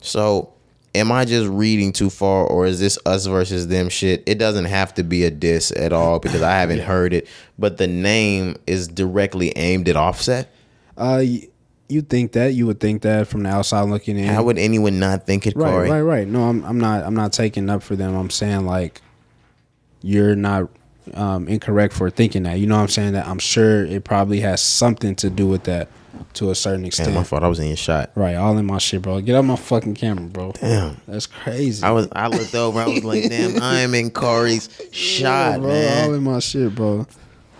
[0.00, 0.52] So,
[0.96, 4.22] am I just reading too far, or is this us versus them shit?
[4.26, 7.28] It doesn't have to be a diss at all because I haven't heard it.
[7.58, 10.52] But the name is directly aimed at Offset.
[10.96, 11.22] Uh,
[11.88, 12.54] you think that?
[12.54, 14.26] You would think that from the outside looking in.
[14.26, 15.90] How would anyone not think it, right, Corey?
[15.90, 16.28] right, right.
[16.28, 17.04] No, I'm, I'm not.
[17.04, 18.16] I'm not taking up for them.
[18.16, 19.00] I'm saying like,
[20.02, 20.68] you're not
[21.14, 22.58] um, incorrect for thinking that.
[22.58, 23.12] You know what I'm saying?
[23.12, 25.88] That I'm sure it probably has something to do with that
[26.34, 27.08] to a certain extent.
[27.08, 27.42] Damn, my fault.
[27.42, 28.10] I was in your shot.
[28.14, 29.20] Right, all in my shit, bro.
[29.20, 30.52] Get out my fucking camera, bro.
[30.52, 31.00] Damn.
[31.06, 31.82] That's crazy.
[31.82, 32.08] I was.
[32.12, 32.80] I looked over.
[32.80, 36.38] I was like, "Damn, I am in Corey's shot, Yeah, bro, man." All in my
[36.40, 37.06] shit, bro.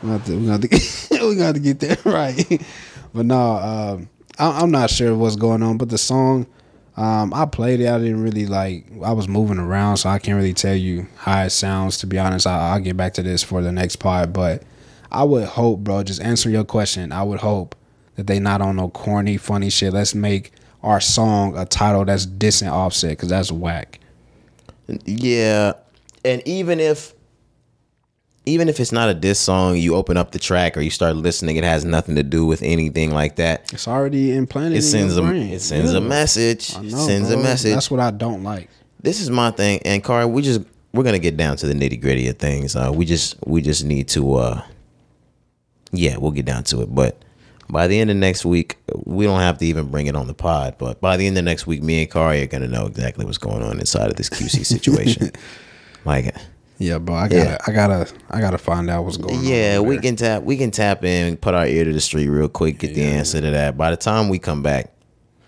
[0.02, 0.68] We got to, we got to,
[1.26, 2.62] we got to get that right.
[3.14, 4.08] But no, um,
[4.38, 5.78] I, I'm not sure what's going on.
[5.78, 6.46] But the song,
[6.96, 7.88] um, I played it.
[7.88, 8.86] I didn't really like.
[9.04, 11.98] I was moving around, so I can't really tell you how it sounds.
[11.98, 14.32] To be honest, I, I'll get back to this for the next part.
[14.32, 14.62] But
[15.10, 16.02] I would hope, bro.
[16.02, 17.12] Just answer your question.
[17.12, 17.74] I would hope
[18.16, 19.92] that they not on no corny, funny shit.
[19.92, 20.52] Let's make
[20.82, 24.00] our song a title that's dissing Offset because that's whack.
[25.04, 25.74] Yeah,
[26.24, 27.14] and even if
[28.46, 31.16] even if it's not a diss song, you open up the track or you start
[31.16, 33.72] listening, it has nothing to do with anything like that.
[33.72, 34.78] It's already implanted.
[34.78, 35.52] It sends in a brain.
[35.52, 36.78] it sends a message.
[36.78, 37.74] Know, sends a message.
[37.74, 38.70] That's what I don't like.
[39.02, 40.60] this is my thing, and Car, we just
[40.92, 42.76] we're gonna get down to the nitty gritty of things.
[42.76, 44.62] Uh, we just we just need to uh,
[45.90, 46.94] yeah, we'll get down to it.
[46.94, 47.20] But
[47.68, 50.34] By the end of next week, we don't have to even bring it on the
[50.34, 53.24] pod, but by the end of next week, me and Cari are gonna know exactly
[53.24, 55.30] what's going on inside of this QC situation.
[56.04, 56.34] like,
[56.78, 57.14] Yeah, bro.
[57.16, 57.58] I gotta, Yeah.
[57.66, 59.44] I gotta, I gotta find out what's going on.
[59.44, 62.48] yeah, we can tap, we can tap in, put our ear to the street real
[62.48, 63.08] quick, get the Yeah.
[63.08, 63.76] answer to that.
[63.76, 64.92] By the time we come back,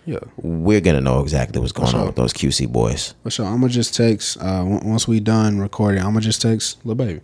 [0.05, 3.13] Yeah, we're gonna know exactly what's going on with those QC boys.
[3.23, 3.45] for sure.
[3.45, 4.37] I'm gonna just text.
[4.41, 7.21] Uh, once we done recording, I'm gonna just text Lil Baby.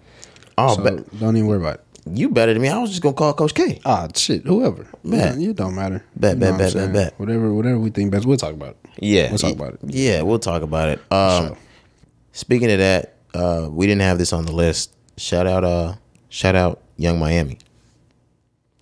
[0.58, 1.85] Oh, so but don't even worry about it.
[2.08, 2.70] You better than me.
[2.70, 3.80] I was just gonna call Coach K.
[3.84, 4.44] Ah, shit.
[4.46, 4.86] Whoever.
[5.04, 6.04] Yeah, it don't matter.
[6.16, 7.14] Bet, You bet, bet, bet, bet.
[7.20, 8.26] Whatever, whatever we think best.
[8.26, 8.78] We'll talk about it.
[9.00, 9.80] Yeah, We'll talk about it.
[9.88, 11.00] Yeah, we'll talk about it.
[11.12, 11.58] Um, Sure.
[12.32, 14.94] Speaking of that, uh, we didn't have this on the list.
[15.18, 15.96] Shout out, uh,
[16.30, 17.58] shout out, Yung Miami.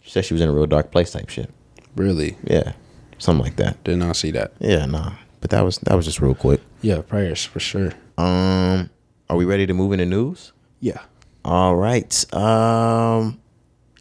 [0.02, 1.50] She said she was in a real dark place type shit.
[1.96, 2.74] Really, Yeah,
[3.20, 3.82] something like that.
[3.84, 4.52] did not see that.
[4.60, 5.14] Yeah, nah.
[5.40, 6.62] But that was that was just real quick.
[6.82, 7.94] Yeah, prayers for sure.
[8.18, 8.90] Um,
[9.30, 10.52] are we ready to move into news?
[10.80, 11.00] Yeah.
[11.46, 12.34] All right.
[12.34, 13.40] Um,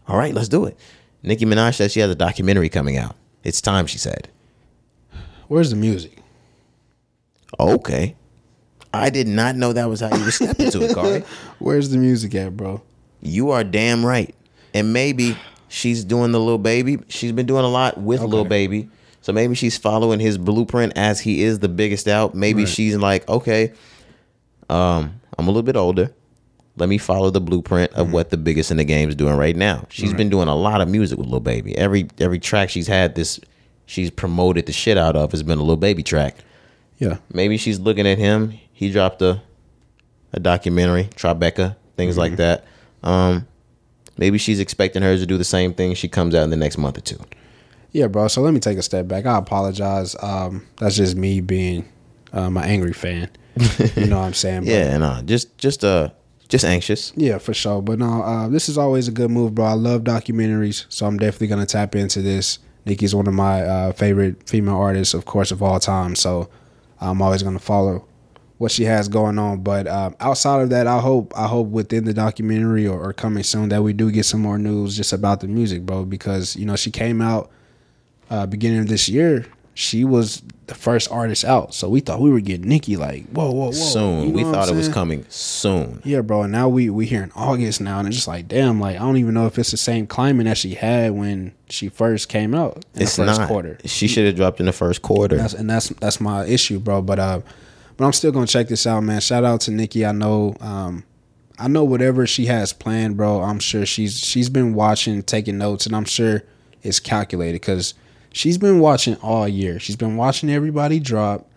[0.09, 0.77] all right, let's do it.
[1.23, 3.16] Nicki Minaj says she has a documentary coming out.
[3.44, 4.28] It's time, she said.
[5.48, 6.19] Where's the music?
[7.59, 8.16] Okay.
[8.94, 11.24] I did not know that was how you were stepping to it, Corey.
[11.59, 12.82] Where's the music at, bro?
[13.20, 14.35] You are damn right.
[14.74, 15.36] And maybe
[15.69, 16.98] she's doing the little baby.
[17.09, 18.28] She's been doing a lot with Okay.
[18.28, 18.89] little baby.
[19.20, 22.35] So maybe she's following his blueprint as he is the biggest out.
[22.35, 22.69] Maybe Right.
[22.73, 23.73] she's like, okay,
[24.69, 26.10] um, I'm a little bit older.
[26.77, 29.55] Let me follow the blueprint of what the biggest in the game is doing right
[29.55, 29.86] now.
[29.90, 31.77] She's been doing a lot of music with Lil Baby.
[31.77, 33.39] Every every track she's had this
[33.85, 36.36] she's promoted the shit out of has been a Lil Baby track.
[36.99, 37.19] Yeah.
[37.32, 38.59] Maybe she's looking at him.
[38.73, 39.43] He dropped a
[40.32, 42.65] a documentary, Tribeca, things like that.
[43.03, 43.47] Um,
[44.16, 45.93] maybe she's expecting her to do the same thing.
[45.94, 47.19] She comes out in the next month or two.
[47.90, 48.28] Yeah, bro.
[48.28, 49.27] So let me take a step back.
[49.27, 50.16] I apologize.
[50.23, 51.86] Um, that's just me being
[52.32, 53.28] um, an angry fan.
[53.97, 54.61] You know what I'm saying?
[54.61, 56.09] But- Yeah, and uh, just just uh
[56.53, 57.12] just anxious.
[57.16, 57.81] Yeah, for sure.
[57.83, 59.65] But no, uh, this is always a good move, bro.
[59.65, 62.59] I love documentaries, so I'm definitely gonna tap into this.
[62.85, 66.15] Nicki's one of my uh, favorite female artists, of course, of all time.
[66.15, 66.51] So
[67.01, 68.07] I'm always gonna follow
[68.59, 69.62] what she has going on.
[69.62, 73.45] But um, outside of that, I hope I hope within the documentary or, or coming
[73.45, 76.05] soon that we do get some more news just about the music, bro.
[76.05, 77.51] Because you know she came out
[78.31, 79.47] uh, beginning of this year.
[79.74, 83.51] She was the first artist out, so we thought we were getting Nicki like whoa,
[83.51, 83.73] whoa, whoa.
[83.73, 84.28] soon.
[84.28, 86.03] You we know what thought it was coming soon.
[86.05, 86.43] Yeah, bro.
[86.43, 89.01] And now we we here in August now, and it's just like, damn, like I
[89.01, 92.55] don't even know if it's the same climate that she had when she first came
[92.55, 93.49] out in It's the first not.
[93.49, 93.78] quarter.
[93.86, 95.36] She should have dropped in the first quarter.
[95.39, 97.01] That's and that's that's my issue, bro.
[97.01, 97.40] But uh,
[97.97, 99.20] but I'm still gonna check this out, man.
[99.23, 100.05] Shout out to Nicki.
[100.05, 101.05] I know, um,
[101.59, 103.40] I know whatever she has planned, bro.
[103.40, 106.43] I'm sure she's she's been watching, taking notes, and I'm sure
[106.82, 107.94] it's calculated because
[108.33, 109.79] she's been watching all year.
[109.79, 111.49] She's been watching everybody drop,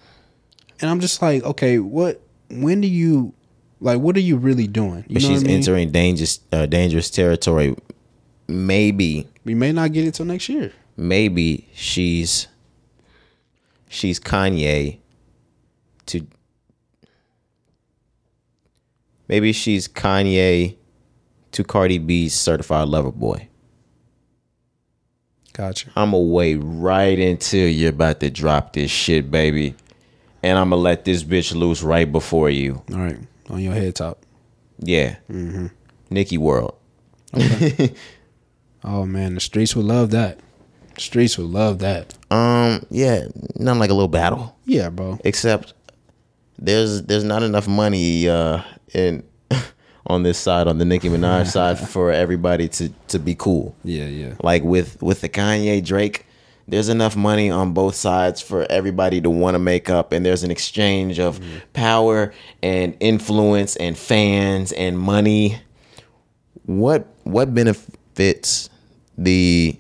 [0.82, 2.22] and I'm just like, okay, what?
[2.50, 3.34] When do you?
[3.82, 5.04] Like, what are you really doing?
[5.08, 5.56] You but know she's what I mean?
[5.58, 7.76] entering dangerous uh, dangerous territory.
[8.48, 10.72] Maybe We may not get it till next year.
[10.96, 12.48] maybe she's
[13.90, 15.00] she's Kanye
[16.06, 16.26] to
[19.28, 20.76] maybe she's Kanye
[21.52, 23.48] to Cardi B's certified lover boy.
[25.56, 25.90] Gotcha.
[25.96, 29.76] I'm gonna wait right until you're about to drop this shit, baby.
[30.44, 32.84] And I'm gonna let this bitch loose right before you.
[32.92, 33.18] All right,
[33.50, 34.20] on your head top.
[34.80, 35.16] Yeah.
[35.30, 35.68] Mm-hmm.
[36.10, 36.76] Nicki World.
[38.88, 40.40] Oh man, the streets would love that.
[40.94, 42.14] The streets would love that.
[42.30, 43.26] Um, yeah,
[43.56, 44.56] nothing like a little battle.
[44.66, 45.20] Yeah, bro.
[45.26, 45.74] Except
[46.60, 48.62] there's there's not enough money uh
[48.94, 49.24] in
[50.08, 53.76] on this side, on the Nicki Minaj side, for everybody to to be cool.
[53.84, 54.36] Yeah, yeah.
[54.42, 56.26] Like with with the Kanye Drake,
[56.68, 60.44] there's enough money on both sides for everybody to want to make up, and there's
[60.44, 61.40] an exchange of
[61.74, 65.60] power and influence and fans and money.
[66.66, 68.70] What what benefits
[69.18, 69.78] the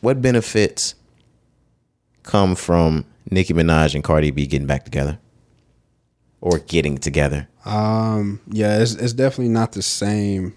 [0.00, 0.94] what benefits
[2.24, 5.18] come from Nicki Minaj and Cardi B getting back together
[6.42, 7.48] or getting together?
[7.64, 10.52] Um, yeah, it's it's definitely not the same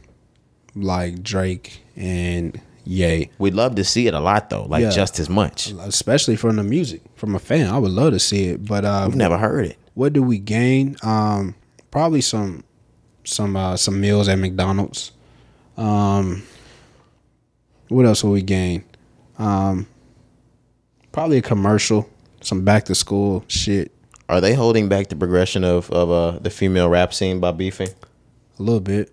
[0.75, 3.29] like Drake and Ye.
[3.39, 4.89] We'd love to see it a lot though, like Yeah.
[4.89, 5.71] just as much.
[5.79, 7.67] Especially from the music, from a fan.
[7.73, 8.65] I would love to see it.
[8.65, 9.77] But um I've never heard it.
[9.93, 10.97] what do we gain?
[11.01, 11.55] Um
[11.91, 12.63] probably some
[13.23, 15.11] some uh some meals at McDonald's.
[15.77, 16.43] Um
[17.89, 18.83] what else will we gain?
[19.39, 19.87] Um
[21.11, 22.09] probably a commercial,
[22.41, 23.91] some back to school shit.
[24.27, 27.89] Are they holding back the progression of of uh, the female rap scene by beefing?
[28.59, 29.11] A little bit.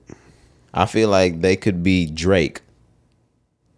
[0.72, 2.62] I feel like they could be Drake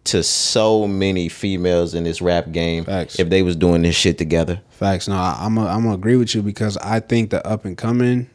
[0.05, 3.19] to so many females in this rap game Facts.
[3.19, 4.61] if they was doing this shit together.
[4.69, 5.07] Facts.
[5.07, 7.77] No, I, I'm a, I'm gonna agree with you because I think the up and
[7.77, 8.29] coming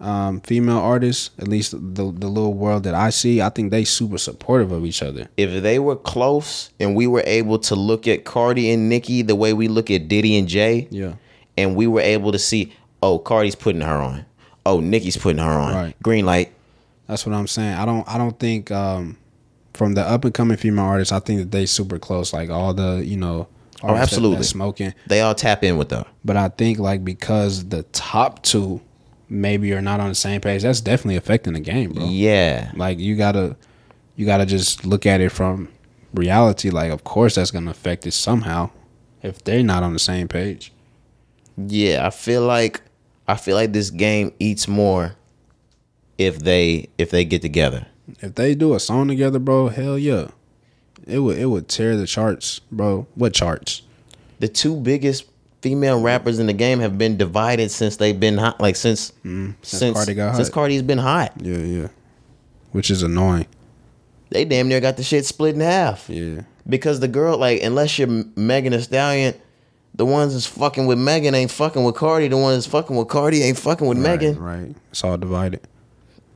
[0.00, 3.84] um, female artists, at least the the little world that I see, I think they
[3.84, 5.28] super supportive of each other.
[5.36, 9.36] If they were close and we were able to look at Cardi and Nicki the
[9.36, 11.14] way we look at Diddy and Jay, Yeah.
[11.56, 12.72] And we were able to see,
[13.02, 14.24] oh, Cardi's putting her on,
[14.66, 16.02] oh, Nicki's putting her on, Right.
[16.02, 16.52] green light.
[17.08, 17.74] That's what I'm saying.
[17.74, 19.18] I don't I don't think um,
[19.74, 22.32] from the up and coming female artists, I think that they super close.
[22.32, 23.48] Like all the you know,
[23.82, 24.36] Oh, absolutely.
[24.36, 24.94] that's smoking.
[25.08, 26.04] They all tap in with them.
[26.24, 28.80] But I think like because the top two
[29.28, 32.04] maybe are not on the same page, that's definitely affecting the game, bro.
[32.06, 33.56] Yeah, Like you gotta
[34.16, 35.68] you gotta just look at it from
[36.14, 36.70] reality.
[36.70, 38.70] Like of course that's gonna affect it somehow
[39.22, 40.72] if they're not on the same page.
[41.56, 42.06] Yeah.
[42.06, 42.82] I feel like
[43.28, 45.14] I feel like this game eats more
[46.18, 47.86] if they if they get together.
[48.20, 50.28] If they do a song together, bro, hell yeah.
[51.06, 53.06] It would it would tear the charts, bro.
[53.14, 53.82] What charts?
[54.38, 55.26] The two biggest
[55.60, 58.60] female rappers in the game have been divided since they've been hot.
[58.60, 60.54] Like since mm, since Cardi got since hot.
[60.54, 61.32] Cardi's been hot.
[61.40, 61.88] Yeah, yeah.
[62.72, 63.46] Which is annoying.
[64.30, 66.08] They damn near got the shit split in half.
[66.08, 66.42] Yeah.
[66.66, 69.34] Because the girl, like, unless you're Megan Thee Stallion,
[69.94, 72.28] the ones that's fucking with Megan ain't fucking with Cardi.
[72.28, 74.38] The ones that's fucking with Cardi ain't fucking with Megan.
[74.38, 74.76] Right, right.
[74.90, 75.60] It's all divided.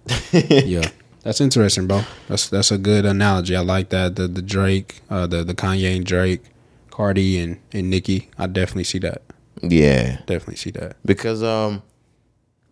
[0.33, 0.91] yeah.
[1.23, 2.03] That's interesting, bro.
[2.29, 3.57] That's that's a good analogy.
[3.57, 4.17] I like that.
[4.17, 6.43] The the Drake, uh the, the Kanye and Drake,
[6.91, 8.31] Cardi and, and Nicki.
[8.39, 9.23] I definitely see that.
[9.63, 10.19] Yeah.
[10.27, 10.97] Definitely see that.
[11.05, 11.83] Because um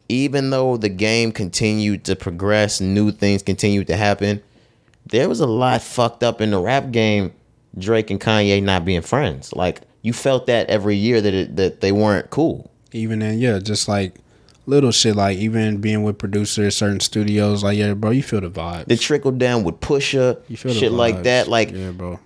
[0.08, 4.42] even though the game continued to progress, new things continued to happen,
[5.06, 7.32] there was a lot fucked up in the rap game,
[7.76, 9.52] Drake and Kanye not being friends.
[9.54, 12.70] Like you felt that every year that it, that they weren't cool.
[12.92, 14.14] Even then, yeah, just like
[14.66, 18.50] little shit like even being with producers, certain studios, like yeah, bro, you feel the
[18.50, 18.84] vibe.
[18.84, 21.48] The trickle down with Pusha, You feel shit like that.
[21.48, 22.20] Like yeah, bro.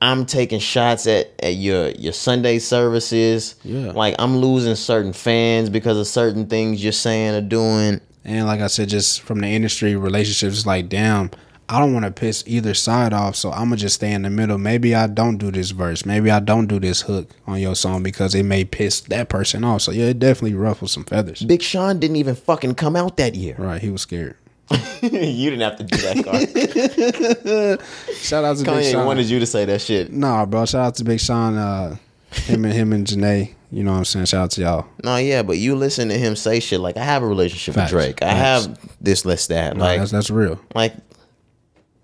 [0.00, 3.54] I'm taking shots at, at your your Sunday services.
[3.62, 3.92] Yeah.
[3.92, 8.00] Like I'm losing certain fans because of certain things you're saying or doing.
[8.24, 11.30] And like I said, just from the industry relationships, like, damn,
[11.72, 14.30] I don't want to piss either side off, so I'm gonna just stay in the
[14.30, 14.58] middle.
[14.58, 18.02] Maybe I don't do this verse, maybe I don't do this hook on your song
[18.02, 19.80] because it may piss that person off.
[19.80, 21.40] So yeah, it definitely ruffled some feathers.
[21.42, 23.54] Big Sean didn't even fucking come out that year.
[23.56, 24.36] Right, he was scared.
[25.02, 25.10] you
[25.50, 27.80] didn't have to do that.
[28.16, 29.06] Shout out to Big Kanye Sean.
[29.06, 30.12] wanted you to say that shit.
[30.12, 30.66] Nah, bro.
[30.66, 31.56] Shout out to Big Sean.
[31.56, 31.96] Uh,
[32.32, 33.54] him and him and Jhené.
[33.70, 34.26] You know what I'm saying?
[34.26, 34.86] Shout out to y'all.
[35.02, 37.92] No, yeah, but you listen to him say shit like I have a relationship Facts.
[37.92, 38.22] with Drake.
[38.22, 38.66] I Facts.
[38.66, 39.74] have this, this, that.
[39.78, 40.60] Nah, like, that's that's real.
[40.74, 40.92] like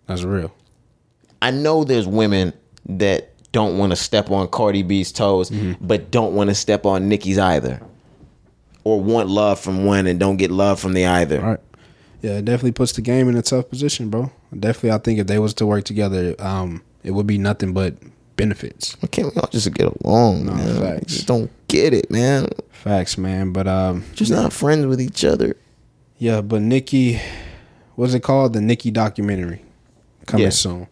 [0.08, 0.52] That's real.
[1.40, 2.52] I know there's women
[2.86, 5.86] that don't want to step on Cardi B's toes, Mm-hmm.
[5.86, 7.80] but don't want to step on Nicki's either,
[8.84, 11.40] or want love from one and don't get love from the either.
[11.40, 11.60] All right.
[12.20, 14.32] Yeah, it definitely puts the game in a tough position, bro.
[14.58, 17.94] Definitely, I think if they was to work together, um, it would be nothing but
[18.34, 18.96] benefits.
[19.00, 20.46] Why can't we all just get along?
[20.46, 20.80] No, man?
[20.98, 21.12] facts.
[21.14, 22.48] Just don't get it, man.
[22.72, 23.52] Facts, man.
[23.52, 25.56] But um, Just not friends with each other.
[26.18, 27.20] yeah, but Nicki,
[27.94, 28.52] what's it called?
[28.52, 29.62] The Nicki documentary
[30.28, 30.50] coming Yeah.
[30.50, 30.86] soon.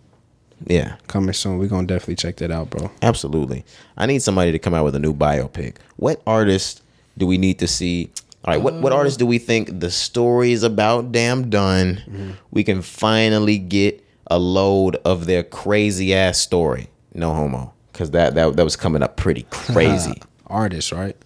[0.67, 1.59] Yeah, Coming soon.
[1.59, 2.91] We're gonna definitely check that out, bro.
[3.03, 3.65] absolutely.
[3.97, 5.75] I need somebody to come out with a new biopic.
[5.97, 6.81] What artist
[7.19, 8.11] do we need to see?
[8.45, 8.97] All right, what what Uh.
[8.97, 11.13] artist do we think the story is about?
[11.13, 12.03] Damn done.
[12.09, 12.31] Mm-hmm.
[12.53, 16.89] We can finally get a load of their crazy ass story.
[17.15, 20.21] No homo, because that that that was coming up pretty crazy.
[20.47, 21.17] Artist, right?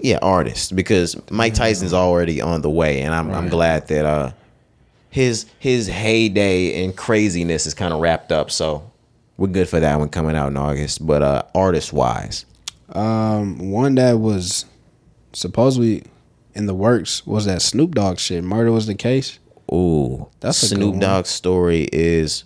[0.00, 4.32] yeah, artists because Mike Tyson's already on the way, and I'm I'm glad that uh
[5.14, 8.50] his his heyday and craziness is kind of wrapped up.
[8.50, 8.90] So
[9.36, 11.06] we're good for that one coming out in August.
[11.06, 12.44] But uh artist wise,
[12.88, 14.64] Um, one that was
[15.32, 16.02] supposedly
[16.54, 18.42] in the works was that Snoop Dogg shit.
[18.42, 19.38] Murder was the case.
[19.72, 21.00] ooh, That's a good Snoop.
[21.00, 22.42] Dogg's story is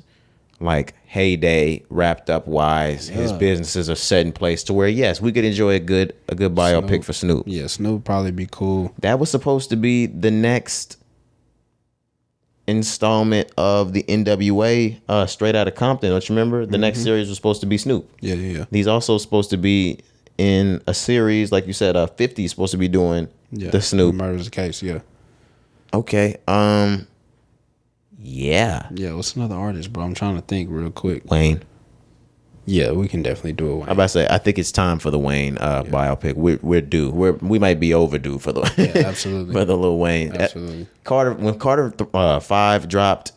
[0.61, 3.09] like heyday wrapped up wise.
[3.09, 6.35] His businesses are set in place to where yes, we could enjoy a good a
[6.35, 7.05] good biopic Snoop.
[7.05, 7.45] for Snoop.
[7.47, 8.93] Yeah, Snoop probably be cool.
[9.01, 10.97] That was supposed to be the next
[12.69, 16.11] installment of the NWA uh, Straight Outta Compton.
[16.11, 16.65] Don't you remember?
[16.67, 16.81] The Mm-hmm.
[16.83, 18.09] next series was supposed to be Snoop.
[18.21, 18.65] Yeah, yeah, yeah.
[18.71, 19.99] He's also supposed to be
[20.37, 23.71] in a series, like you said, uh, 50 is supposed to be doing yeah.
[23.71, 24.15] the Snoop.
[24.15, 24.83] Murder was the case.
[24.83, 25.01] Yeah,
[25.93, 26.37] Okay.
[26.47, 27.07] Um.
[28.21, 28.89] Yeah.
[28.95, 29.15] yeah.
[29.15, 30.05] What's another artist, bro?
[30.05, 31.31] I'm trying to think real quick.
[31.31, 31.63] Wayne.
[32.71, 33.85] Yeah, we can definitely do it.
[33.85, 36.35] I'm about to say, I think it's time for the Wayne uh, biopic.
[36.35, 37.11] We're we're due.
[37.11, 39.55] We're we might be overdue for the Yeah, absolutely.
[39.55, 40.37] for the Lil Wayne.
[40.37, 40.87] Absolutely.
[41.05, 43.33] Carter when Carter uh, five dropped,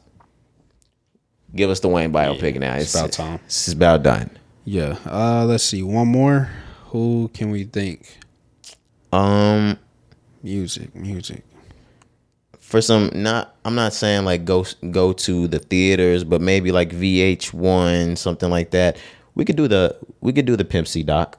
[1.56, 2.76] give us the Wayne biopic now.
[2.76, 3.40] it's about time.
[3.46, 4.32] This is about done.
[4.66, 4.98] Yeah.
[5.06, 5.82] Uh, let's see.
[5.82, 6.50] One more.
[6.88, 8.18] Who can we think?
[9.14, 9.78] Um,
[10.44, 11.44] Music, music.
[12.60, 16.90] for some not, I'm not saying like go go to the theaters, but maybe like
[16.90, 18.98] VH1, something like that.
[19.36, 21.38] We could do the we could do the Pimp C doc.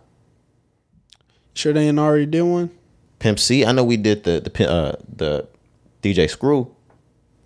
[1.54, 2.70] Sure, they ain't already did one.
[3.18, 3.64] Pimp C.
[3.64, 5.46] I know we did the the uh, the
[6.02, 6.74] DJ Screw,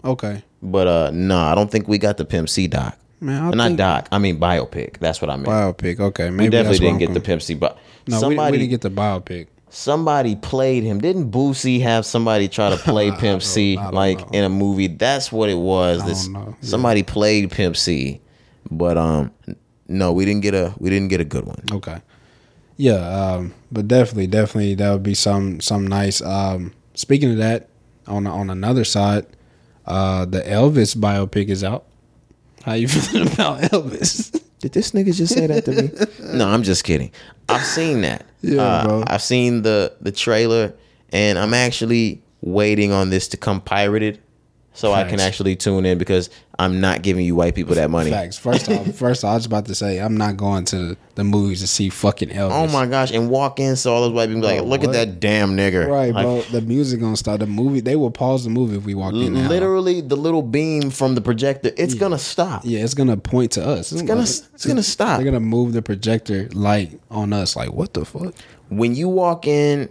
[0.05, 0.43] Okay.
[0.63, 2.97] but uh, no, I don't think we got the Pimp C doc.
[3.21, 4.09] Man, I not doc.
[4.13, 4.99] I mean biopic.
[4.99, 5.49] That's what I meant.
[5.49, 5.99] Biopic.
[6.01, 6.31] Okay.
[6.31, 8.81] Maybe we definitely didn't get the com- Pimp C, but No, somebody we didn't get
[8.83, 9.49] the biopic.
[9.69, 11.01] somebody played him.
[11.01, 14.39] Didn't Boosie have somebody try to play Pimp C like know.
[14.39, 14.87] in a movie?
[14.87, 16.05] That's what it was.
[16.05, 16.29] This.
[16.29, 16.53] Yeah.
[16.61, 18.21] somebody played Pimp C,
[18.71, 19.33] but um,
[19.89, 21.61] no, we didn't get a we didn't get a good one.
[21.73, 22.01] Okay.
[22.79, 26.21] Yeah, um, but definitely, definitely that would be some some nice.
[26.21, 27.69] Um, speaking of that,
[28.07, 29.27] on on another side,
[29.87, 31.85] uh, the Elvis biopic is out.
[32.65, 34.39] How you feeling about Elvis?
[34.61, 35.91] Did this nigga just say that to me?
[36.39, 37.13] no, I'm just kidding.
[37.49, 38.27] I've seen that.
[38.43, 39.05] Yeah, Uh, bro.
[39.07, 40.75] I've seen the the trailer,
[41.13, 44.21] and I'm actually waiting on this to come pirated,
[44.77, 48.11] so I can actually tune in because I'm not giving you white people that money.
[48.11, 48.39] Facts.
[48.39, 51.61] First off, first off, I was about to say I'm not going to the movies
[51.63, 52.53] to see fucking Elvis.
[52.53, 53.11] Oh my gosh!
[53.11, 54.91] And walk in, so all those white people like, "Look what?
[54.91, 56.43] at that damn nigga!" Right, Like, bro.
[56.43, 57.41] The music gonna start.
[57.41, 57.81] The movie.
[57.81, 59.35] They will pause the movie if we walk in.
[59.35, 59.49] now.
[59.49, 62.63] Literally, the little beam from the projector, it's gonna stop.
[62.65, 63.93] Yeah, it's gonna point to us.
[63.93, 65.17] It's, gonna- it's gonna stop.
[65.19, 67.57] They're gonna move the projector light on us.
[67.57, 68.35] Like what the fuck?
[68.69, 69.89] When you walk in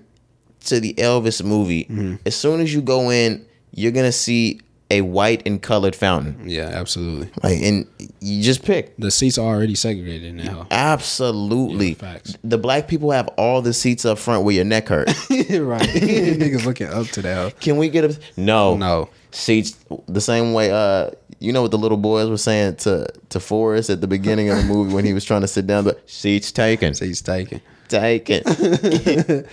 [0.65, 2.15] to the Elvis movie, Mm-hmm.
[2.25, 6.47] as soon as you go in, you're gonna see a white and colored fountain.
[6.47, 7.29] Yeah, absolutely.
[7.41, 7.87] Like, and
[8.19, 8.95] you just pick.
[8.97, 10.67] The seats are already segregated now.
[10.69, 11.89] Absolutely.
[11.89, 12.37] Yeah, facts.
[12.43, 15.07] The black people have all the seats up front where your neck hurt.
[15.29, 15.29] right.
[15.49, 17.59] Niggas looking up to that.
[17.59, 18.75] Can we get a no?
[18.77, 19.09] No.
[19.31, 19.75] Seats
[20.07, 20.71] the same way.
[20.71, 21.09] Uh,
[21.39, 24.57] you know what the little boys were saying to to Forrest at the beginning of
[24.57, 27.59] the movie when he was trying to sit down, but seats taken, Seats taken.
[27.89, 28.43] taken,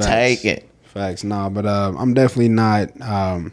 [0.00, 0.60] taken.
[0.84, 1.24] Facts.
[1.24, 3.00] Nah, but um, I'm definitely not.
[3.00, 3.52] Um,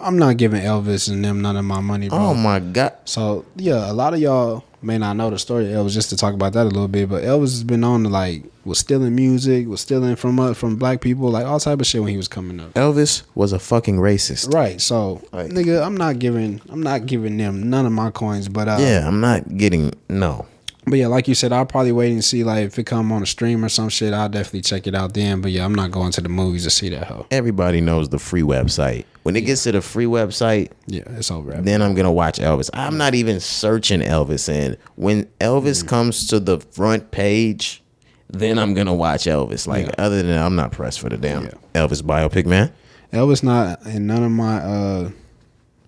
[0.00, 2.18] I'm not giving Elvis and them none of my money, bro.
[2.18, 2.94] Oh my god!
[3.04, 5.92] So yeah, a lot of y'all may not know the story of Elvis.
[5.92, 8.44] Just to talk about that a little bit, but Elvis has been on to like
[8.64, 12.00] was stealing music, was stealing from uh, from black people, like all type of shit
[12.02, 12.72] when he was coming up.
[12.74, 14.52] Elvis was a fucking racist.
[14.52, 14.80] Right.
[14.80, 15.50] So Right.
[15.50, 19.06] nigga, I'm not giving I'm not giving them none of my coins, but uh, Yeah,
[19.06, 20.46] I'm not getting no.
[20.84, 23.22] But yeah, like you said, I'll probably wait and see like if it come on
[23.22, 24.12] a stream or some shit.
[24.12, 25.40] I'll definitely check it out then.
[25.40, 27.26] But yeah, I'm not going to the movies to see that hoe.
[27.30, 29.04] Everybody knows the free website.
[29.22, 31.52] When it gets to the free website, Yeah, it's over.
[31.52, 32.68] then I'm gonna watch Elvis.
[32.74, 37.80] I'm not even searching Elvis, and when Elvis comes to the front page,
[38.28, 39.68] then I'm gonna watch Elvis.
[39.68, 39.92] Like Yeah.
[39.98, 41.50] other than that, I'm not pressed for the damn Yeah.
[41.76, 42.72] Elvis biopic, man.
[43.12, 45.10] Elvis not in none of my uh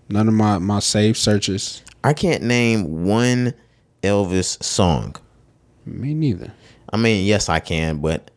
[0.09, 1.83] none of my my saved searches.
[2.05, 3.55] I can't name one
[4.05, 5.17] Elvis song.
[5.87, 6.53] Me neither.
[6.93, 8.31] I mean, yes, I can, but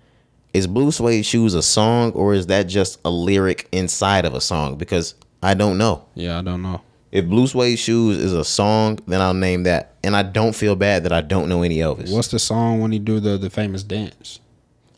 [0.54, 4.42] is Blue Suede Shoes a song or is that just a lyric inside of a
[4.42, 4.76] song?
[4.78, 5.14] Because
[5.44, 6.06] I don't know.
[6.16, 6.82] Yeah, I don't know.
[7.12, 9.94] If Blue Suede Shoes is a song, then I'll name that.
[10.04, 12.14] And I don't feel bad that I don't know any Elvis.
[12.14, 14.40] What's the song when he do the the famous dance?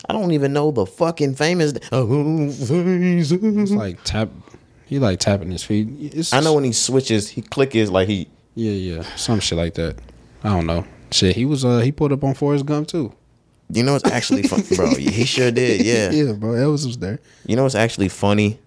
[0.07, 1.73] I don't even know the fucking famous.
[1.91, 2.07] Oh,
[2.49, 4.29] it's like tap.
[4.85, 5.87] He like tapping his feet.
[5.99, 8.27] It's, I know when he switches, he click is like he.
[8.55, 9.97] Yeah, yeah, some shit like that.
[10.43, 10.85] I don't know.
[11.11, 13.13] Shit, he was uh he pulled up on Forrest Gump too.
[13.71, 14.89] You know what's actually fun, bro?
[14.97, 15.85] He sure did.
[15.85, 16.09] Yeah.
[16.11, 16.51] yeah, bro.
[16.51, 17.19] Elvis was there.
[17.45, 18.59] You know what's actually funny?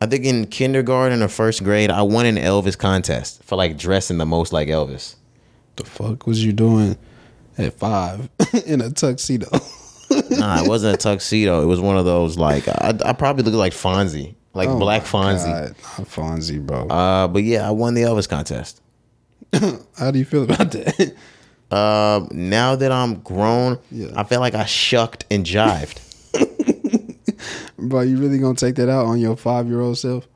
[0.00, 4.18] I think in kindergarten or first grade, I won an Elvis contest for like dressing
[4.18, 5.16] the most like Elvis.
[5.76, 6.96] The fuck was you doing
[7.56, 8.28] at five
[8.66, 9.48] in a tuxedo?
[10.30, 11.62] Nah, it wasn't a tuxedo.
[11.62, 15.02] It was one of those like I, I probably looked like Fonzie, like Oh Black
[15.04, 15.44] Fonzie.
[15.46, 16.86] God, not Fonzie, bro.
[16.88, 18.80] Uh, but yeah, I won the Elvis contest.
[19.98, 21.14] How do you feel about that?
[21.70, 24.06] Uh, now that I'm grown, Yeah.
[24.16, 25.98] I feel like I shucked and jived.
[27.78, 30.26] bro, you really gonna take that out on your five year old self?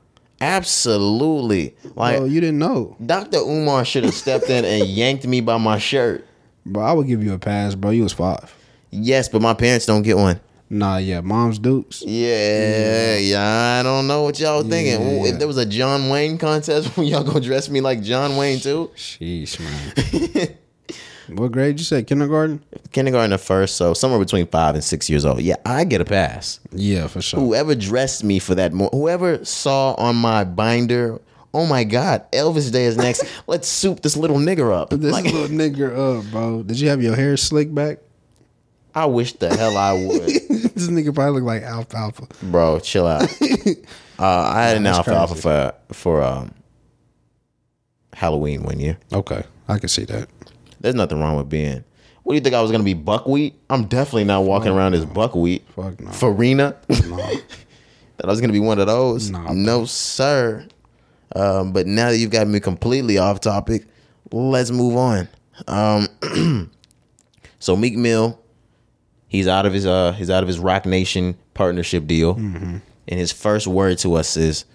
[0.41, 1.75] Absolutely.
[1.95, 2.95] Like Bro, you didn't know.
[3.03, 3.37] Dr.
[3.37, 6.23] Umar should have stepped in and yanked me by my shirt.
[6.67, 7.89] Bro, I would give you a pass, bro.
[7.89, 8.53] You was five.
[8.91, 10.39] Yes, but my parents don't get one.
[10.73, 12.01] Nah, yeah, mom's dukes.
[12.01, 14.99] Yeah, yeah, I don't know what y'all thinking.
[14.99, 15.25] Yeah.
[15.31, 18.89] If there was a John Wayne contest, y'all gonna dress me like John Wayne too?
[18.95, 20.57] Sheesh, man.
[21.37, 22.01] what grade you say?
[22.01, 22.63] Kindergarten?
[22.91, 25.41] Kindergarten to first, so somewhere between five and six years old.
[25.41, 26.59] Yeah, I get a pass.
[26.71, 27.39] Yeah, for sure.
[27.39, 31.21] Whoever dressed me for that, whoever saw on my binder,
[31.53, 33.23] oh my God, Elvis Day is next.
[33.47, 34.89] Let's soup this little nigger up.
[34.89, 36.63] This Like, little nigga up, bro.
[36.63, 37.99] Did you have your hair slicked back?
[38.95, 40.21] I wish the hell I would.
[40.27, 42.27] this nigga probably look like alfalfa.
[42.43, 43.27] Bro, chill out.
[44.19, 46.53] Uh, I had an That's alfalfa for for um,
[48.13, 48.97] Halloween one year.
[49.11, 50.29] Okay, I can see that.
[50.79, 51.83] There's nothing wrong with being.
[52.21, 53.55] What do you think I was gonna be buckwheat?
[53.71, 55.67] I'm definitely not walking around as buckwheat.
[55.75, 56.11] Fuck no.
[56.11, 56.75] Farina.
[57.07, 57.17] No.
[57.17, 59.31] that I was gonna be one of those.
[59.31, 59.53] Nah, bro.
[59.53, 60.67] no, sir.
[61.35, 63.87] Um, but now that you've got me completely off topic,
[64.31, 65.27] let's move on.
[65.67, 66.69] Um,
[67.59, 68.39] so Meek Mill,
[69.33, 72.35] He's out of his uh he's out of his Roc Nation partnership deal.
[72.35, 72.77] Mm-hmm.
[73.07, 74.65] And his first word to us is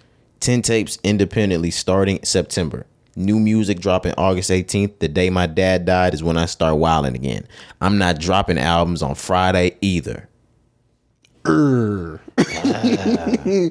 [0.41, 2.85] 10 tapes independently starting September.
[3.15, 4.99] New music dropping August 18th.
[4.99, 7.47] The day my dad died is when I start wilding again.
[7.81, 10.29] I'm not dropping albums on Friday either.
[11.47, 12.21] Err.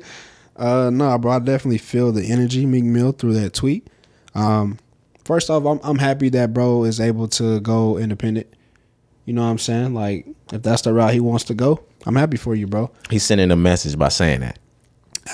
[0.55, 1.31] uh, nah, bro.
[1.33, 3.89] I definitely feel the energy, Meek Mill, through that tweet.
[4.35, 4.79] Um,
[5.25, 8.47] first off, I'm I'm happy that bro is able to go independent.
[9.27, 9.93] You know what I'm saying?
[9.93, 12.89] Like, if that's the route he wants to go, I'm happy for you, bro.
[13.09, 14.57] He's sending a message by saying that.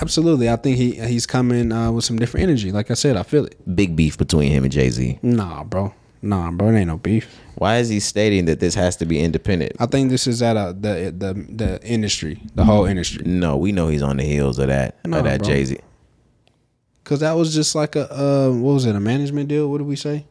[0.02, 0.49] Absolutely.
[0.49, 2.72] I think he he's coming uh, with some different energy.
[2.72, 3.76] Like I said, I feel it.
[3.76, 5.20] Big beef between him and Jay Z.
[5.22, 5.94] Nah, bro.
[6.24, 6.70] Nah, bro.
[6.70, 7.40] It ain't no beef.
[7.53, 9.74] Why is he stating that this has to be independent?
[9.80, 13.22] I think this is at a, the the the industry, the whole industry.
[13.28, 15.44] No, we know he's on the heels of that No, of that.
[15.44, 15.78] Jay Z.
[17.03, 18.95] Cause that was just like a uh, what was it?
[18.95, 19.70] A management deal?
[19.70, 20.26] What did we say?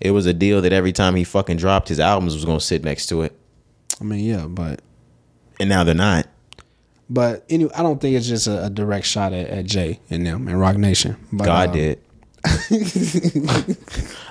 [0.00, 2.84] It was a deal that every time he fucking dropped his albums was gonna sit
[2.84, 3.38] next to it,
[4.00, 4.82] I mean, yeah, but
[5.58, 6.26] and now they're not.
[7.08, 10.26] but anyway, I don't think it's just a, a direct shot at, at Jay and
[10.26, 11.16] them and Roc Nation.
[11.32, 12.00] But, God uh, did.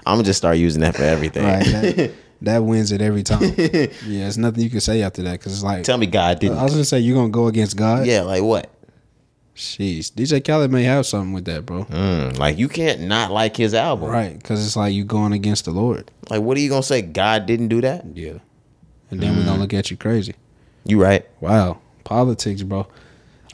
[0.06, 1.44] I'm gonna just start using that for everything.
[1.44, 2.12] Right, that,
[2.44, 3.42] that wins it every time.
[3.58, 6.40] yeah, there's nothing you can say after that because it's like Tell me God I
[6.40, 6.62] didn't.
[6.62, 8.06] was gonna say you're gonna go against God.
[8.06, 8.70] yeah, like what?
[9.56, 11.86] Jeez, DJ Khaled may have something with that, bro.
[11.86, 14.10] Mm, like you can't not like his album.
[14.10, 16.12] Right, because it's like you going against the Lord.
[16.30, 17.02] Like what are you gonna say?
[17.02, 18.06] God didn't do that?
[18.14, 18.40] Yeah,
[19.12, 20.36] and then we're gonna look at you crazy.
[20.84, 21.26] You right.
[21.40, 22.86] Wow, politics, bro.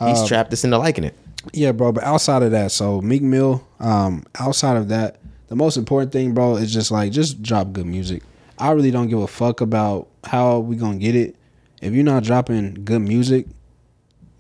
[0.04, 1.16] He's Um, trapped us into liking it.
[1.54, 1.92] Yeah, bro.
[1.92, 3.64] But outside of that, so Meek Mill.
[3.80, 5.18] Um, outside of that,
[5.50, 8.24] the most important thing, bro, is just like just drop good music.
[8.58, 11.36] I really don't give a fuck about how we gonna get it.
[11.80, 13.46] If you're not dropping good music,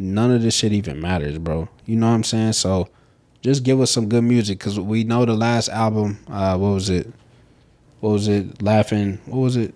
[0.02, 1.70] none of this shit even matters, bro.
[1.86, 2.54] You know what I'm saying?
[2.54, 2.90] So
[3.42, 6.20] just give us some good music because we know the last album.
[6.30, 7.08] Uh, what was it?
[8.00, 8.62] What was it?
[8.62, 9.20] Laughing.
[9.26, 9.74] What was it?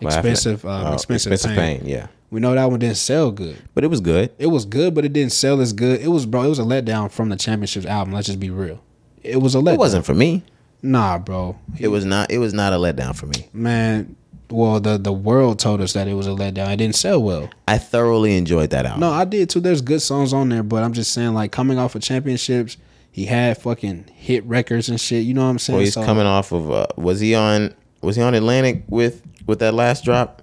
[0.00, 0.64] Expensive.
[0.64, 1.82] Uh, Oh, expensive, pain.
[1.84, 3.56] Yeah, We know that one didn't sell good.
[3.74, 4.30] but it was good.
[4.38, 6.00] It was good, but it didn't sell as good.
[6.00, 6.44] It was bro.
[6.44, 8.14] It was a letdown from the championships album.
[8.14, 8.80] Let's just be real.
[9.22, 9.74] It was a letdown.
[9.74, 10.44] It wasn't for me.
[10.80, 11.58] Nah, bro.
[11.78, 12.30] It was not.
[12.30, 13.48] It was not a letdown for me.
[13.52, 14.14] Man,
[14.50, 16.72] well, the the world told us that it was a letdown.
[16.72, 17.50] It didn't sell well.
[17.66, 19.00] I thoroughly enjoyed that album.
[19.00, 19.60] No, I did too.
[19.60, 22.76] There's good songs on there, but I'm just saying, like coming off of championships,
[23.10, 25.24] he had fucking hit records and shit.
[25.24, 25.76] You know what I'm saying?
[25.76, 26.70] Well, he's So- coming off of.
[26.70, 27.74] Uh, was he on?
[28.00, 30.42] Was he on Atlantic with with that last drop?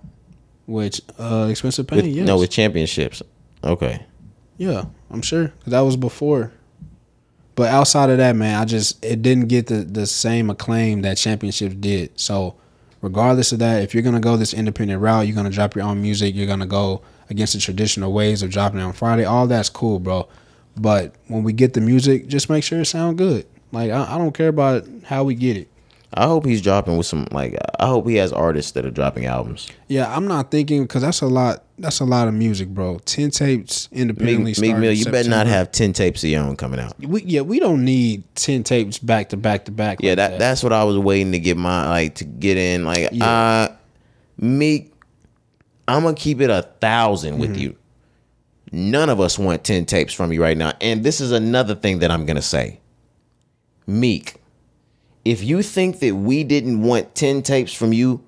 [0.67, 1.97] Which uh, expensive pain?
[1.97, 2.25] With, yes.
[2.27, 3.21] No, with championships.
[3.63, 4.03] Okay.
[4.57, 6.51] Yeah, I'm sure that was before.
[7.55, 11.17] But outside of that, man, I just it didn't get the the same acclaim that
[11.17, 12.19] championships did.
[12.19, 12.55] So,
[13.05, 16.01] regardless of that, if you're gonna go this independent route, you're gonna drop your own
[16.01, 16.33] music.
[16.33, 19.23] You're gonna go against the traditional ways of dropping it on Friday.
[19.23, 20.27] All that's cool, bro.
[20.75, 23.45] But when we get the music, just make sure it sound good.
[23.71, 25.67] Like I, I don't care about how we get it.
[26.17, 27.57] I hope he's dropping with some like.
[27.77, 29.67] I hope he has artists that are dropping albums.
[29.89, 31.63] Yeah, I'm not thinking because that's a lot.
[31.77, 32.99] That's a lot of music, bro.
[32.99, 34.51] Ten tapes independently.
[34.51, 36.97] Meek, Meek Mill, you better not have ten tapes of your own coming out.
[36.99, 39.99] We, yeah, we don't need ten tapes back to back to back.
[40.01, 42.85] Yeah, like that, that's what I was waiting to get my like to get in.
[42.85, 43.69] Like, uh,
[44.37, 44.93] Meek,
[45.87, 47.41] I'm gonna keep it a 1000 Mm-hmm.
[47.41, 47.75] with you.
[48.71, 51.99] None of us want ten tapes from you right now, and this is another thing
[51.99, 52.79] that I'm gonna say.
[53.85, 54.41] Meek,
[55.25, 58.23] if you think that we didn't want ten tapes from you,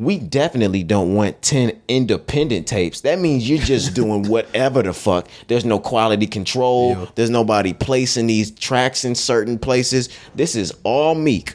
[0.00, 3.02] we definitely don't want 10 independent tapes.
[3.02, 5.28] That means you're just doing whatever the fuck.
[5.46, 6.96] There's no quality control.
[6.96, 7.06] Yeah.
[7.16, 10.08] There's nobody placing these tracks in certain places.
[10.34, 11.54] This is all Meek.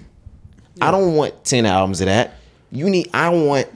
[0.80, 2.36] I don't want 10 albums of that.
[2.72, 3.68] You need I want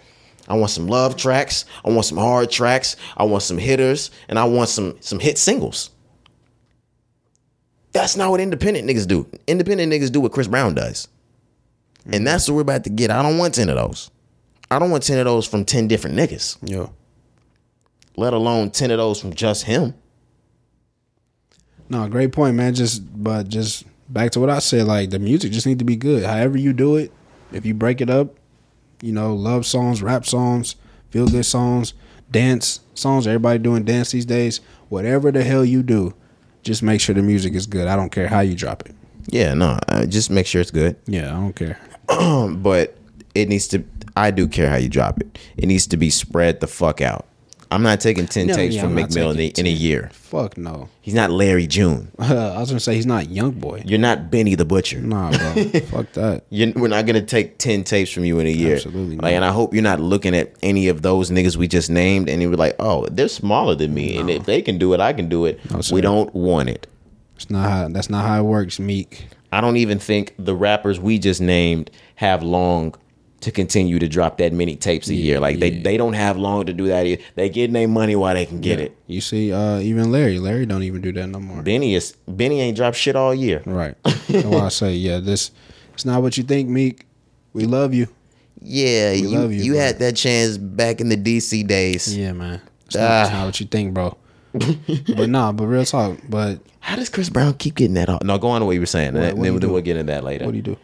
[0.48, 4.38] I want some love tracks, I want some hard tracks, I want some hitters, and
[4.38, 5.90] I want some some hit singles.
[7.92, 9.28] That's not what independent niggas do.
[9.48, 11.08] Independent niggas do what Chris Brown does.
[12.12, 13.12] And that's what we're about to get.
[13.12, 14.10] I don't want 10 of those.
[14.72, 16.88] I don't want 10 of those from 10 different niggas, Yeah.
[18.16, 19.94] let alone 10 of those from just him.
[21.90, 22.76] No, great point, man.
[22.76, 25.96] Just but just back to what I said, like the music just need to be
[25.96, 26.24] good.
[26.24, 27.12] However you do it,
[27.52, 28.36] if you break it up,
[29.02, 30.76] you know, love songs, rap songs,
[31.10, 31.94] feel good songs,
[32.30, 34.62] dance songs, everybody doing dance these days.
[34.90, 36.14] Whatever the hell you do,
[36.64, 37.88] just make sure the music is good.
[37.88, 38.96] I don't care how you drop it.
[39.28, 40.96] Yeah, no, uh, just make sure it's good.
[41.06, 41.80] Yeah, I don't care.
[42.56, 42.98] but
[43.36, 43.84] it needs to
[44.16, 45.40] I do care how you drop it.
[45.56, 47.26] It needs to be spread the fuck out.
[47.72, 50.10] I'm not taking 10 No, tapes yeah, from I'm not in a, in a year.
[50.12, 50.90] Fuck no.
[51.02, 52.12] He's not Larry June.
[52.20, 53.84] I was gonna say he's not young boy.
[53.86, 55.00] You're not Benny the Butcher.
[55.00, 55.64] Nah, bro.
[55.92, 56.46] Fuck that.
[56.50, 58.76] You're, we're not gonna take ten tapes from you in a year.
[58.78, 59.34] Absolutely Like, not.
[59.34, 62.42] and I hope you're not looking at any of those niggas we just named and
[62.42, 65.30] you're like, oh, they're smaller than me, and if they can do it, I can
[65.30, 65.60] do it.
[65.72, 66.88] No, we don't want it.
[67.36, 67.88] It's not how.
[67.90, 69.28] That's not how it works, Meek.
[69.52, 72.96] I don't even think the rappers we just named have long
[73.42, 75.40] to continue to drop that many tapes a year.
[75.40, 75.84] Like they, yeah.
[75.84, 77.06] they don't have long to do that.
[77.06, 77.22] Either.
[77.36, 78.96] They getting their money while they can get it.
[79.08, 81.62] You see, uh, even Larry, Larry don't even do that no more.
[81.62, 83.62] Benny is Benny ain't dropped shit all year.
[83.66, 83.96] Right.
[84.04, 85.52] That's why I say, yeah, this
[85.94, 87.06] it's not what you think, Meek.
[87.54, 88.08] We love you.
[88.62, 89.82] Yeah, you love you, you bro.
[89.82, 92.16] had that chance back in the DC days.
[92.16, 92.62] Yeah, man.
[92.88, 93.34] It's, not, it's Ah.
[93.40, 94.18] not what you think, bro.
[95.16, 96.18] but nah, but real talk.
[96.28, 98.24] But How does Chris Brown keep getting that off?
[98.24, 99.14] No, go on to what you were saying.
[99.14, 100.46] What- what then, then we'll get into that later.
[100.46, 100.78] what do you do?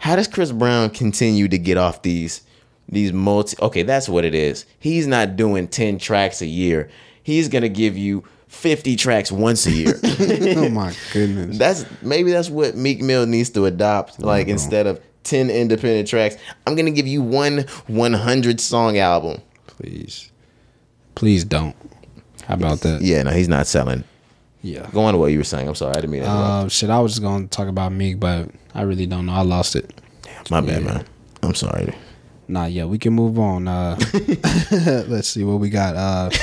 [0.00, 2.42] How does Chris Brown continue to get off these
[2.88, 3.56] these multi?
[3.62, 4.66] Okay, that's what it is.
[4.78, 6.90] He's not doing ten tracks a year.
[7.22, 9.94] He's gonna give you fifty tracks once a year.
[10.56, 11.58] oh my goodness.
[11.58, 14.20] that's maybe that's what Meek Mill needs to adopt.
[14.20, 16.36] Like instead of ten independent tracks,
[16.66, 19.40] I'm gonna give you one 100 song album.
[19.66, 20.30] Please.
[21.14, 21.76] Please don't.
[22.46, 23.02] How about that?
[23.02, 24.02] Yeah, no, he's not selling.
[24.62, 24.88] Yeah.
[24.92, 25.68] Go on to what you were saying.
[25.68, 26.66] I'm sorry, I didn't mean to interrupt.
[26.66, 29.32] Uh, shit, I was just gonna talk about Meek, but I really don't know.
[29.32, 29.90] I lost it.
[30.50, 30.92] My bad, yeah.
[30.92, 31.04] man.
[31.42, 31.94] I'm sorry.
[32.48, 33.68] Nah, yeah, we can move on.
[33.68, 33.96] Uh,
[35.06, 35.96] let's see what we got.
[35.96, 36.30] Uh,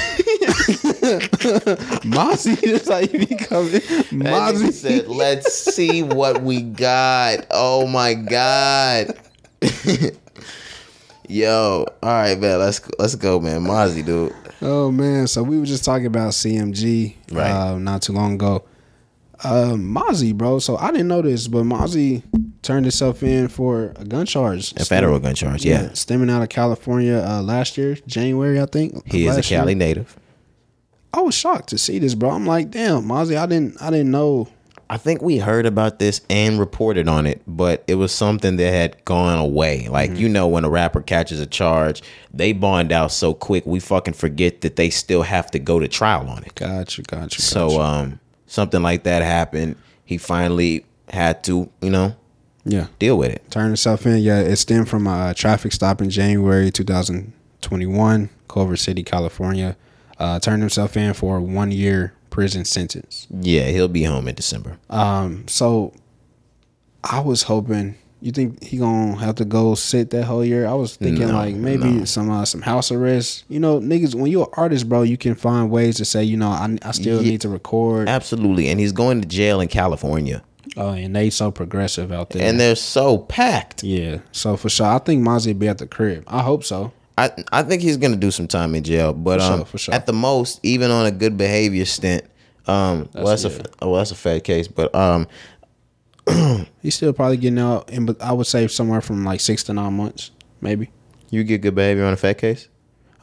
[2.07, 3.81] Mozzy, that's how you be coming.
[4.11, 9.17] Mozzy said, "Let's see what we got." Oh my god.
[11.27, 12.59] Yo, all right, man.
[12.59, 13.61] Let's let's go, man.
[13.61, 14.33] Mozzy, dude.
[14.61, 17.51] Oh man, so we were just talking about CMG Right.
[17.51, 18.63] uh, not too long ago.
[19.43, 20.57] Um, Mozzy, bro.
[20.59, 22.23] So I didn't know this, but Mozzy
[22.63, 24.73] turned himself in for a gun charge.
[24.77, 25.63] A federal gun charge.
[25.63, 29.05] Yeah, stemming out of California uh, last year, January, I think.
[29.11, 29.59] he is a last year.
[29.59, 30.17] Cali native.
[31.13, 32.31] I was shocked to see this, bro.
[32.31, 34.47] I'm like, damn, Mozzy, I didn't, I didn't know.
[34.89, 38.71] I think we heard about this and reported on it, but it was something that
[38.71, 39.87] had gone away.
[39.89, 40.19] Like Mm-hmm.
[40.19, 42.01] you know, when a rapper catches a charge,
[42.33, 45.87] they bond out so quick, we fucking forget that they still have to go to
[45.89, 46.55] trial on it.
[46.55, 47.41] Gotcha, gotcha.
[47.41, 49.75] So, um, something like that happened.
[50.05, 52.15] He finally had to, you know,
[52.63, 53.43] yeah, deal with it.
[53.51, 54.19] turned himself in.
[54.19, 59.75] Yeah, it stemmed from a traffic stop in January 2021, Culver City, California.
[60.19, 63.25] Uh, turned himself in for one year prison sentence.
[63.31, 64.77] Yeah, he'll be home in December.
[64.91, 65.91] Um, so
[67.03, 67.95] I was hoping.
[68.21, 70.67] You think he gonna have to go sit that whole year?
[70.67, 72.05] I was thinking No, like maybe no.
[72.05, 73.43] some uh, some house arrest.
[73.49, 76.37] You know, niggas, when you're an artist, bro, you can find ways to say, you
[76.37, 77.31] know, I, I still Yeah.
[77.31, 78.07] need to record.
[78.07, 80.43] Absolutely, and he's going to jail in California,
[80.75, 82.47] Oh, and they so progressive out there.
[82.47, 83.83] and they're so packed.
[83.83, 86.23] yeah, so for sure, I think Mozzy be at the crib.
[86.27, 86.91] I hope so.
[87.17, 89.77] I I think he's gonna do some time in jail, but For sure, um, for
[89.77, 89.93] sure.
[89.93, 92.23] at the most, even on a good behavior stint,
[92.67, 93.61] um, well, that's yeah.
[93.81, 95.27] a well, that's a fed case, but um,
[96.81, 99.73] He's still probably getting out, in, but I would say somewhere from like six to
[99.73, 100.89] nine months, maybe.
[101.29, 102.67] you get good behavior on a fed case.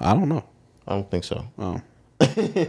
[0.00, 0.44] I don't know.
[0.88, 1.46] I don't think so.
[1.58, 1.80] Oh,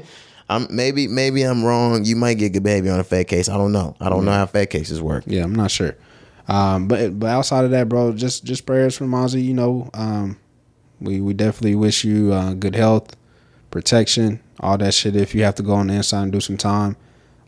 [0.49, 2.05] I'm maybe maybe I'm wrong.
[2.05, 3.49] You might get good behavior on a fed case.
[3.49, 3.95] I don't know.
[3.99, 5.23] I don't know how fed cases work.
[5.25, 5.95] yeah, I'm not sure.
[6.47, 9.43] Um, but but outside of that, bro, just just prayers for Mozzy.
[9.43, 10.37] You know, um,
[11.05, 13.15] we we definitely wish you uh, good health,
[13.71, 15.15] protection, all that shit.
[15.15, 16.97] If you have to go on the inside and do some time,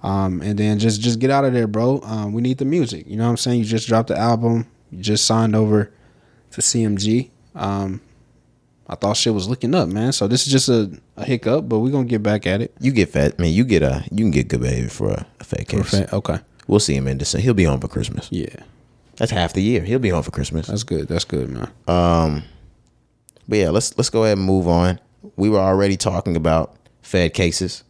[0.04, 2.02] um, and then just just get out of there, bro.
[2.04, 3.06] Um, we need the music.
[3.08, 3.60] You know what I'm saying?
[3.60, 4.68] You just dropped the album.
[4.92, 5.92] You just signed over
[6.52, 7.30] to CMG.
[7.56, 8.02] Um,
[8.90, 10.14] I thought shit was looking up, man.
[10.14, 12.74] So this is just a, a hiccup, but we're gonna get back at it.
[12.80, 15.26] You get fat, I mean, you get a you can get good behavior for a,
[15.40, 15.82] a fed case.
[15.82, 16.14] Perfect.
[16.14, 16.40] Okay.
[16.68, 17.44] We'll see him in December.
[17.44, 18.28] He'll be home for Christmas.
[18.30, 18.56] Yeah,
[19.16, 19.82] That's half the year.
[19.84, 20.68] He'll be home for Christmas.
[20.68, 21.08] that's good.
[21.08, 21.72] That's good, man.
[21.88, 22.44] Um,
[23.48, 25.00] but yeah, let's let's go ahead and move on.
[25.36, 27.84] We were already talking about Fed cases,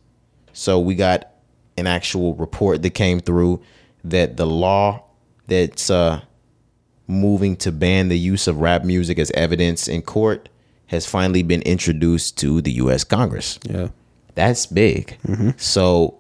[0.54, 1.32] so we got
[1.78, 3.62] an actual report that came through
[4.04, 5.04] that the law
[5.48, 6.22] that's uh,
[7.08, 10.50] moving to ban the use of rap music as evidence in court
[10.88, 13.04] has finally been introduced to the U.S.
[13.04, 13.60] Congress.
[13.64, 13.90] Yeah.
[14.36, 15.18] That's big.
[15.58, 16.20] So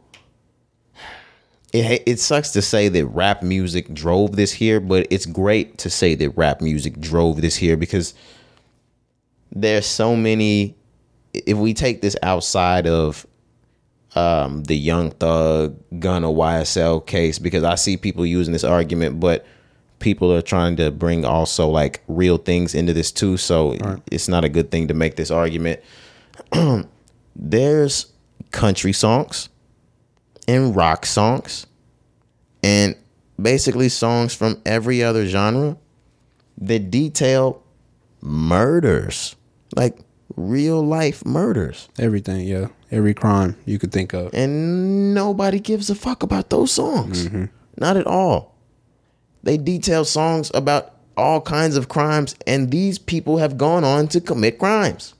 [1.73, 5.89] it it sucks to say that rap music drove this here, but it's great to
[5.89, 8.13] say that rap music drove this here because
[9.51, 10.75] there's so many.
[11.33, 13.25] If we take this outside of
[14.15, 19.19] um, the Young Thug gun or YSL case, because I see people using this argument,
[19.19, 19.45] but
[19.99, 23.37] people are trying to bring also like real things into this too.
[23.37, 25.81] So it's not a good thing to make this argument
[27.35, 28.11] there's
[28.51, 29.49] country songs
[30.47, 31.67] and rock songs
[32.63, 32.95] and
[33.41, 35.77] basically songs from every other genre
[36.57, 37.61] that detail
[38.27, 39.35] murders.
[39.75, 39.97] Like
[40.35, 41.89] real life murders.
[41.97, 42.67] Everything, yeah.
[42.91, 44.33] Every crime you could think of.
[44.33, 47.27] and nobody gives a fuck about those songs.
[47.27, 47.45] Mm-hmm.
[47.77, 48.55] Not at all.
[49.43, 54.21] They detail songs about all kinds of crimes and these people have gone on to
[54.21, 55.13] commit crimes.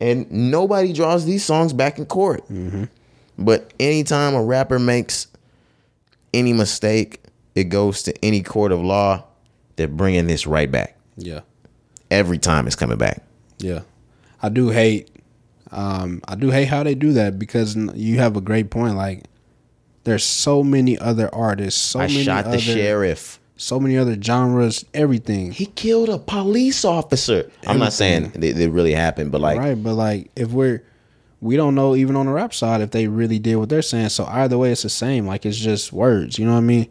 [0.00, 2.44] And nobody draws these songs back in court.
[2.48, 2.84] Mm-hmm.
[3.38, 5.26] But anytime a rapper makes
[6.34, 7.20] any mistake
[7.54, 9.24] it goes to any court of law
[9.76, 10.96] they're bringing this right back.
[11.16, 11.40] Yeah.
[12.12, 13.22] Every time it's coming back.
[13.58, 13.80] Yeah,
[14.42, 15.08] I do hate.
[15.70, 18.94] Um, I do hate how they do that because you have a great point.
[18.96, 19.24] Like,
[20.04, 22.26] there's so many other artists, so many other genres.
[22.26, 23.40] I many shot other, the sheriff.
[23.56, 25.52] so many other genres, everything.
[25.52, 27.50] He killed a police officer.
[27.66, 30.82] I'm not saying it, it really happened, but like right, but like if we're,
[31.40, 34.10] we don't know even on the rap side if they really did what they're saying.
[34.10, 35.26] So either way, it's the same.
[35.26, 36.38] Like it's just words.
[36.38, 36.88] You know what I mean?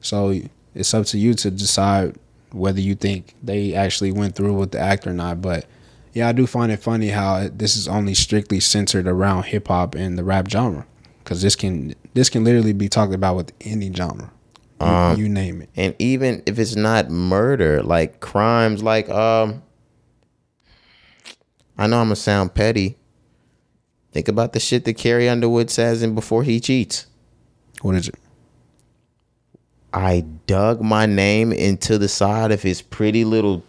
[0.00, 0.34] So
[0.74, 2.16] it's up to you to decide
[2.52, 5.40] whether you think they actually went through with the act or not.
[5.40, 5.66] But
[6.12, 9.94] yeah, I do find it funny how this is only strictly centered around hip hop
[9.94, 10.86] and the rap genre,
[11.22, 14.32] because this can this can literally be talked about with any genre.
[14.82, 15.68] You, you name it.
[15.76, 19.62] and even if it's not murder, like crimes like um
[21.76, 22.96] I know I'm gonna sound petty.
[24.12, 27.06] Think about the shit that Carrie Underwood says in Before He Cheats.
[27.82, 28.14] What is it?
[29.92, 33.62] I dug my name into the side of his pretty little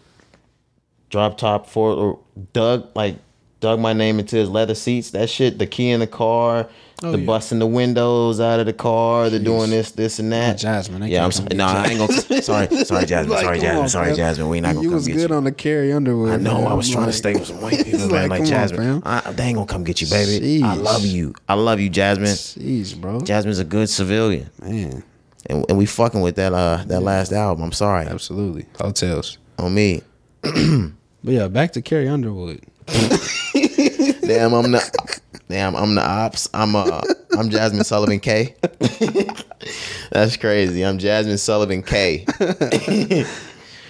[1.10, 2.20] drop top for or
[2.54, 3.16] dug like
[3.60, 5.12] dug my name into his leather seats.
[5.12, 6.68] That shit, the key in the car,
[7.04, 7.26] Oh, the yeah.
[7.26, 10.64] busting the windows out of the car, the doing this, this and that.
[10.64, 11.48] Oh, Jazmine, they Yeah, I'm sorry.
[11.56, 12.14] No, I ain't gonna.
[12.44, 13.28] Sorry, sorry, Jazmine.
[13.30, 13.82] Like, sorry, Jazmine.
[13.82, 14.18] on, sorry, fam.
[14.36, 14.50] Jazmine.
[14.50, 15.36] We ain't not gonna You come was get good you.
[15.36, 16.32] on the Carrie Underwood.
[16.34, 16.60] I know.
[16.62, 16.68] man.
[16.68, 18.30] I was I'm trying to stay with some white people, man.
[18.30, 19.02] like, Like, come on, Jazmine.
[19.04, 20.62] I, they ain't gonna come get you, baby.
[20.64, 21.34] I love you.
[21.50, 22.58] I love you, Jazmine.
[22.60, 23.20] Jeez, bro.
[23.22, 25.02] Jazmine's a good civilian, Man,
[25.50, 27.64] and, and we fucking with that uh that last album.
[27.64, 28.66] I'm sorry absolutely.
[28.80, 29.38] Heaux Tales.
[29.58, 30.02] on me.
[31.24, 32.62] But yeah, back to Carrie Underwood.
[32.88, 36.50] Damn, I'm the damn, I'm the ops.
[36.52, 37.02] I'm uh
[37.38, 38.56] I'm Jazmine Sullivan K.
[40.12, 40.84] That's crazy.
[40.84, 42.26] I'm Jazmine Sullivan K.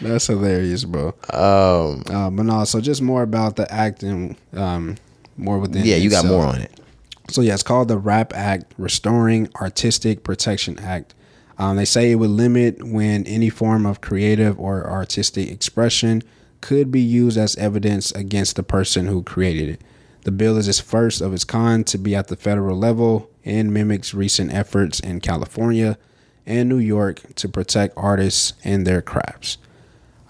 [0.01, 1.09] That's hilarious, bro.
[1.31, 4.97] Um, Uh, but no, so just more about the acting, um,
[5.37, 5.85] more within.
[5.85, 6.31] yeah, you got itself.
[6.41, 6.81] more on it.
[7.29, 11.13] So yeah, it's called the RAP Act, Restoring Artistic Protection Act.
[11.61, 16.23] Um, they say it would limit when any form of creative or artistic expression
[16.59, 19.81] could be used as evidence against the person who created it.
[20.23, 23.71] The bill is its first of its kind to be at the federal level and
[23.71, 25.99] mimics recent efforts in California
[26.47, 29.59] and New York to protect artists and their crafts.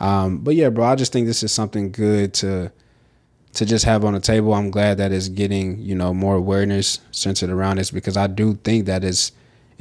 [0.02, 2.74] Um, but yeah, bro, I just think this is something good to
[3.54, 4.54] to just have on the table.
[4.54, 8.56] I'm glad that it's getting you know more awareness centered around this because I do
[8.66, 9.32] think that it's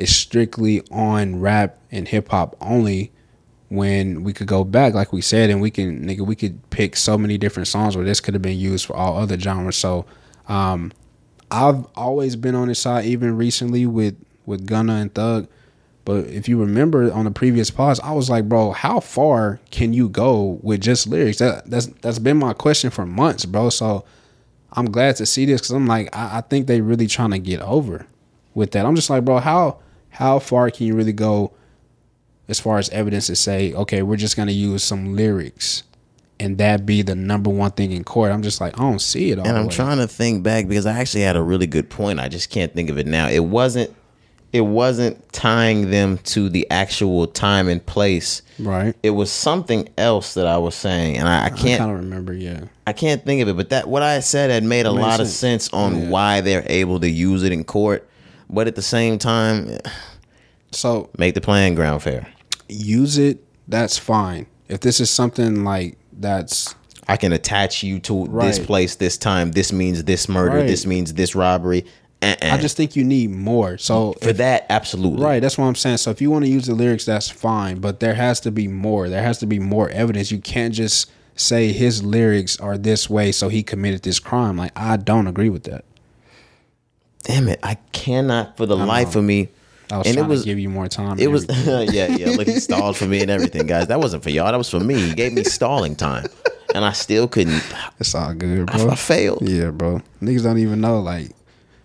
[0.01, 3.13] it's strictly on rap and hip hop only.
[3.69, 6.97] When we could go back, like we said, and we can nigga, we could pick
[6.97, 9.77] so many different songs where this could have been used for all other genres.
[9.77, 10.07] So,
[10.49, 10.91] um,
[11.53, 15.47] I've always been on this side, even recently with with Gunna and Thug.
[16.05, 19.93] But if you remember on the previous pause, I was like, bro, how far can
[19.93, 21.39] you go with just lyrics?
[21.39, 23.71] That that's that's been my question for months, bro.
[23.71, 24.05] So
[24.73, 27.39] I'm glad to see this because I'm like, I, I think they really trying to
[27.39, 28.07] get over
[28.55, 28.85] with that.
[28.85, 29.79] I'm just like, bro, how
[30.11, 31.53] how far can you really go
[32.49, 35.83] as far as evidence to say, okay, we're just gonna use some lyrics
[36.39, 38.33] and that be the number one thing in court?
[38.33, 39.47] I'm just like, I don't see it all.
[39.47, 39.73] And I'm way.
[39.73, 42.19] trying to think back because I actually had a really good point.
[42.21, 43.29] I just can't think of it now.
[43.29, 43.95] It wasn't
[44.53, 48.43] it wasn't tying them to the actual time and place.
[48.59, 48.97] right.
[49.01, 51.99] It was something else that I was saying, and I, I I can't kind of
[51.99, 52.65] remember, yeah.
[52.85, 53.57] I can't think of it.
[53.57, 55.67] But that what I said had made a lot of sense.
[55.67, 56.09] sense on Yeah.
[56.09, 58.10] why they're able to use it in court.
[58.53, 59.79] But at the same time,
[60.73, 62.27] So make the playing ground fair.
[62.69, 64.47] use it, that's fine.
[64.69, 66.75] If this is something like that's
[67.09, 69.51] I can attach you to this place this time.
[69.51, 70.59] This means this murder.
[70.59, 70.67] Right.
[70.67, 71.85] This means this robbery.
[72.23, 72.37] Uh-uh.
[72.43, 73.79] I just think you need more.
[73.79, 75.25] So for that, absolutely.
[75.25, 75.97] right, that's what I'm saying.
[75.97, 78.69] So if you want to use the lyrics, that's fine, but there has to be
[78.69, 79.09] more.
[79.09, 80.31] There has to be more evidence.
[80.31, 84.59] You can't just say his lyrics are this way, so he committed this crime.
[84.59, 85.85] Like I don't agree with that.
[87.25, 87.61] Damn it!
[87.63, 89.49] I cannot for the life of me.
[89.93, 91.19] I was and trying it was to give you more time.
[91.19, 92.31] it was yeah yeah.
[92.31, 93.89] Look, he stalled for me and everything, guys.
[93.89, 94.51] That wasn't for y'all.
[94.51, 94.95] That was for me.
[94.95, 96.27] He gave me stalling time,
[96.75, 97.63] and I still couldn't.
[97.99, 98.91] it's all good, bro.
[98.91, 99.49] I failed.
[99.49, 100.01] Yeah, bro.
[100.23, 101.33] Niggas don't even know like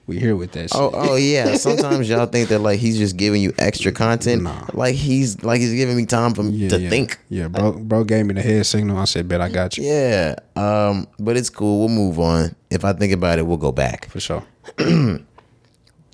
[0.08, 0.80] we here with that shit.
[0.80, 1.56] Oh, oh yeah.
[1.56, 4.44] Sometimes y'all think that like he's just giving you extra content.
[4.44, 4.68] Nah.
[4.74, 6.90] Like he's like he's giving me time for yeah, to yeah.
[6.90, 7.18] think.
[7.30, 7.72] Yeah, bro.
[7.72, 8.98] Bro gave me the head signal.
[8.98, 10.36] I said, "Bet I got you Yeah.
[10.56, 11.08] Um.
[11.18, 11.80] But it's cool.
[11.80, 12.56] We'll move on.
[12.70, 14.10] If I think about it, we'll go back.
[14.10, 14.44] for sure."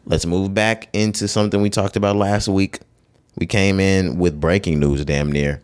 [0.06, 2.80] Let's move back into something we talked about last week.
[3.38, 5.62] We came in with breaking news, damn near,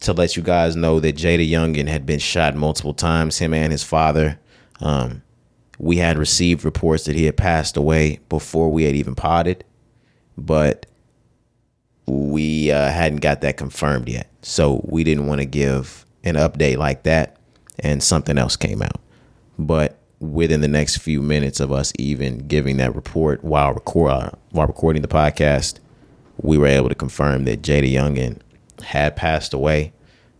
[0.00, 3.38] to let you guys know that JayDaYoungan had been shot multiple times.
[3.38, 4.38] Him and his father.
[4.80, 5.22] Um,
[5.78, 9.64] we had received reports that he had passed away before we had even potted,
[10.36, 10.86] but
[12.06, 14.28] we uh, hadn't got that confirmed yet.
[14.42, 17.36] So we didn't want to give an update like that,
[17.78, 19.00] and something else came out.
[19.58, 24.30] But within the next few minutes of us even giving that report while record uh,
[24.50, 25.78] while recording the podcast,
[26.38, 28.40] we were able to confirm that JayDaYoungan
[28.82, 29.92] had passed away.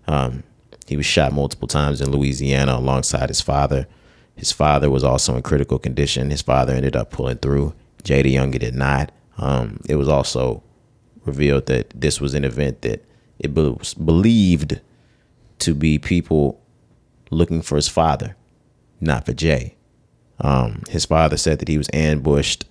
[0.07, 0.43] Um,
[0.87, 3.87] he was shot multiple times in Louisiana alongside his father.
[4.37, 6.31] His father was also in critical condition.
[6.31, 7.75] His father ended up pulling through.
[8.03, 9.13] JayDaYoungan did not.
[9.39, 10.63] Um, it was also
[11.25, 13.05] revealed that this was an event that
[13.39, 14.81] it was believed
[15.61, 16.61] to be people
[17.31, 18.37] looking for his father,
[19.05, 19.75] not for Jay.
[20.41, 22.65] Um, his father said that he was ambushed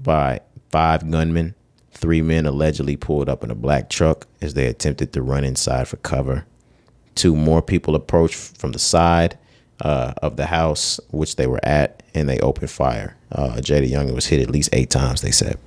[0.00, 1.54] by five gunmen.
[1.92, 5.88] Three men allegedly pulled up in a black truck as they attempted to run inside
[5.88, 6.46] for cover.
[7.16, 9.36] Two more people approached from the side
[9.80, 13.16] uh, of the house which they were at, and they opened fire.
[13.32, 15.20] Uh, JayDaYoungan was hit at least eight times.
[15.22, 15.58] They said.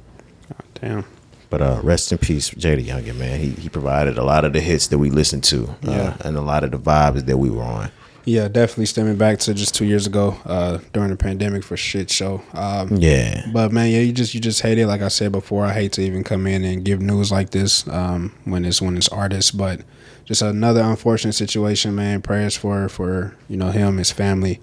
[0.48, 1.06] God Damn.
[1.50, 3.38] But uh, rest in peace, JayDaYoungan, man.
[3.42, 6.18] He he provided a lot of the hits that we listened to, uh, Yeah.
[6.24, 7.92] and a lot of the vibes that we were on.
[8.24, 12.10] Yeah, definitely stemming back to just two years ago, uh, during the pandemic for shit
[12.12, 12.42] show.
[12.54, 14.88] Um, Yeah, But man, yeah, you just you just hate it.
[14.88, 17.88] Like I said before, I hate to even come in and give news like this
[17.88, 19.52] um, when it's when it's artists.
[19.52, 19.82] But
[20.26, 22.22] just another unfortunate situation, man.
[22.22, 24.60] Prayers for for you know him, his family,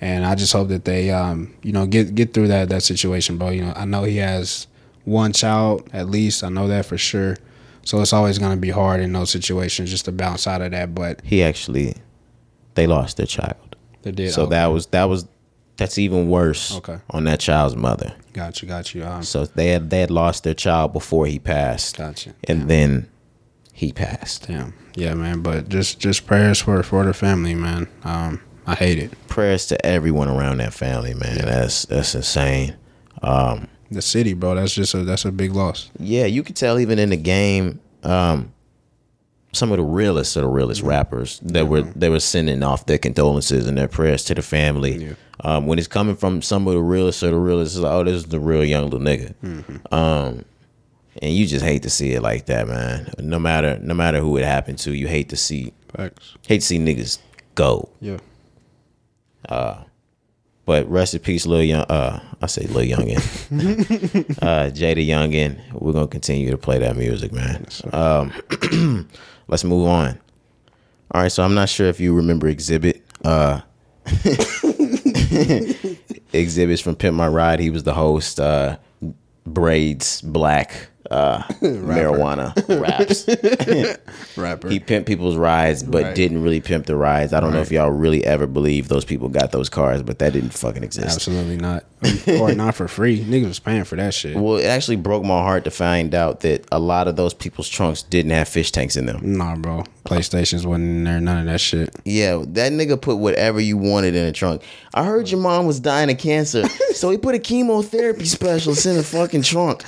[0.00, 3.38] and I just hope that they um, you know get get through that that situation,
[3.38, 3.50] bro.
[3.50, 4.66] You know, I know he has
[5.04, 6.44] one child at least.
[6.44, 7.36] I know that for sure.
[7.84, 10.94] So it's always gonna be hard in those situations just to bounce out of that.
[10.94, 11.94] But he actually
[12.78, 13.76] they lost their child.
[14.02, 14.32] they did.
[14.32, 15.26] So oh, that was that was
[15.76, 16.74] that's even worse.
[16.76, 16.98] Okay.
[17.10, 18.12] on that child's mother.
[18.32, 19.04] got you, got you.
[19.04, 22.34] Um, So they had they had lost their child before he passed, Gotcha.
[22.44, 23.08] and then
[23.72, 24.46] he passed.
[24.48, 24.72] Damn.
[24.94, 25.42] Yeah, man.
[25.42, 27.86] But just just prayers for for the family, man.
[28.04, 29.10] Um, I hate it.
[29.28, 31.38] Prayers to everyone around that family, man.
[31.38, 32.76] That's that's insane.
[33.22, 34.54] Um, the city, bro.
[34.56, 35.90] That's just a that's a big loss.
[35.98, 38.52] Yeah, you could tell even in the game, um,
[39.58, 42.98] some of the realest of the realest rappers that were they were sending off their
[42.98, 45.06] condolences and their prayers to the family.
[45.06, 45.12] Yeah.
[45.40, 48.04] Um, when it's coming from some of the realest of the realest, it's like, oh,
[48.04, 49.34] this is the real young little nigga.
[49.92, 50.44] Um,
[51.22, 53.12] and you just hate to see it like that, man.
[53.18, 56.36] No matter no matter who it happened to, you hate to see Facts.
[56.46, 57.18] hate to see niggas
[57.54, 57.88] go.
[58.00, 58.18] Yeah.
[60.68, 61.84] But rest in peace, Lil Young.
[61.88, 63.16] Uh, I say Lil Youngin.
[64.42, 65.72] uh, JayDaYoungan.
[65.72, 67.64] We're gonna continue to play that music, man.
[67.90, 69.08] Um,
[69.48, 70.18] let's move on.
[71.10, 73.00] All right, so I'm not sure if you remember Xzibit.
[73.24, 73.62] Uh,
[76.32, 77.58] Xzibit's from Pimp My Ride.
[77.60, 78.38] He was the host.
[78.38, 78.76] Uh,
[79.46, 83.24] braids, black, uh, marijuana raps.
[84.36, 84.68] Rapper.
[84.68, 86.14] He pimped people's rides, but Right.
[86.14, 87.32] didn't really pimp the rides.
[87.32, 90.32] I don't know if y'all really ever believe those people got those cars, but that
[90.32, 91.16] didn't fucking exist.
[91.16, 91.84] Absolutely not.
[92.40, 93.20] or not for free.
[93.24, 94.36] Niggas was paying for that shit.
[94.36, 97.68] Well, it actually broke my heart to find out that a lot of those people's
[97.68, 99.20] trunks didn't have fish tanks in them.
[99.36, 99.84] Nah, bro.
[100.04, 101.20] PlayStations wasn't in there.
[101.20, 101.94] None of that shit.
[102.04, 104.62] Yeah, that nigga put whatever you wanted in a trunk.
[104.94, 108.96] I heard your mom was dying of cancer, so he put a chemotherapy specialist in
[108.96, 109.82] the fucking trunk.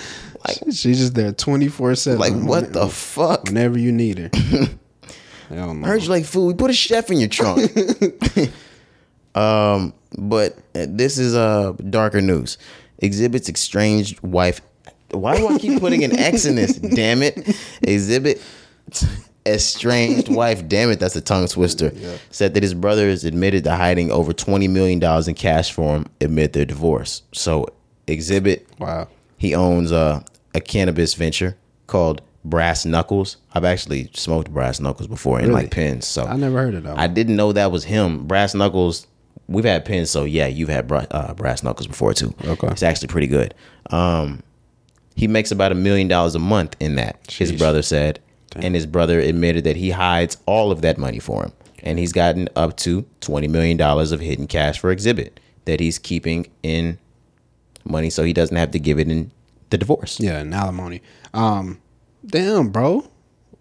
[0.47, 2.19] Like, She's just there twenty four seven.
[2.19, 3.45] like what the fuck?
[3.45, 4.31] Whenever you need her.
[5.51, 6.47] I heard you like food.
[6.47, 7.71] We put a chef in your trunk.
[9.35, 12.57] um, but uh, this is uh darker news.
[13.03, 14.61] Xzibit's estranged wife.
[15.11, 16.77] Why do I keep putting an X in this?
[16.95, 17.35] Damn it!
[17.83, 18.41] Xzibit
[19.45, 20.69] estranged wife.
[20.69, 21.01] Damn it!
[21.01, 21.93] That's a tongue twister.
[22.31, 25.97] Said that his brother is admitted to hiding over twenty million dollars in cash for
[25.97, 27.23] him amid their divorce.
[27.33, 27.67] So,
[28.07, 29.09] Xzibit Wow.
[29.41, 30.23] He owns a,
[30.55, 31.57] a cannabis venture
[31.87, 33.39] called Brass Knuckles.
[33.55, 35.63] I've actually smoked Brass Knuckles before in Really?
[35.63, 36.07] like pens.
[36.07, 36.99] So I never heard of that.
[36.99, 38.27] I didn't know that was him.
[38.27, 39.07] Brass Knuckles.
[39.49, 42.35] We've had pens, so yeah, you've had bra- uh, Brass Knuckles before too.
[42.45, 42.69] Okay.
[42.69, 43.55] it's actually pretty good.
[43.91, 44.43] Um,
[45.17, 47.19] he makes about a million dollars a month in that.
[47.33, 48.21] His brother said,
[48.57, 51.53] and his brother admitted that he hides all of that money for him,
[51.83, 55.31] and he's gotten up to twenty million dollars of hidden cash for Xzibit
[55.65, 56.99] that he's keeping in
[57.85, 59.31] money, so he doesn't have to give it in
[59.71, 60.19] the divorce.
[60.21, 61.03] Yeah, and alimony.
[61.35, 61.81] Um,
[62.27, 63.09] damn, bro.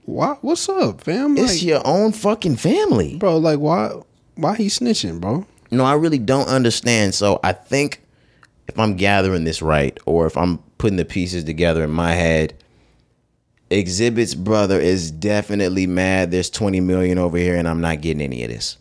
[0.06, 0.38] Why?
[0.42, 1.38] What's up, fam?
[1.38, 3.18] It's Like, your own fucking family.
[3.18, 3.38] bro.
[3.38, 3.92] Like, why?
[4.36, 5.46] Why he snitching, bro?
[5.72, 7.14] No, I really don't understand.
[7.14, 8.02] So I think
[8.68, 12.56] if I'm gathering this right, or if I'm putting the pieces together in my head,
[13.70, 16.32] Xzibit's brother is definitely mad.
[16.32, 18.78] There's 20 million over here, and I'm not getting any of this.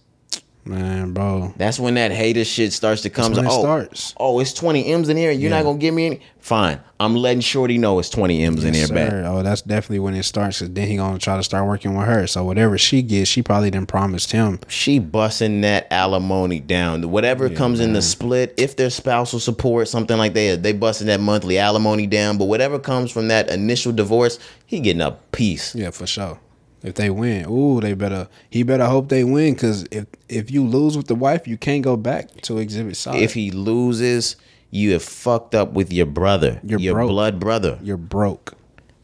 [0.69, 1.55] Man, bro.
[1.57, 3.33] That's when that hater shit starts to come.
[3.33, 4.15] when it oh, starts.
[4.19, 5.31] oh, it's 20 M's in here.
[5.31, 5.57] and You're Yeah.
[5.57, 6.21] not gonna give me any.
[6.41, 8.83] Fine, I'm letting Shorty know it's 20 M's in here.
[8.83, 9.13] Yes, Bet.
[9.27, 10.61] Oh, that's definitely when it starts.
[10.61, 12.27] Cause then he gonna try to start working with her.
[12.27, 14.61] So whatever she gets, she probably didn't promised him.
[14.69, 17.11] she busting that alimony down.
[17.11, 21.21] Whatever comes in the split, if there's spousal support, something like that, they busting that
[21.21, 22.39] monthly alimony down.
[22.39, 25.75] But whatever comes from that initial divorce, he getting a piece.
[25.75, 26.39] Yeah, for sure.
[26.83, 28.29] If they win, ooh, they better.
[28.51, 29.55] He better hope they win.
[29.57, 33.21] Cause if if you lose with the wife, you can't go back to Xzibit side.
[33.21, 34.37] If he loses,
[34.71, 37.09] you have fucked up with your brother, You're your broke.
[37.11, 37.79] blood brother.
[37.83, 38.55] you're broke.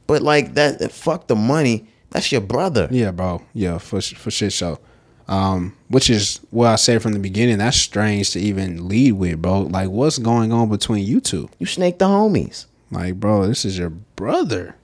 [0.06, 1.86] But like that, fuck the money.
[2.10, 2.86] That's your brother.
[2.92, 3.42] Yeah, bro.
[3.54, 4.78] Yeah, for for shit show.
[5.26, 7.58] Um, which is what I said from the beginning.
[7.58, 9.62] That's strange to even lead with, bro.
[9.62, 11.48] Like, what's going on between you two?
[11.58, 12.66] You snake the homies.
[12.90, 14.76] Like, bro, this is your brother.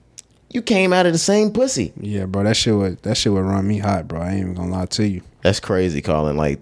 [0.53, 1.93] You came out of the same pussy.
[1.99, 4.21] Yeah, bro, that shit would that shit would run me hot, bro.
[4.21, 5.21] I ain't even gonna lie to you.
[5.41, 6.59] That's crazy, calling like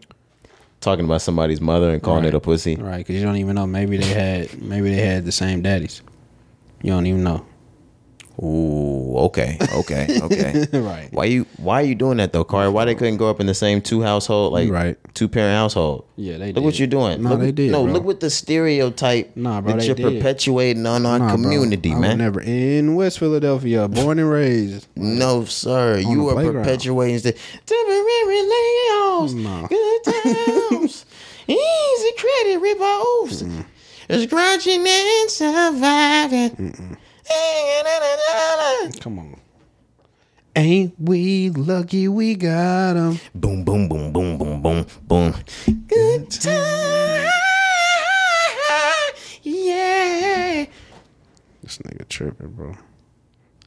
[0.81, 2.33] talking about somebody's mother and calling Right.
[2.33, 2.75] it a pussy.
[2.75, 3.65] Right, because you don't even know.
[3.67, 6.01] Maybe they had maybe they had the same daddies.
[6.81, 7.45] You don't even know.
[8.41, 10.65] Ooh, okay, okay, okay.
[10.79, 11.09] Right.
[11.11, 12.69] Why you Why are you doing that though, Cari?
[12.69, 14.97] Why they couldn't grow up in the same two household, like Right.
[15.13, 16.05] two parent household?
[16.15, 16.55] Yeah, they did.
[16.55, 17.21] Look what you're doing.
[17.21, 17.93] No, look, they did, No, bro.
[17.93, 20.21] look what the stereotype Nah, bro, that you're did.
[20.21, 21.35] perpetuating on our Nah, bro.
[21.35, 22.17] community, was man.
[22.19, 24.87] never in West Philadelphia, born and raised.
[24.95, 25.97] No, sir.
[25.99, 26.63] You are playground.
[26.63, 27.35] perpetuating the
[27.65, 29.67] temporary layoffs, No.
[29.67, 30.03] good
[30.79, 31.05] times,
[31.47, 33.65] easy credit reposts,
[34.23, 36.97] scratching and surviving.
[38.99, 39.39] Come on.
[40.55, 43.19] Ain't we lucky we got him?
[43.35, 45.33] Boom, boom, boom, boom, boom, boom, boom.
[45.87, 47.29] Good time,
[49.43, 50.65] yeah.
[51.63, 52.75] This nigga tripping, bro.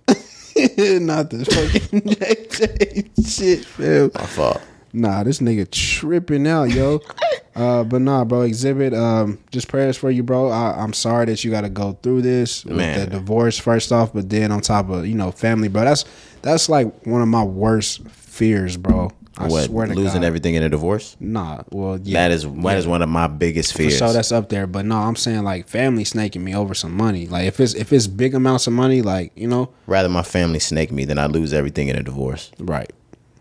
[1.01, 4.11] Not this fucking JJ shit, fam.
[4.15, 4.61] My fault.
[4.93, 7.01] Nah, this nigga tripping out, yo.
[7.55, 8.99] Uh, but nah, bro, Xzibit.
[8.99, 10.49] Um, just prayers for you, bro.
[10.49, 12.99] I, I'm sorry that you got to go through this with Man.
[12.99, 15.85] the divorce first off, but then on top of you know family, bro.
[15.85, 16.07] That's
[16.41, 19.11] that's like one of my worst fears, bro.
[19.37, 19.65] I what?
[19.65, 20.27] swear to Losing God.
[20.27, 21.15] everything in a divorce?
[21.21, 23.99] Nah, well, yeah, That is that is one of my biggest fears.
[23.99, 24.67] so that's up there.
[24.67, 27.27] But no, I'm saying like family snaking me over some money.
[27.27, 30.59] Like if it's if it's big amounts of money, like you know, Rather my family
[30.59, 32.51] snake me than I lose everything in a divorce.
[32.59, 32.91] right.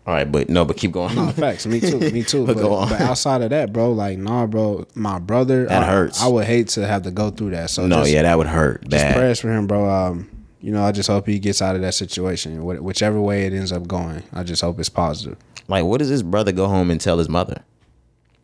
[0.04, 1.14] All right, but no, but keep going.
[1.14, 1.64] No, facts.
[1.64, 1.98] Me too.
[2.10, 2.44] Me too.
[2.44, 2.88] But but, go on.
[2.88, 6.20] but outside of that, bro, like, nah, bro, my brother, That I, hurts.
[6.20, 7.70] I would hate to have to go through that.
[7.70, 9.14] So no, just, yeah, that would hurt just bad.
[9.14, 9.88] prayers for him, bro.
[9.88, 10.28] Um,
[10.60, 13.70] you know, I just hope he gets out of that situation, whichever way it ends
[13.70, 14.22] up going.
[14.32, 15.36] I just hope it's positive.
[15.68, 17.62] Like, what does his brother go home and tell his mother?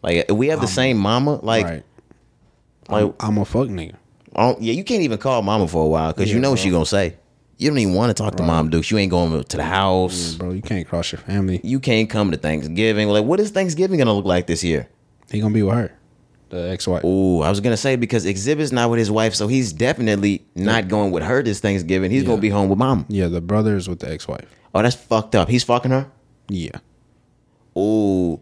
[0.02, 1.40] Like, we have the same mama.
[1.44, 1.84] Like, right.
[2.88, 3.94] like, I'm a fuck nigga.
[4.36, 6.60] oh, yeah, you can't even call mama for a while because you Yeah, know what
[6.60, 7.16] she gonna say.
[7.58, 8.88] You don't even want to talk to mom, Dukes.
[8.90, 10.34] You ain't going to the house.
[10.34, 11.60] Bro, you can't cross your family.
[11.64, 13.08] You can't come to Thanksgiving.
[13.08, 14.88] Like, what is Thanksgiving gonna look like this year?
[15.28, 15.92] He gonna be with her,
[16.50, 17.02] the ex-wife.
[17.04, 20.86] Ooh, I was gonna say because Xzibit's not with his wife, so he's definitely not
[20.86, 22.12] going with her this Thanksgiving.
[22.12, 23.06] He's gonna be home with mom.
[23.08, 24.46] Yeah, the brother is with the ex-wife.
[24.72, 25.48] Oh, that's fucked up.
[25.48, 26.08] He's fucking her.
[26.48, 26.78] Yeah.
[27.76, 28.38] Ooh,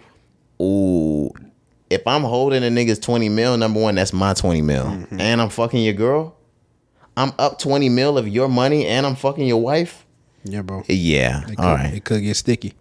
[0.61, 1.31] ooh.
[1.89, 4.85] If I'm holding a nigga's 20 mil, number one, that's my 20 mil.
[4.85, 5.21] Mm-hmm.
[5.21, 6.36] And I'm fucking your girl.
[7.17, 10.05] I'm up 20 mil of your money and I'm fucking your wife.
[10.45, 10.85] Yeah, bro.
[10.89, 11.43] Yeah.
[11.43, 11.95] Could, All right.
[11.95, 12.75] It could get sticky.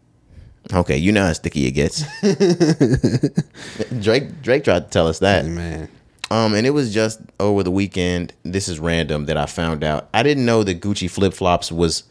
[0.74, 0.98] Okay.
[0.98, 2.04] You know how sticky it gets.
[4.02, 5.46] Drake Drake tried to tell us that.
[5.46, 5.90] Man.
[6.32, 8.34] Um, and it was just over the weekend.
[8.44, 10.10] This is random that I found out.
[10.14, 12.04] I didn't know that Gucci flip flops was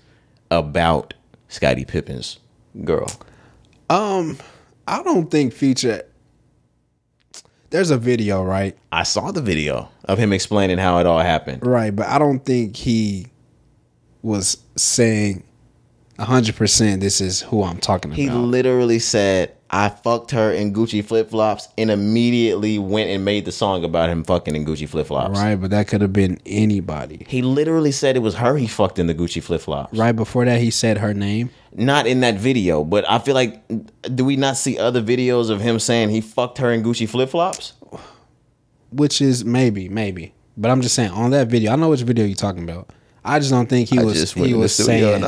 [0.51, 1.14] about
[1.48, 2.38] Scottie Pippen's
[2.84, 3.10] girl.
[3.90, 4.38] Um,
[4.86, 6.02] I don't think Future.
[7.74, 8.78] There's a video, right?
[8.92, 11.66] I saw the video of him explaining how it all happened.
[11.66, 13.26] Right, but I don't think he
[14.22, 15.42] was saying
[16.16, 17.01] hundred percent.
[17.01, 18.16] This is who I'm talking about.
[18.16, 23.44] He literally said, "I fucked her in Gucci flip flops," and immediately went and made
[23.44, 25.38] the song about him fucking in Gucci flip flops.
[25.38, 27.26] right, but that could have been anybody.
[27.28, 29.98] He literally said it was her he fucked in the Gucci flip flops.
[29.98, 31.51] Right before that, he said her name.
[31.74, 33.62] Not in that video, but I feel like
[34.14, 37.30] do we not see other videos of him saying he fucked her in Gucci flip
[37.30, 37.72] flops?
[38.94, 40.32] which is maybe, maybe.
[40.56, 42.90] But I'm just saying on that video, I know which video you're talking about.
[43.24, 45.22] I just don't think he was he was saying.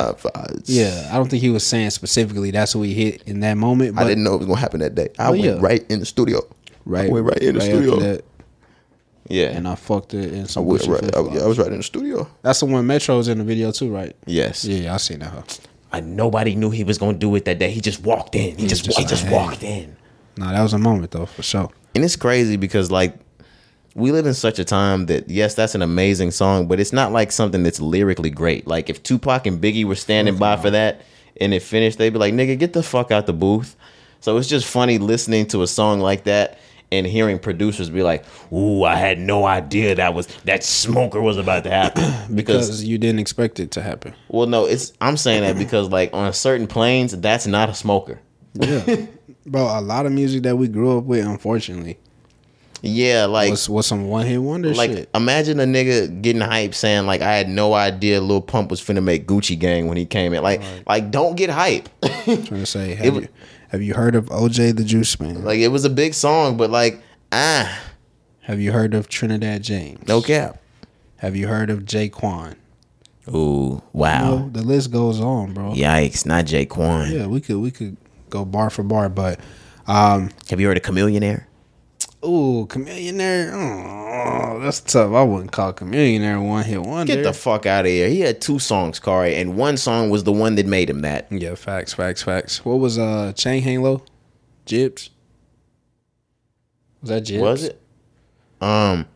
[0.67, 3.95] yeah, I don't think he was saying specifically that's what he hit in that moment.
[3.95, 5.09] But I didn't know it was gonna happen that day.
[5.19, 5.57] I Oh, went yeah.
[5.61, 6.41] right in the studio.
[6.85, 7.97] right, I went right in the after studio.
[8.01, 8.25] that,
[9.29, 10.67] yeah, and I fucked it in I some.
[10.67, 11.43] went Gucci right, I, flip-flops.
[11.43, 12.29] I was right in the studio.
[12.43, 14.15] That's the one Metro's in the video too, right?
[14.27, 14.65] Yes.
[14.65, 15.31] Yeah, I seen that.
[15.31, 15.43] Huh?
[15.93, 17.71] I, nobody knew he was gonna do it that day.
[17.71, 18.57] He just walked in.
[18.57, 19.33] He, was just, just he like, just hey.
[19.35, 19.97] walked in.
[20.37, 21.71] No, that was a moment though, for sure.
[21.95, 23.15] And it's crazy because like
[23.97, 27.13] we live in such a time that yes, that's an amazing song, but it's not
[27.13, 28.67] like something that's lyrically great.
[28.67, 31.01] Like if Tupac and Biggie were standing by for that
[31.41, 33.75] and it finished, they'd be like, "Nigga, get the fuck out the booth."
[34.21, 36.59] So it's just funny listening to a song like that
[36.93, 41.39] and hearing producers be like, "Ooh, I had no idea that was that smoker was
[41.39, 42.05] about to happen."
[42.35, 44.15] because Because you didn't expect it to happen.
[44.29, 48.21] well, no, it's I'm saying that because like on certain planes, that's not a smoker.
[48.55, 49.07] Yeah,
[49.47, 49.63] bro.
[49.79, 51.99] A lot of music that we grew up with, unfortunately,
[52.89, 55.09] Yeah, like what's, was some one hit wonder Like, shit.
[55.15, 59.03] imagine a nigga getting hype saying like, "I had no idea Lil Pump was finna
[59.03, 61.89] make Gucci Gang when he came in." Like, like don't get hype.
[62.25, 63.29] trying to say, have wa- you
[63.71, 65.43] have you heard of OJ da Juiceman?
[65.45, 67.01] like, it was a big song, but like,
[67.33, 67.81] ah,
[68.43, 70.07] have you heard of Trinidad James?
[70.07, 70.61] no cap.
[71.17, 72.57] Have you heard of J-Kwon?
[73.35, 75.73] Ooh, wow, No, the list goes on, bro.
[75.73, 76.25] yikes!
[76.27, 77.11] Not J-Kwon.
[77.11, 77.97] Yeah, we could we could
[78.31, 79.09] go bar for bar.
[79.09, 79.41] But
[79.89, 81.47] um, Have you heard of Chamillionaire?
[82.27, 85.13] Ooh, Chamillionaire, oh, that's tough.
[85.13, 87.15] I wouldn't call Chamillionaire one hit wonder.
[87.15, 88.09] Get the fuck out of here.
[88.09, 91.29] He had two songs, Cari, and one song was the one that made him that.
[91.31, 92.65] yeah, facts, facts, facts.
[92.65, 94.03] What was uh Chain Hang Low?
[94.65, 95.11] Jibbs.
[97.01, 97.43] Was that Jibbs?
[97.43, 97.81] Was it?
[98.61, 99.07] Um,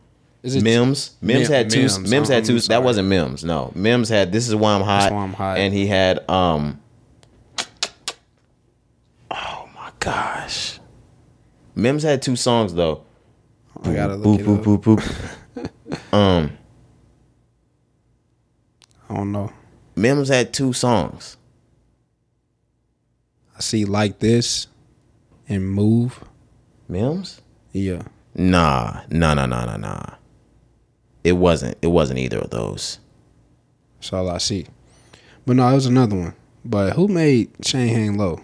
[0.43, 1.11] Is it Mims.
[1.21, 1.79] Mims Mim- had two.
[1.81, 1.99] Mims.
[2.09, 2.59] Mims, had two.
[2.59, 2.79] sorry.
[2.79, 3.43] That wasn't Mims.
[3.43, 4.31] No, Mims had.
[4.31, 5.11] This is why I'm hot.
[5.11, 5.57] Why I'm Hot.
[5.57, 6.29] And he had.
[6.29, 6.79] Um.
[9.29, 10.79] Oh my gosh.
[11.75, 13.03] Mims had two songs though.
[13.83, 14.81] I gotta Boop look it boop up.
[14.81, 15.69] boop
[16.11, 16.13] boop.
[16.13, 16.57] um,
[19.09, 19.51] I don't know.
[19.95, 21.37] Mims had two songs.
[23.55, 24.67] I see like this
[25.47, 26.23] and move.
[26.87, 27.41] Mims?
[27.71, 28.03] Yeah.
[28.35, 30.15] Nah, nah, nah, nah, nah, nah.
[31.23, 31.77] It wasn't.
[31.81, 32.99] It wasn't either of those.
[33.99, 34.65] That's all I see.
[35.45, 36.33] But no, it was another one.
[36.63, 38.39] But who made Chain Hang Low?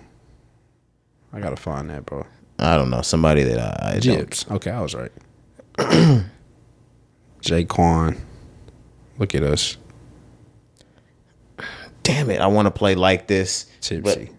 [1.33, 2.25] I gotta find that, bro.
[2.59, 3.01] I don't know.
[3.01, 4.45] Somebody that I, I don't.
[4.51, 5.11] Okay, I was right.
[7.41, 8.19] J-Kwon.
[9.19, 9.77] Look at us.
[12.03, 12.39] Damn it!
[12.39, 13.65] I want to play like this.
[13.81, 14.31] Tipsy.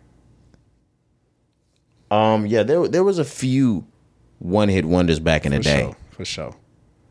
[2.08, 3.86] But, um, yeah, there there was a few
[4.38, 5.82] one hit wonders back in the day.
[5.82, 5.96] sure.
[6.10, 6.56] For sure.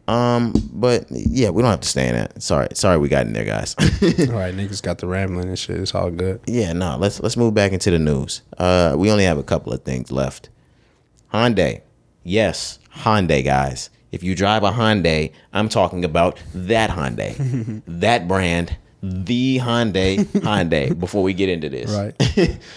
[0.07, 2.41] Um, but yeah, we don't have to stay in that.
[2.41, 3.75] Sorry, sorry, we got in there, guys.
[3.79, 5.77] All right, niggas got the rambling and shit.
[5.81, 6.39] It's all good.
[6.47, 8.41] yeah, no, let's let's move back into the news.
[8.57, 10.49] Uh, we only have a couple of things left.
[11.33, 11.81] Hyundai,
[12.23, 13.89] yes, Hyundai, guys.
[14.11, 20.97] If you drive a Hyundai, I'm talking about that Hyundai, that brand, the Hyundai Hyundai.
[20.99, 22.57] Before we get into this, Right.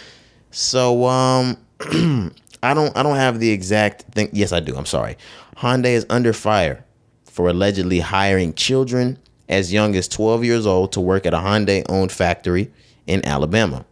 [0.52, 1.56] So um
[2.62, 4.28] I don't I don't have the exact thing.
[4.32, 4.76] Yes, I do.
[4.76, 5.16] I'm sorry.
[5.56, 6.84] Hyundai is under fire
[7.24, 9.16] for allegedly hiring children
[9.48, 12.72] as young as 12 years old to work at a Hyundai owned factory
[13.06, 13.84] in Alabama.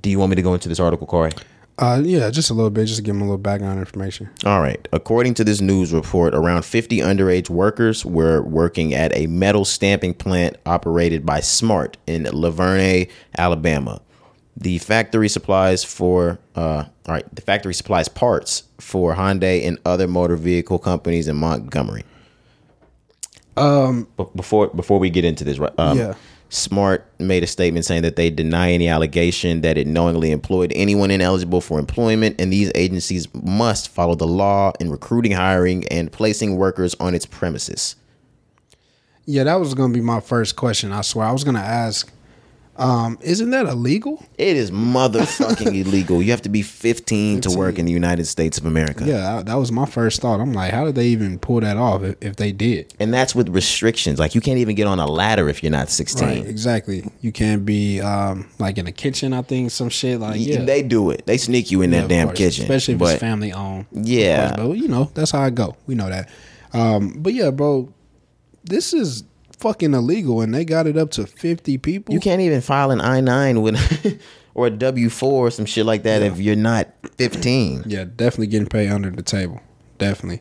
[0.00, 1.32] Do you want me to go into this article, Corey?
[1.78, 4.30] Uh, yeah, just a little bit, just to give them a little background information.
[4.46, 4.88] All right.
[4.92, 10.14] According to this news report, around 50 underage workers were working at a metal stamping
[10.14, 14.00] plant operated by Smart in Luverne, Alabama.
[14.56, 17.34] The factory supplies for uh, all right.
[17.34, 22.04] The factory supplies parts for Hyundai and other motor vehicle companies in Montgomery.
[23.58, 25.78] Um, before before we get into this, right?
[25.78, 26.14] Um, Yeah.
[26.48, 31.10] Smart made a statement saying that they deny any allegation that it knowingly employed anyone
[31.10, 36.56] ineligible for employment, and these agencies must follow the law in recruiting, hiring, and placing
[36.56, 37.96] workers on its premises.
[39.24, 40.92] Yeah, that was gonna be my first question.
[40.92, 42.12] I swear, I was gonna ask.
[42.78, 44.22] Um, isn't that illegal?
[44.36, 46.22] It is motherfucking illegal.
[46.22, 49.04] You have to be 15, to work in the United States of America.
[49.04, 50.40] Yeah, that was my first thought.
[50.40, 52.92] I'm like, how did they even pull that off if, if they did?
[53.00, 54.18] And that's with restrictions.
[54.18, 56.28] Like you can't even get on a ladder if you're not 16.
[56.28, 57.10] Right, exactly.
[57.20, 59.32] You can't be um like in the kitchen.
[59.32, 60.64] I think some shit like yeah.
[60.64, 61.24] They do it.
[61.26, 62.64] They sneak you in Yeah, that damn course, kitchen.
[62.64, 63.86] especially if but it's family owned.
[63.92, 64.54] Yeah.
[64.56, 65.76] course, but you know that's how I go.
[65.86, 66.28] We know that.
[66.72, 67.92] Um, but yeah, bro,
[68.64, 69.24] this is
[69.58, 72.14] fucking illegal, and they got it up to fifty people.
[72.14, 74.20] you can't even file an I nine with
[74.54, 76.88] or a W four or some shit like that if you're not
[77.18, 77.84] 15.
[77.86, 79.60] Yeah, definitely getting paid under the table.
[79.98, 80.40] Definitely.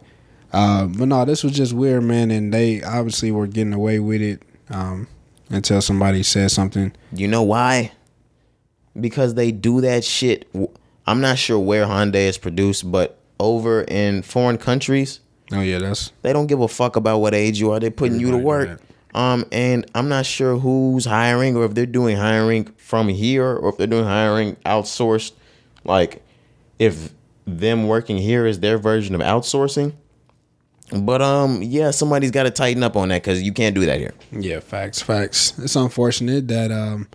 [0.53, 4.21] Um, but no, this was just weird, man, and they obviously were getting away with
[4.21, 5.07] it um,
[5.49, 6.93] until somebody said something.
[7.11, 7.91] You know why?
[8.97, 10.47] Because they do that shit.
[11.05, 15.19] I'm not sure where Hyundai is produced, but over in foreign countries,
[15.51, 17.79] Oh yeah, that's they don't give a fuck about what age you are.
[17.79, 18.81] They're putting you to work.
[19.15, 23.69] Um, and I'm not sure who's hiring or if they're doing hiring from here or
[23.69, 25.31] if they're doing hiring outsourced.
[25.85, 26.21] Like,
[26.79, 27.13] if
[27.47, 29.93] them working here is their version of outsourcing.
[30.91, 33.99] But um, yeah, somebody's got to tighten up on that because you can't do that
[33.99, 34.13] here.
[34.31, 35.57] yeah, facts, facts.
[35.59, 37.07] It's unfortunate that um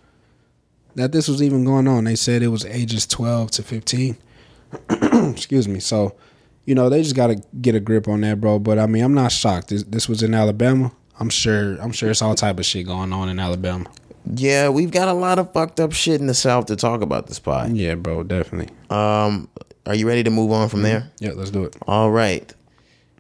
[0.97, 2.05] that this was even going on.
[2.05, 4.17] They said it was ages twelve to fifteen.
[4.91, 5.79] Excuse me.
[5.81, 6.17] So,
[6.65, 8.59] you know, they just got to get a grip on that, bro.
[8.59, 9.69] But I mean, I'm not shocked.
[9.69, 10.93] This this was in Alabama.
[11.21, 11.81] I'm sure.
[11.81, 13.87] I'm sure it's all type of shit going on in Alabama.
[14.35, 17.27] Yeah, we've got a lot of fucked up shit in the South to talk about
[17.27, 17.77] this pod.
[17.77, 18.23] Yeah, bro.
[18.23, 18.75] Definitely.
[18.91, 19.49] Um,
[19.87, 21.11] are you ready to move on from there?
[21.19, 21.77] Yeah, let's do it.
[21.87, 22.53] All right.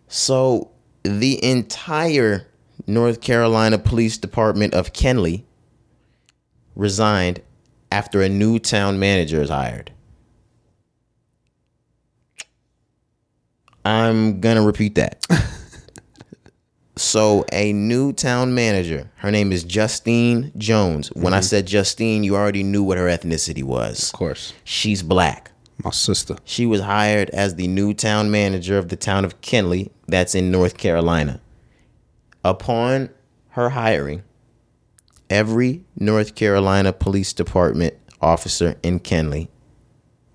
[0.08, 0.70] So
[1.02, 2.46] the entire
[2.86, 5.44] North Carolina Police Department of Kenly
[6.74, 7.40] resigned
[7.92, 9.92] after a new town manager is hired.
[13.84, 15.26] I'm going to repeat that.
[17.00, 21.08] so, a new town manager, her name is Justine Jones.
[21.12, 21.44] When I mm-hmm.
[21.44, 24.08] said Justine, you already knew what her ethnicity was.
[24.08, 25.50] Of course, She's black.
[25.82, 26.36] my sister.
[26.44, 30.50] She was hired as the new town manager of the town of Kenly, that's in
[30.50, 31.40] North Carolina.
[32.44, 33.08] Upon
[33.52, 34.22] her hiring,
[35.30, 39.48] every North Carolina Police Department officer in Kenly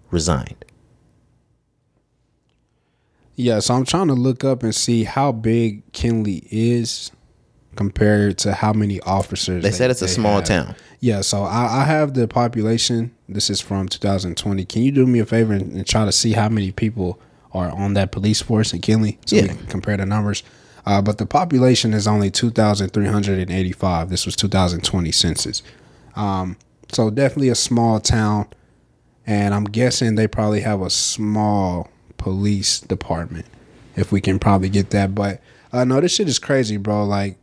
[0.09, 0.64] resigned.
[3.35, 7.11] Yeah, so I'm trying to look up and see how big Kenly is
[7.75, 9.61] compared to how many officers.
[9.61, 10.45] They said it's a small have.
[10.45, 10.75] town.
[11.01, 13.13] Yeah, so I, I have the population.
[13.27, 14.63] This is from 2020.
[14.65, 17.19] Can you do me a favor and, and try to see how many people
[17.53, 19.47] are on that police force in Kenly so we Yeah.
[19.49, 20.41] can compare the numbers?
[20.85, 24.09] Uh, but the population is only 2,385.
[24.09, 25.63] This was 2020 census.
[26.15, 26.57] Um,
[26.91, 28.47] so definitely a small town,
[29.25, 33.45] and I'm guessing they probably have a small police department.
[33.95, 37.05] If we can probably get that, but uh, no, this shit is crazy, bro.
[37.05, 37.37] Like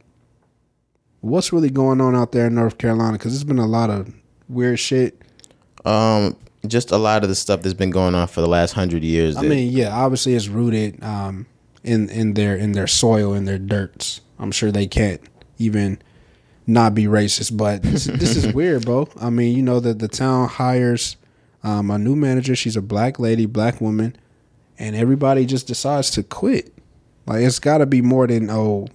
[1.22, 3.12] what's really going on out there in North Carolina?
[3.12, 4.12] Because there's been a lot of
[4.48, 5.20] weird shit.
[5.84, 6.36] Um,
[6.66, 9.36] just a lot of the stuff that's been going on for the last hundred years.
[9.36, 11.46] I mean, yeah, obviously it's rooted um,
[11.82, 14.20] in in their in their soil in their dirts.
[14.38, 15.20] I'm sure they can't
[15.58, 16.00] even
[16.66, 19.08] not be racist, but this, this is weird, bro.
[19.20, 21.16] I mean, you know that the town hires
[21.64, 22.54] um, a new manager.
[22.54, 24.16] She's a black lady, black woman,
[24.82, 26.74] and everybody just decides to quit.
[27.24, 28.88] Like it's got to be more than oh,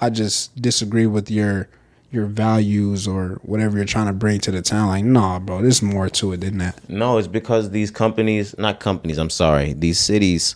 [0.00, 1.68] I just disagree with your
[2.12, 4.86] your values or whatever you're trying to bring to the town.
[4.86, 6.88] Like, nah, bro, there's more to it than that.
[6.88, 10.54] No, it's because these companies, not companies, I'm sorry, these cities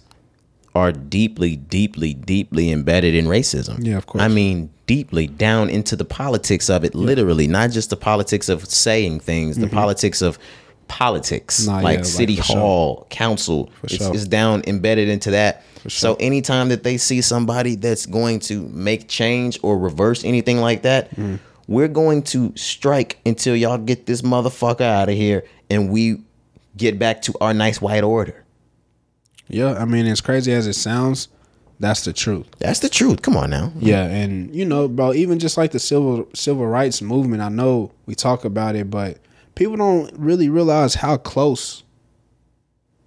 [0.76, 3.84] are deeply, deeply, deeply embedded in racism.
[3.84, 4.22] Yeah, of course.
[4.22, 8.64] I mean, deeply down into the politics of it, literally, not just the politics of
[8.66, 9.74] saying things, the mm-hmm.
[9.74, 10.38] politics of
[10.88, 11.66] politics.
[11.66, 12.56] Nah, like yeah, like, city sure.
[12.56, 13.70] hall, council.
[13.84, 14.14] It's, sure.
[14.14, 15.62] it's down embedded into that.
[15.82, 15.90] sure.
[15.90, 20.82] So anytime that they see somebody that's going to make change or reverse anything like
[20.82, 21.38] that, Mm.
[21.66, 26.22] we're going to strike until y'all get this motherfucker out of here and we
[26.76, 28.44] get back to our nice white order.
[29.48, 31.28] Yeah, I mean, as crazy as it sounds,
[31.80, 32.46] that's the truth.
[32.58, 33.22] That's the truth.
[33.22, 33.72] Come on now.
[33.78, 37.92] Yeah, and you know, bro, even just like the civil civil rights movement, I know
[38.06, 39.18] we talk about it, but
[39.58, 41.82] people don't really realize how close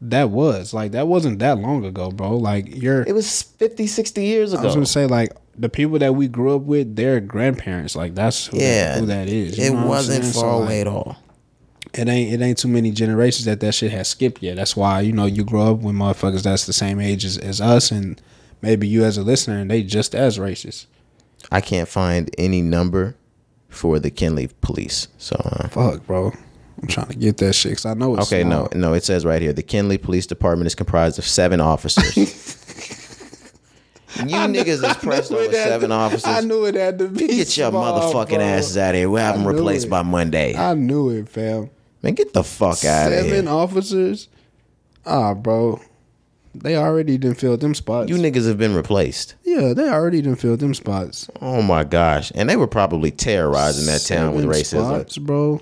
[0.02, 0.74] that was.
[0.74, 2.36] Like that wasn't that long ago, bro.
[2.36, 4.64] Like you're It was 50, 60 years ago.
[4.64, 8.16] I was gonna say like the people that we grew up with, their grandparents, like
[8.16, 8.96] that's who, Yeah.
[8.96, 9.58] that, who that is.
[9.58, 10.34] You It wasn't saying?
[10.34, 11.16] So, far like, away at all.
[11.94, 14.58] it ain't it ain't too many generations that that shit has skipped yet.
[14.58, 17.62] That's why you know you grow up with motherfuckers that's the same age as, as
[17.62, 18.22] us, and
[18.62, 20.88] maybe you as a listener, and they just as racist.
[21.50, 23.16] I can't find any number
[23.72, 25.08] for the Kenly police.
[25.18, 26.32] So, uh, Fuck, bro.
[26.82, 28.68] I'm trying to get that shit because I know it's okay, small.
[28.74, 32.16] no, no, it says right here the Kenly Police Department is comprised of seven officers.
[34.18, 36.26] you niggas is pressed over seven to- officers.
[36.26, 37.28] I knew it had to be.
[37.28, 38.40] Get your small, motherfucking bro.
[38.40, 39.10] asses out of here.
[39.10, 39.90] We'll have them replaced it.
[39.90, 40.56] by Monday.
[40.56, 41.70] I knew it, fam.
[42.02, 43.30] Man, get the fuck out of here.
[43.30, 44.28] Seven officers.
[45.06, 45.80] Ah, bro.
[46.54, 48.10] They already didn't fill them spots.
[48.10, 49.36] You niggas have been replaced.
[49.44, 51.30] yeah, they already didn't fill them spots.
[51.42, 52.32] Oh my gosh.
[52.36, 54.86] And they were probably terrorizing that town with racism.
[54.86, 55.62] spots, bro.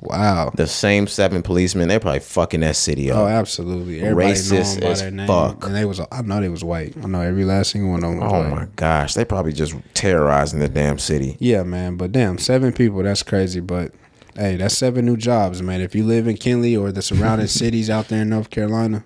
[0.00, 0.52] Wow.
[0.54, 3.18] The same seven policemen, they're probably fucking that city up.
[3.18, 4.02] Oh, absolutely.
[4.02, 5.26] Everybody Racist as name.
[5.26, 5.64] fuck.
[5.64, 6.00] And they was.
[6.12, 6.94] I know they was white.
[7.02, 8.22] I know every last single one of them.
[8.22, 8.50] Oh white.
[8.50, 9.14] my gosh.
[9.14, 11.36] They probably just terrorizing the damn city.
[11.40, 11.96] Yeah, man.
[11.96, 13.02] But damn, seven people.
[13.02, 13.60] That's crazy.
[13.60, 13.92] But
[14.36, 15.80] hey, that's seven new jobs, man.
[15.80, 19.04] If you live in Kenly or the surrounding cities out there in North Carolina,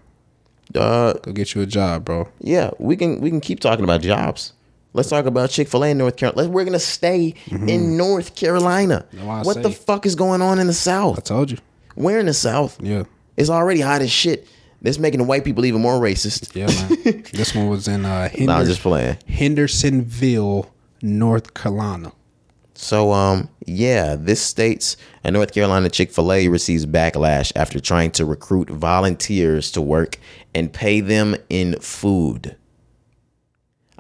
[0.75, 2.29] Uh go get you a job, bro.
[2.41, 4.53] yeah, we can we can keep talking about jobs.
[4.95, 6.49] Let's talk about Chick Fil A in North Carolina.
[6.51, 9.05] We're gonna stay in North Carolina.
[9.13, 11.19] That's why I What the fuck is going on in the South?
[11.19, 11.59] I told you.
[11.95, 12.81] Where in the South?
[12.83, 13.05] Yeah.
[13.37, 14.49] It's already hot as shit.
[14.81, 16.55] That's making the white people even more racist.
[16.55, 17.23] Yeah, man.
[17.33, 19.19] this one was in uh, Hender- Nah, just playing.
[19.29, 20.73] Hendersonville,
[21.03, 22.13] North Carolina.
[22.75, 28.13] So, um, yeah, this states a North Carolina Chick fil A receives backlash after trying
[28.13, 30.17] to recruit volunteers to work
[30.55, 32.57] and pay them in food.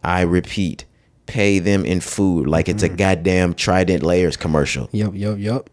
[0.02, 0.84] I repeat,
[1.26, 4.88] pay them in food like it's a goddamn Trident Layers commercial.
[4.92, 5.70] Yep, yep, yep.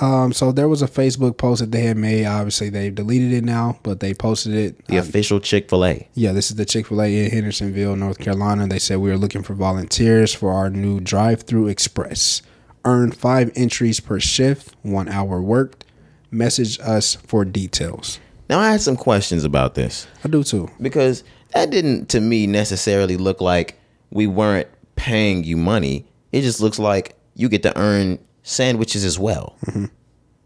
[0.00, 2.24] Um, so there was a Facebook post that they had made.
[2.24, 4.86] Obviously, they've deleted it now, but they posted it.
[4.86, 6.08] The official Chick fil A.
[6.14, 8.66] Yeah, this is the Chick fil A in Hendersonville, North Carolina.
[8.66, 12.40] They said we are looking for volunteers for our new drive through express.
[12.84, 15.84] Earn five entries per shift, one hour worked.
[16.30, 18.18] Message us for details.
[18.48, 20.06] Now, I had some questions about this.
[20.24, 20.68] I do too.
[20.80, 21.24] because
[21.54, 23.78] that didn't to me necessarily look like
[24.10, 26.06] we weren't paying you money.
[26.32, 29.56] It just looks like you get to earn sandwiches as well.
[29.66, 29.86] Mm-hmm.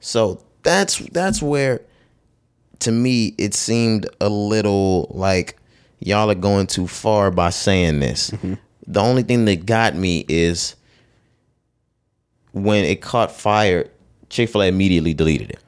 [0.00, 1.80] So that's that's where
[2.80, 5.56] to me it seemed a little like
[6.00, 8.30] y'all are going too far by saying this.
[8.30, 8.54] Mm-hmm.
[8.86, 10.76] The only thing that got me is
[12.52, 13.90] when it caught fire,
[14.28, 15.58] Chick-fil-A immediately deleted it.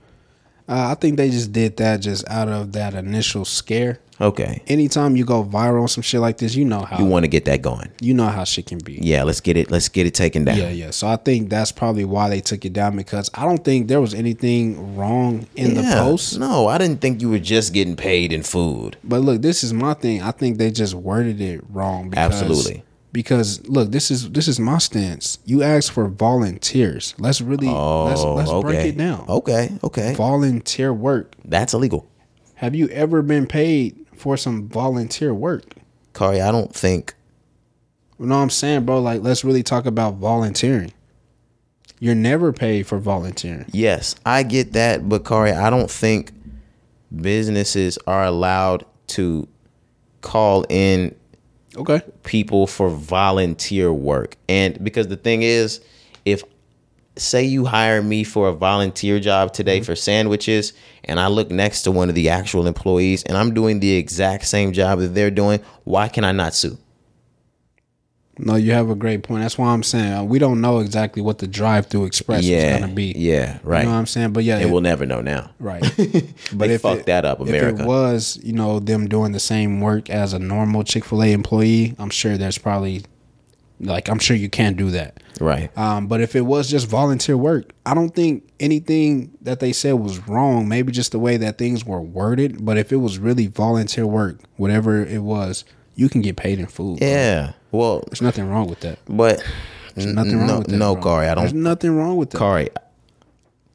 [0.69, 4.01] Uh, I think they just did that just out of that initial scare.
[4.20, 4.61] Okay.
[4.66, 7.28] Anytime you go viral on some shit like this, you know how You want to
[7.28, 7.89] get that going.
[8.01, 8.99] you know how shit can be.
[9.01, 9.70] Yeah, let's get it.
[9.70, 10.59] Let's get it taken down.
[10.59, 10.90] Yeah, yeah.
[10.90, 14.01] So I think that's probably why they took it down because I don't think there
[14.01, 16.39] was anything wrong in the post.
[16.39, 18.97] No, I didn't think you were just getting paid in food.
[19.05, 20.20] But look, this is my thing.
[20.20, 22.11] I think they just worded it wrong.
[22.11, 22.82] Because, Absolutely.
[23.10, 25.39] Because look, this is this is my stance.
[25.47, 27.14] You asked for volunteers.
[27.18, 28.62] Let's really let's Oh, let's okay.
[28.62, 29.24] break it down.
[29.28, 30.14] Okay, okay.
[30.14, 31.35] Volunteer work.
[31.44, 32.06] That's illegal.
[32.56, 35.64] Have you ever been paid for some volunteer work?
[36.12, 37.14] Cari, I don't think
[38.18, 39.01] You know what I'm saying, bro?
[39.01, 40.93] Like, let's really talk about volunteering.
[42.01, 43.64] You're never paid for volunteering.
[43.72, 46.32] Yes, I get that, but Cari, I don't think
[47.14, 49.48] businesses are allowed to
[50.20, 51.14] call in
[51.79, 52.03] Okay.
[52.25, 54.37] people for volunteer work.
[54.49, 55.81] And because the thing is,
[56.25, 56.43] if
[57.17, 59.85] say you hire me for a volunteer job today mm-hmm.
[59.85, 60.73] for sandwiches
[61.05, 64.47] and I look next to one of the actual employees and I'm doing the exact
[64.47, 66.79] same job that they're doing, why can I not sue?
[68.39, 69.43] No, you have a great point.
[69.43, 72.81] That's why I'm saying uh, we don't know exactly what the drive-through express yeah, is
[72.81, 73.12] gonna be.
[73.16, 73.81] yeah, right.
[73.81, 74.32] You know what I'm saying?
[74.32, 75.51] But yeah, and we'll never know now.
[75.59, 75.81] right.
[76.52, 77.74] but They fucked that up, America.
[77.74, 81.23] If it was, you know, them doing the same work as a normal Chick Fil
[81.23, 83.02] A employee, I'm sure there's probably,
[83.81, 85.23] like, I'm sure you can't do that.
[85.40, 85.77] Right.
[85.77, 89.93] Um, but if it was just volunteer work, I don't think anything that they said
[89.93, 90.69] was wrong.
[90.69, 92.65] Maybe just the way that things were worded.
[92.65, 96.66] But if it was really volunteer work, whatever it was, you can get paid in
[96.66, 97.01] food.
[97.01, 97.52] Yeah.
[97.70, 98.99] Well, There's nothing wrong with that.
[99.09, 99.43] but
[99.95, 100.77] There's nothing wrong no, with that.
[100.77, 101.03] no, bro.
[101.03, 101.45] Cari, I don't.
[101.45, 102.39] There's nothing wrong with that.
[102.39, 102.69] Cari,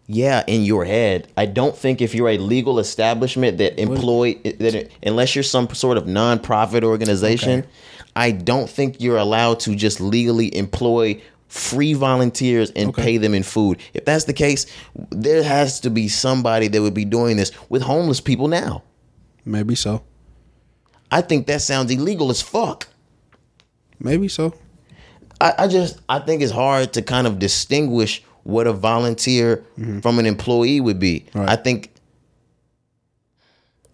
[0.07, 4.89] yeah, in your head, I don't think if you're a legal establishment that employ that
[5.03, 7.69] unless you're some sort of nonprofit organization, Okay.
[8.15, 13.01] I don't think you're allowed to just legally employ free volunteers and Okay.
[13.01, 13.77] pay them in food.
[13.93, 14.65] If that's the case,
[15.09, 18.83] there has to be somebody that would be doing this with homeless people now.
[19.45, 20.01] Maybe so.
[21.11, 22.87] I think that sounds illegal as fuck.
[23.99, 24.53] Maybe so.
[25.39, 29.99] I, I just I think it's hard to kind of distinguish what a volunteer mm-hmm.
[29.99, 31.25] from an employee would be.
[31.33, 31.49] Right.
[31.49, 31.91] I think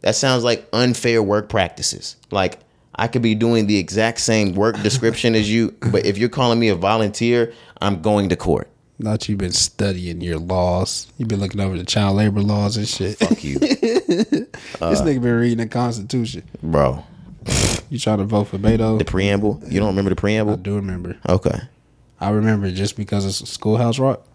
[0.01, 2.15] that sounds like unfair work practices.
[2.31, 2.59] Like
[2.95, 6.59] I could be doing the exact same work description as you, but if you're calling
[6.59, 8.69] me a volunteer, I'm going to court.
[9.01, 11.07] Not you've been studying your laws.
[11.17, 13.17] You've been looking over the child labor laws and shit.
[13.17, 14.49] Fuck you, this
[14.81, 16.43] uh, nigga been reading the Constitution.
[16.61, 17.05] bro.
[17.89, 18.99] You trying to vote for Beto?
[18.99, 19.61] The preamble.
[19.67, 20.53] You don't remember the preamble?
[20.53, 21.17] I do remember.
[21.27, 21.59] Okay.
[22.19, 24.25] I remember just because it's Schoolhouse Rock.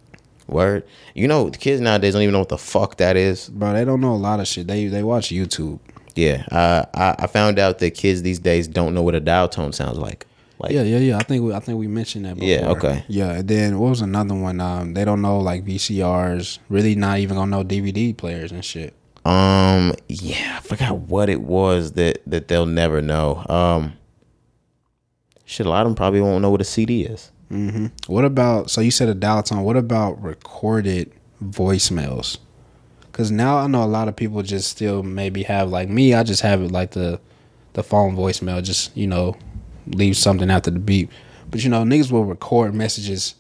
[0.47, 0.85] Word.
[1.15, 3.49] You know, the kids nowadays don't even know what the fuck that is.
[3.49, 4.67] Bro, they don't know a lot of shit.
[4.67, 5.79] They they watch YouTube.
[6.15, 6.45] Yeah.
[6.51, 9.73] Uh, I I found out that kids these days don't know what a dial tone
[9.73, 10.27] sounds like.
[10.59, 11.19] Like Yeah, yeah, yeah.
[11.19, 12.49] I think we I think we mentioned that before.
[12.49, 13.05] Yeah, okay.
[13.09, 14.61] Yeah, and then what was another one?
[14.61, 16.59] Um, they don't know like VCRs.
[16.69, 18.95] Really, not even gonna know DVD players and shit.
[19.25, 23.45] Um, yeah, I forgot what it was that that they'll never know.
[23.49, 23.95] Um,
[25.45, 27.31] shit, a lot of them probably won't know what a CD is.
[27.51, 27.87] Mm-hmm.
[28.07, 28.71] What about?
[28.71, 29.63] So you said a dial tone.
[29.63, 32.39] What about recorded voicemails?
[33.07, 36.15] Because now I know a lot of people just still maybe have like me.
[36.15, 37.21] I just have it like the
[37.75, 38.63] the phone voicemail.
[38.63, 39.37] Just you know,
[39.87, 41.11] leave something after the beep.
[41.51, 43.37] But you know, niggas will record messages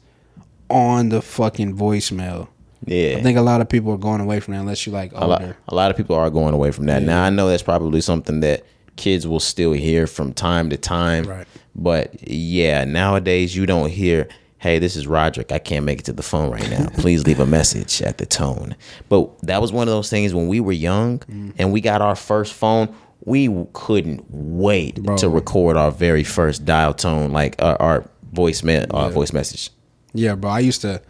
[0.70, 2.48] on the fucking voicemail.
[2.86, 5.12] Yeah, I think a lot of people are going away from that unless you like
[5.12, 5.56] a lot, older.
[5.69, 7.02] a lot of people are going away from that.
[7.02, 8.65] Now I know that's probably something that
[8.97, 11.24] kids will still hear from time to time.
[11.24, 11.47] Right.
[11.74, 14.28] But yeah, nowadays you don't hear,
[14.59, 15.51] "Hey, this is Roderick.
[15.51, 16.86] I can't make it to the phone right now.
[16.98, 18.77] Please leave a message at the tone."
[19.09, 21.52] But that was one of those things when we were young Mm.
[21.59, 22.94] and we got our first phone.
[23.27, 25.16] We couldn't wait Bro.
[25.16, 29.70] to record our very first dial tone, like uh, our voice me- uh, voice message.
[30.12, 30.51] Yeah, bro.
[30.51, 31.01] I used to,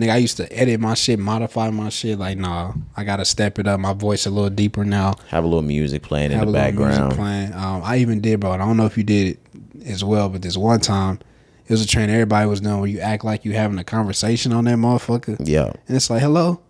[0.00, 0.10] nigga.
[0.12, 2.18] I used to edit my shit, modify my shit.
[2.18, 3.78] Like, nah, I gotta step it up.
[3.80, 5.14] My voice a little deeper now.
[5.28, 7.14] Have a little music playing in the a little music background.
[7.14, 7.52] playing.
[7.54, 8.50] Um, I even did, bro.
[8.52, 11.18] I don't know if you did it as well, but this one time,
[11.66, 14.52] it was a train everybody was doing where you act like you having a conversation
[14.52, 15.72] on that motherfucker, Yeah.
[15.86, 16.60] and it's like, hello,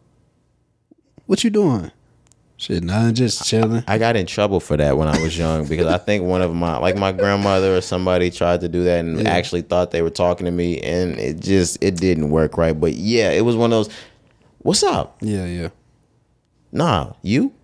[1.26, 1.90] what you doing?
[2.60, 3.82] Shit, nothing, just chilling.
[3.88, 6.54] I got in trouble for that when I was young because I think one of
[6.54, 9.30] my like my grandmother or somebody tried to do that and Yeah.
[9.30, 12.78] actually thought they were talking to me and it just it didn't work right.
[12.78, 13.94] But yeah, it was one of those
[14.58, 15.16] What's up?
[15.22, 15.68] Yeah, yeah.
[16.70, 17.54] Nah, you?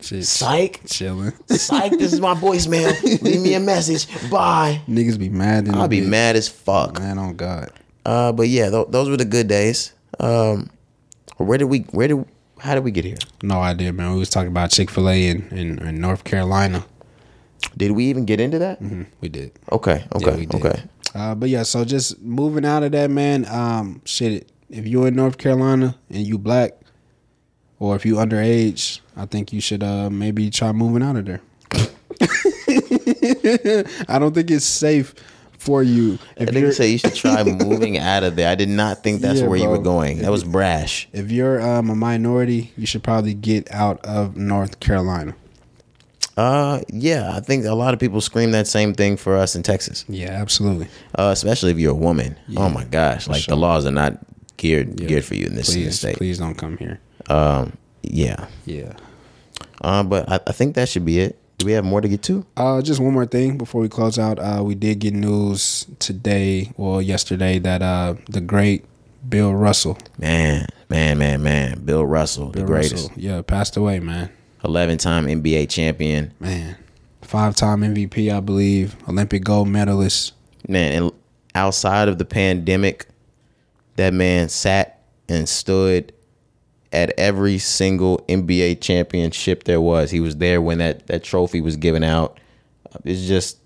[0.00, 0.82] Shit, Psych.
[0.86, 1.32] chilling.
[1.48, 2.92] Psych, this is my voicemail.
[3.22, 4.06] Leave me a message.
[4.30, 4.82] Bye.
[4.86, 5.70] Niggas be mad.
[5.70, 6.08] I'll be bitch.
[6.08, 6.98] mad as fuck.
[6.98, 7.70] Man, on God.
[8.04, 9.94] Uh, but yeah, th- those were the good days.
[10.20, 10.68] Um,
[11.38, 11.78] where did we?
[11.92, 12.26] Where did?
[12.64, 13.18] How did we get here?
[13.42, 14.14] No idea, man.
[14.14, 16.86] We was talking about Chick Fil A in, in, in North Carolina.
[17.76, 18.80] Did we even get into that?
[18.82, 19.52] Mhm, We did.
[19.70, 20.06] Okay.
[20.14, 20.34] Okay.
[20.34, 20.64] we did.
[20.64, 20.82] okay.
[21.14, 23.44] Uh, but yeah, so just moving out of that, man.
[23.50, 24.50] Um, shit.
[24.70, 26.72] If you're in North Carolina and you black,
[27.78, 31.42] or if you underage, I think you should uh, maybe try moving out of there.
[34.08, 35.14] I don't think it's safe
[35.64, 36.18] for you.
[36.38, 38.48] I If think you you're, say you should try moving out of there.
[38.50, 40.18] I did not think that's Yeah, where you were going.
[40.18, 41.08] That was brash.
[41.12, 45.34] if you're um, a minority, you should probably get out of North Carolina.
[46.36, 49.62] Uh, yeah, I think a lot of people scream that same thing for us in
[49.62, 50.88] Texas, Yeah, absolutely.
[51.16, 52.36] uh, especially if you're a woman.
[52.56, 53.54] oh my gosh, like sure.
[53.54, 54.18] the laws are not
[54.56, 55.06] geared Yeah.
[55.06, 56.16] geared for you in this, in this Please, state.
[56.16, 56.98] please don't come here.
[57.30, 58.46] Um, yeah.
[58.66, 58.94] Yeah.
[59.80, 61.38] Uh, but I, I think that should be it.
[61.58, 62.44] Do we have more to get to?
[62.56, 64.38] Uh, just one more thing before we close out.
[64.38, 68.84] Uh, we did get news today, or yesterday, that uh, the great
[69.28, 71.80] Bill Russell, Man, man, man, man.
[71.84, 74.30] Bill Russell, Bill the greatest, Russell, yeah, passed away, man.
[74.64, 76.34] eleven-time NBA champion.
[76.40, 76.76] Man,
[77.22, 80.34] five-time MVP, I believe, Olympic gold medalist.
[80.68, 81.12] Man, and
[81.54, 83.06] outside of the pandemic,
[83.96, 86.12] that man sat and stood
[86.94, 90.10] at every single NBA championship there was.
[90.10, 92.38] He was there when that, that trophy was given out.
[93.04, 93.58] It's just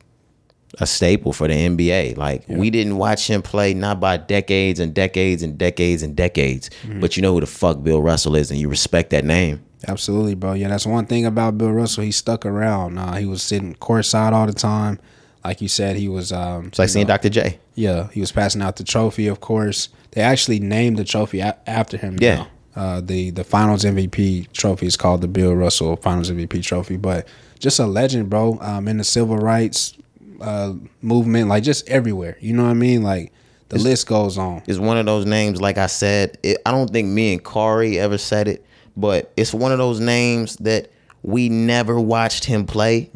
[0.80, 2.16] a staple for the NBA.
[2.16, 6.70] Like we didn't watch him play not by decades and decades and decades and decades,
[7.00, 9.62] but you know who the fuck Bill Russell is, and you respect that name.
[9.86, 10.54] Absolutely, bro.
[10.54, 12.02] Yeah, that's one thing about Bill Russell.
[12.04, 12.98] He stuck around.
[12.98, 14.98] Uh, he was sitting courtside all the time.
[15.44, 16.32] Like you said, he was.
[16.32, 17.28] Um, It's like seeing Dr.
[17.28, 17.58] J.
[17.74, 19.28] Yeah, he was passing out the trophy.
[19.28, 22.16] Of course, they actually named the trophy a- after him.
[22.20, 22.34] Yeah.
[22.36, 22.48] now.
[22.76, 26.96] Uh, the the Finals MVP trophy is called the Bill Russell Finals MVP trophy.
[26.96, 27.26] But
[27.58, 28.58] just a legend, bro.
[28.60, 29.94] Um, in the civil rights
[30.40, 32.36] uh, movement, like just everywhere.
[32.40, 33.02] You know what I mean?
[33.02, 33.32] Like
[33.68, 34.62] the list goes on.
[34.66, 35.60] is one of those names.
[35.60, 38.64] Like I said, it, I don't think me and Corey ever said it,
[38.96, 40.90] but it's one of those names that
[41.22, 43.10] we never watched him play.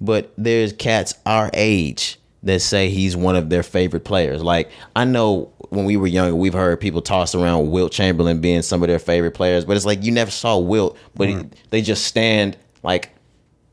[0.00, 4.42] But there's cats our age that say he's one of their favorite players.
[4.42, 8.62] Like I know when we were younger, we've heard people toss around Wilt Chamberlain being
[8.62, 11.38] some of their favorite players, but it's like you never saw Wilt, but he,
[11.70, 13.10] they just stand like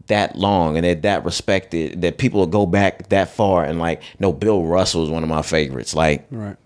[0.07, 4.01] that long and they're that respected that people will go back that far and like
[4.19, 5.93] no Bill Russell is one of my favorites.
[5.93, 6.57] Like Right.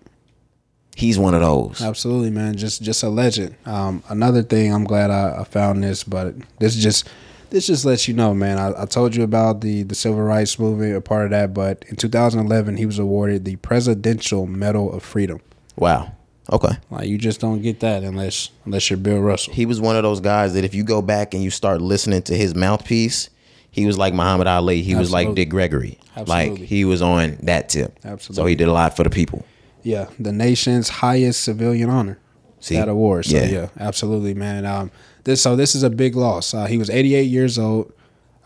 [0.96, 1.82] he's one of those.
[1.82, 2.56] Absolutely, man.
[2.56, 3.54] Just just a legend.
[3.66, 7.08] Um, another thing, I'm glad I, I found this, but this just
[7.50, 8.58] this just lets you know, man.
[8.58, 11.84] I, I told you about the the civil rights movement, a part of that, but
[11.88, 15.40] in 2011, he was awarded the Presidential Medal of Freedom.
[15.76, 16.12] Wow.
[16.52, 16.76] Okay.
[16.90, 19.52] Like you just don't get that unless unless you're Bill Russell.
[19.52, 22.22] He was one of those guys that if you go back and you start listening
[22.22, 23.30] to his mouthpiece,
[23.70, 24.82] he was like Muhammad Ali.
[24.82, 25.98] He was like Dick Gregory.
[26.26, 27.98] Like he was on that tip.
[28.04, 28.42] Absolutely.
[28.42, 29.44] So he did a lot for the people.
[29.82, 32.18] Yeah, the nation's highest civilian honor.
[32.58, 32.74] See?
[32.74, 33.26] that award.
[33.26, 33.44] So Yeah.
[33.46, 34.64] yeah, absolutely, man.
[34.66, 34.90] Um,
[35.26, 36.54] this so this is a big loss.
[36.54, 37.92] Uh, he was 88 years old,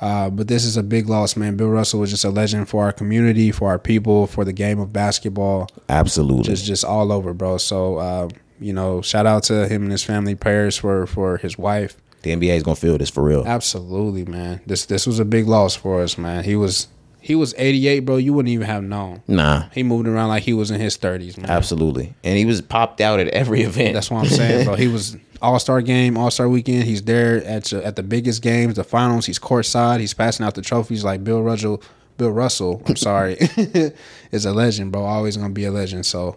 [0.00, 1.56] uh, but this is a big loss, man.
[1.56, 4.80] Bill Russell was just a legend for our community, for our people, for the game
[4.80, 6.44] of basketball, Absolutely.
[6.44, 7.58] just just all over, bro.
[7.58, 8.28] So uh,
[8.58, 10.34] you know, shout out to him and his family.
[10.34, 11.96] Prayers for for his wife.
[12.22, 13.44] the NBA is gonna feel this for real.
[13.46, 14.60] Absolutely, man.
[14.66, 16.44] This this was a big loss for us, man.
[16.44, 16.88] He was
[17.22, 18.16] he was 88, bro.
[18.16, 19.22] You wouldn't even have known.
[19.28, 19.68] Nah.
[19.74, 21.50] He moved around like he was in his 30s, man.
[21.50, 22.14] Absolutely.
[22.24, 23.92] And he was popped out at every event.
[23.92, 24.74] That's what I'm saying, bro.
[24.74, 26.84] He was All Star game, All Star weekend.
[26.84, 29.26] He's there at at the biggest games, the finals.
[29.26, 30.00] He's courtside.
[30.00, 31.82] He's passing out the trophies like Bill Russell.
[32.16, 33.36] Bill Russell, I'm sorry,
[34.30, 35.04] is a legend, bro.
[35.04, 36.04] Always gonna be a legend.
[36.04, 36.36] So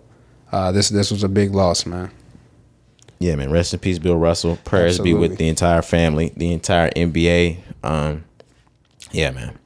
[0.51, 2.09] uh, this this was a big loss, man.
[3.19, 3.51] Yeah, man.
[3.51, 4.57] Rest in peace, Bill Russell.
[4.63, 7.57] Prayers be with the entire family, the entire NBA.
[7.83, 8.23] Um,
[9.11, 9.57] yeah, man.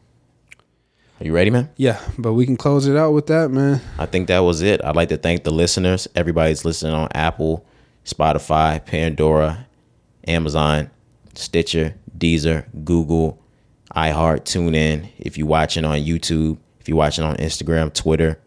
[1.19, 1.69] Are you ready, man?
[1.77, 3.81] Yeah, but we can close it out with that, man.
[3.97, 4.83] I think that was it.
[4.83, 6.07] I'd like to thank the listeners.
[6.15, 7.65] Everybody's listening on Apple,
[8.07, 9.67] Spotify, Pandora,
[10.27, 10.89] Amazon,
[11.35, 13.39] Stitcher, Deezer, Google,
[13.95, 15.09] iHeart, TuneIn.
[15.17, 18.39] If you're watching on YouTube, if you're watching on Instagram, Twitter,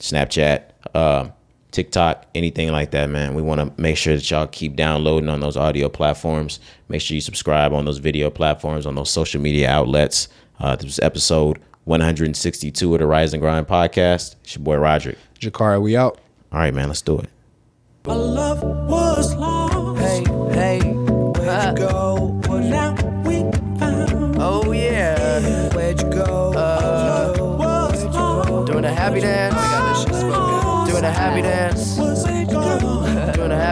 [0.00, 0.62] Snapchat,
[0.94, 1.28] uh,
[1.70, 3.34] TikTok, anything like that, man.
[3.34, 6.60] We want to make sure that y'all keep downloading on those audio platforms.
[6.88, 10.28] Make sure you subscribe on those video platforms, on those social media outlets.
[10.58, 14.36] Uh, this is episode 162 of the Rise and Grind podcast.
[14.42, 15.18] It's your boy Roderick.
[15.40, 16.18] Jakari, we out.
[16.50, 17.30] All right, man, let's do it.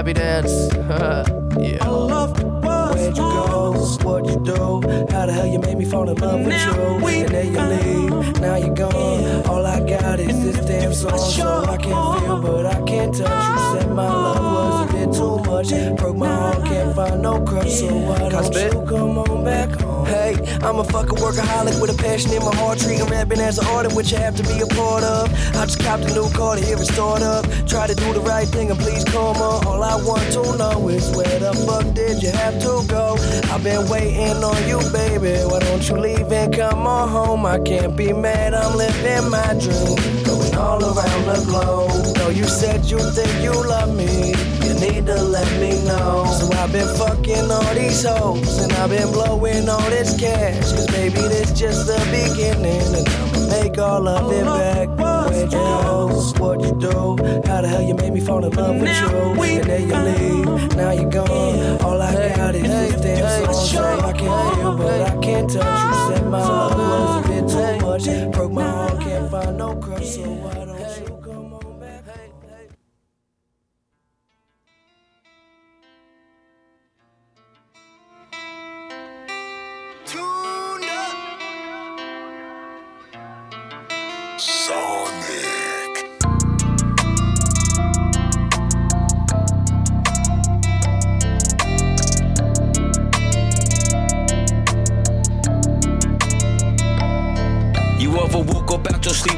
[0.01, 0.73] Happy dance.
[1.61, 1.87] yeah.
[1.87, 3.73] Love was Where'd you go?
[4.03, 4.81] What'd you do?
[5.13, 6.73] How the hell you made me fall in love with you?
[7.07, 8.41] And then you leave.
[8.41, 9.47] Now you're gone.
[9.47, 11.19] All I got is this damn song.
[11.19, 13.81] So I can feel, but I can't touch you.
[13.81, 15.99] Said my love was a bit too much.
[15.99, 20.07] Broke my heart, can't find no crutch, so why don't you come on back home?
[20.07, 23.67] Hey, I'm a fucking workaholic with a passion in my heart, treating rapping as an
[23.67, 25.33] art, which you have to be a part of.
[25.57, 27.47] I just copped a new car to hear it start up.
[27.67, 29.67] Try to do the right thing and please come on.
[29.67, 33.17] All I want to know is where the fuck did you have to go?
[33.53, 35.39] I've been waiting on you, baby.
[35.49, 37.47] Why don't you leave and come on home?
[37.47, 39.97] I can't be mad, I'm living my dream.
[40.25, 42.17] Going all around the globe.
[42.17, 44.35] No, you said you think you love me.
[44.67, 46.27] You need to let me know.
[46.39, 48.59] So I've been fucking all these hoes.
[48.59, 50.73] And I've been blowing all this cash.
[50.73, 52.81] Cause baby, this just the beginning.
[52.95, 54.89] And I'ma make all of it back.
[55.31, 56.09] Where'd you go?
[56.39, 57.17] What'd you do?
[57.49, 59.09] How the hell you made me fall in love with you?
[59.43, 60.77] And then you leave.
[60.77, 61.81] Now you're gone.
[61.83, 63.67] All I got is this damn song.
[63.67, 66.17] So I can feel, but I can't touch you.
[66.17, 68.33] Said my love was a bit too much.
[68.33, 70.17] Broke my heart, can't find no crush.
[70.17, 70.80] So why don't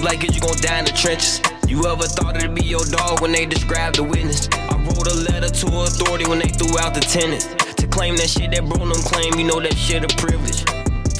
[0.02, 1.40] like it, you gon' die in the trenches?
[1.68, 4.48] You ever thought it'd be your dog when they described the witness?
[4.52, 7.42] I wrote a letter to authority when they threw out the tenant.
[7.78, 10.66] To claim that shit that bro them claim, you know that shit a privilege.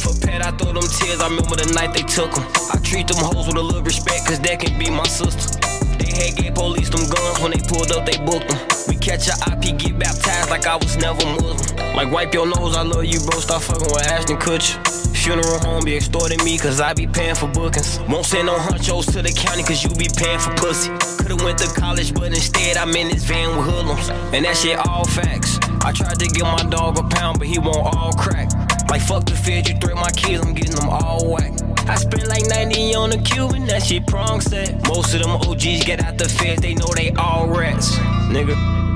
[0.03, 2.45] For pet, I throw them tears, I remember the night they took them.
[2.75, 5.59] I treat them hoes with a little respect, cause that can be my sister.
[5.99, 8.72] They had gay police them guns when they pulled up, they booked them.
[9.03, 11.97] Catch a IP, get baptized like I was never Muslim.
[11.97, 13.41] Like wipe your nose, I love you, bro.
[13.41, 14.79] Stop fucking with Ashton Kutcher.
[15.17, 17.99] Funeral home be extorting me cause I be paying for bookings.
[18.09, 20.91] Won't send no hunchos to the county cause you be paying for pussy.
[21.19, 24.09] Could've went to college, but instead I'm in this van with hoodlums.
[24.33, 25.59] And that shit all facts.
[25.85, 28.51] I tried to give my dog a pound, but he won't all crack.
[28.89, 31.53] Like fuck the feds, you threat my kids, I'm getting them all whack.
[31.89, 34.87] I spent like 90 on a Cuban, that shit prong set.
[34.87, 37.97] Most of them OGs get out the feds, they know they all rats.
[38.31, 38.92] Nigga.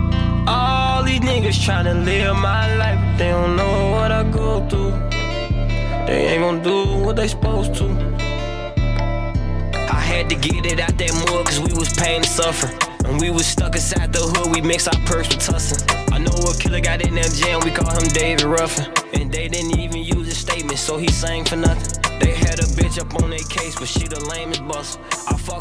[0.48, 4.92] All these niggas tryna live my life, but they don't know what I go through.
[6.06, 7.86] They ain't gon' do what they supposed to.
[9.90, 12.78] I had to get it out that mud cause we was pain and suffering.
[13.06, 15.78] And we was stuck inside the hood, we mix our perks with tussin'.
[16.12, 18.92] I know a killer got in that jam, we call him David Ruffin.
[19.14, 22.02] And they didn't even use his statement, so he sang for nothing.
[22.18, 24.98] They had a bitch up on their case, but she the lamest bust.
[25.28, 25.54] I fuck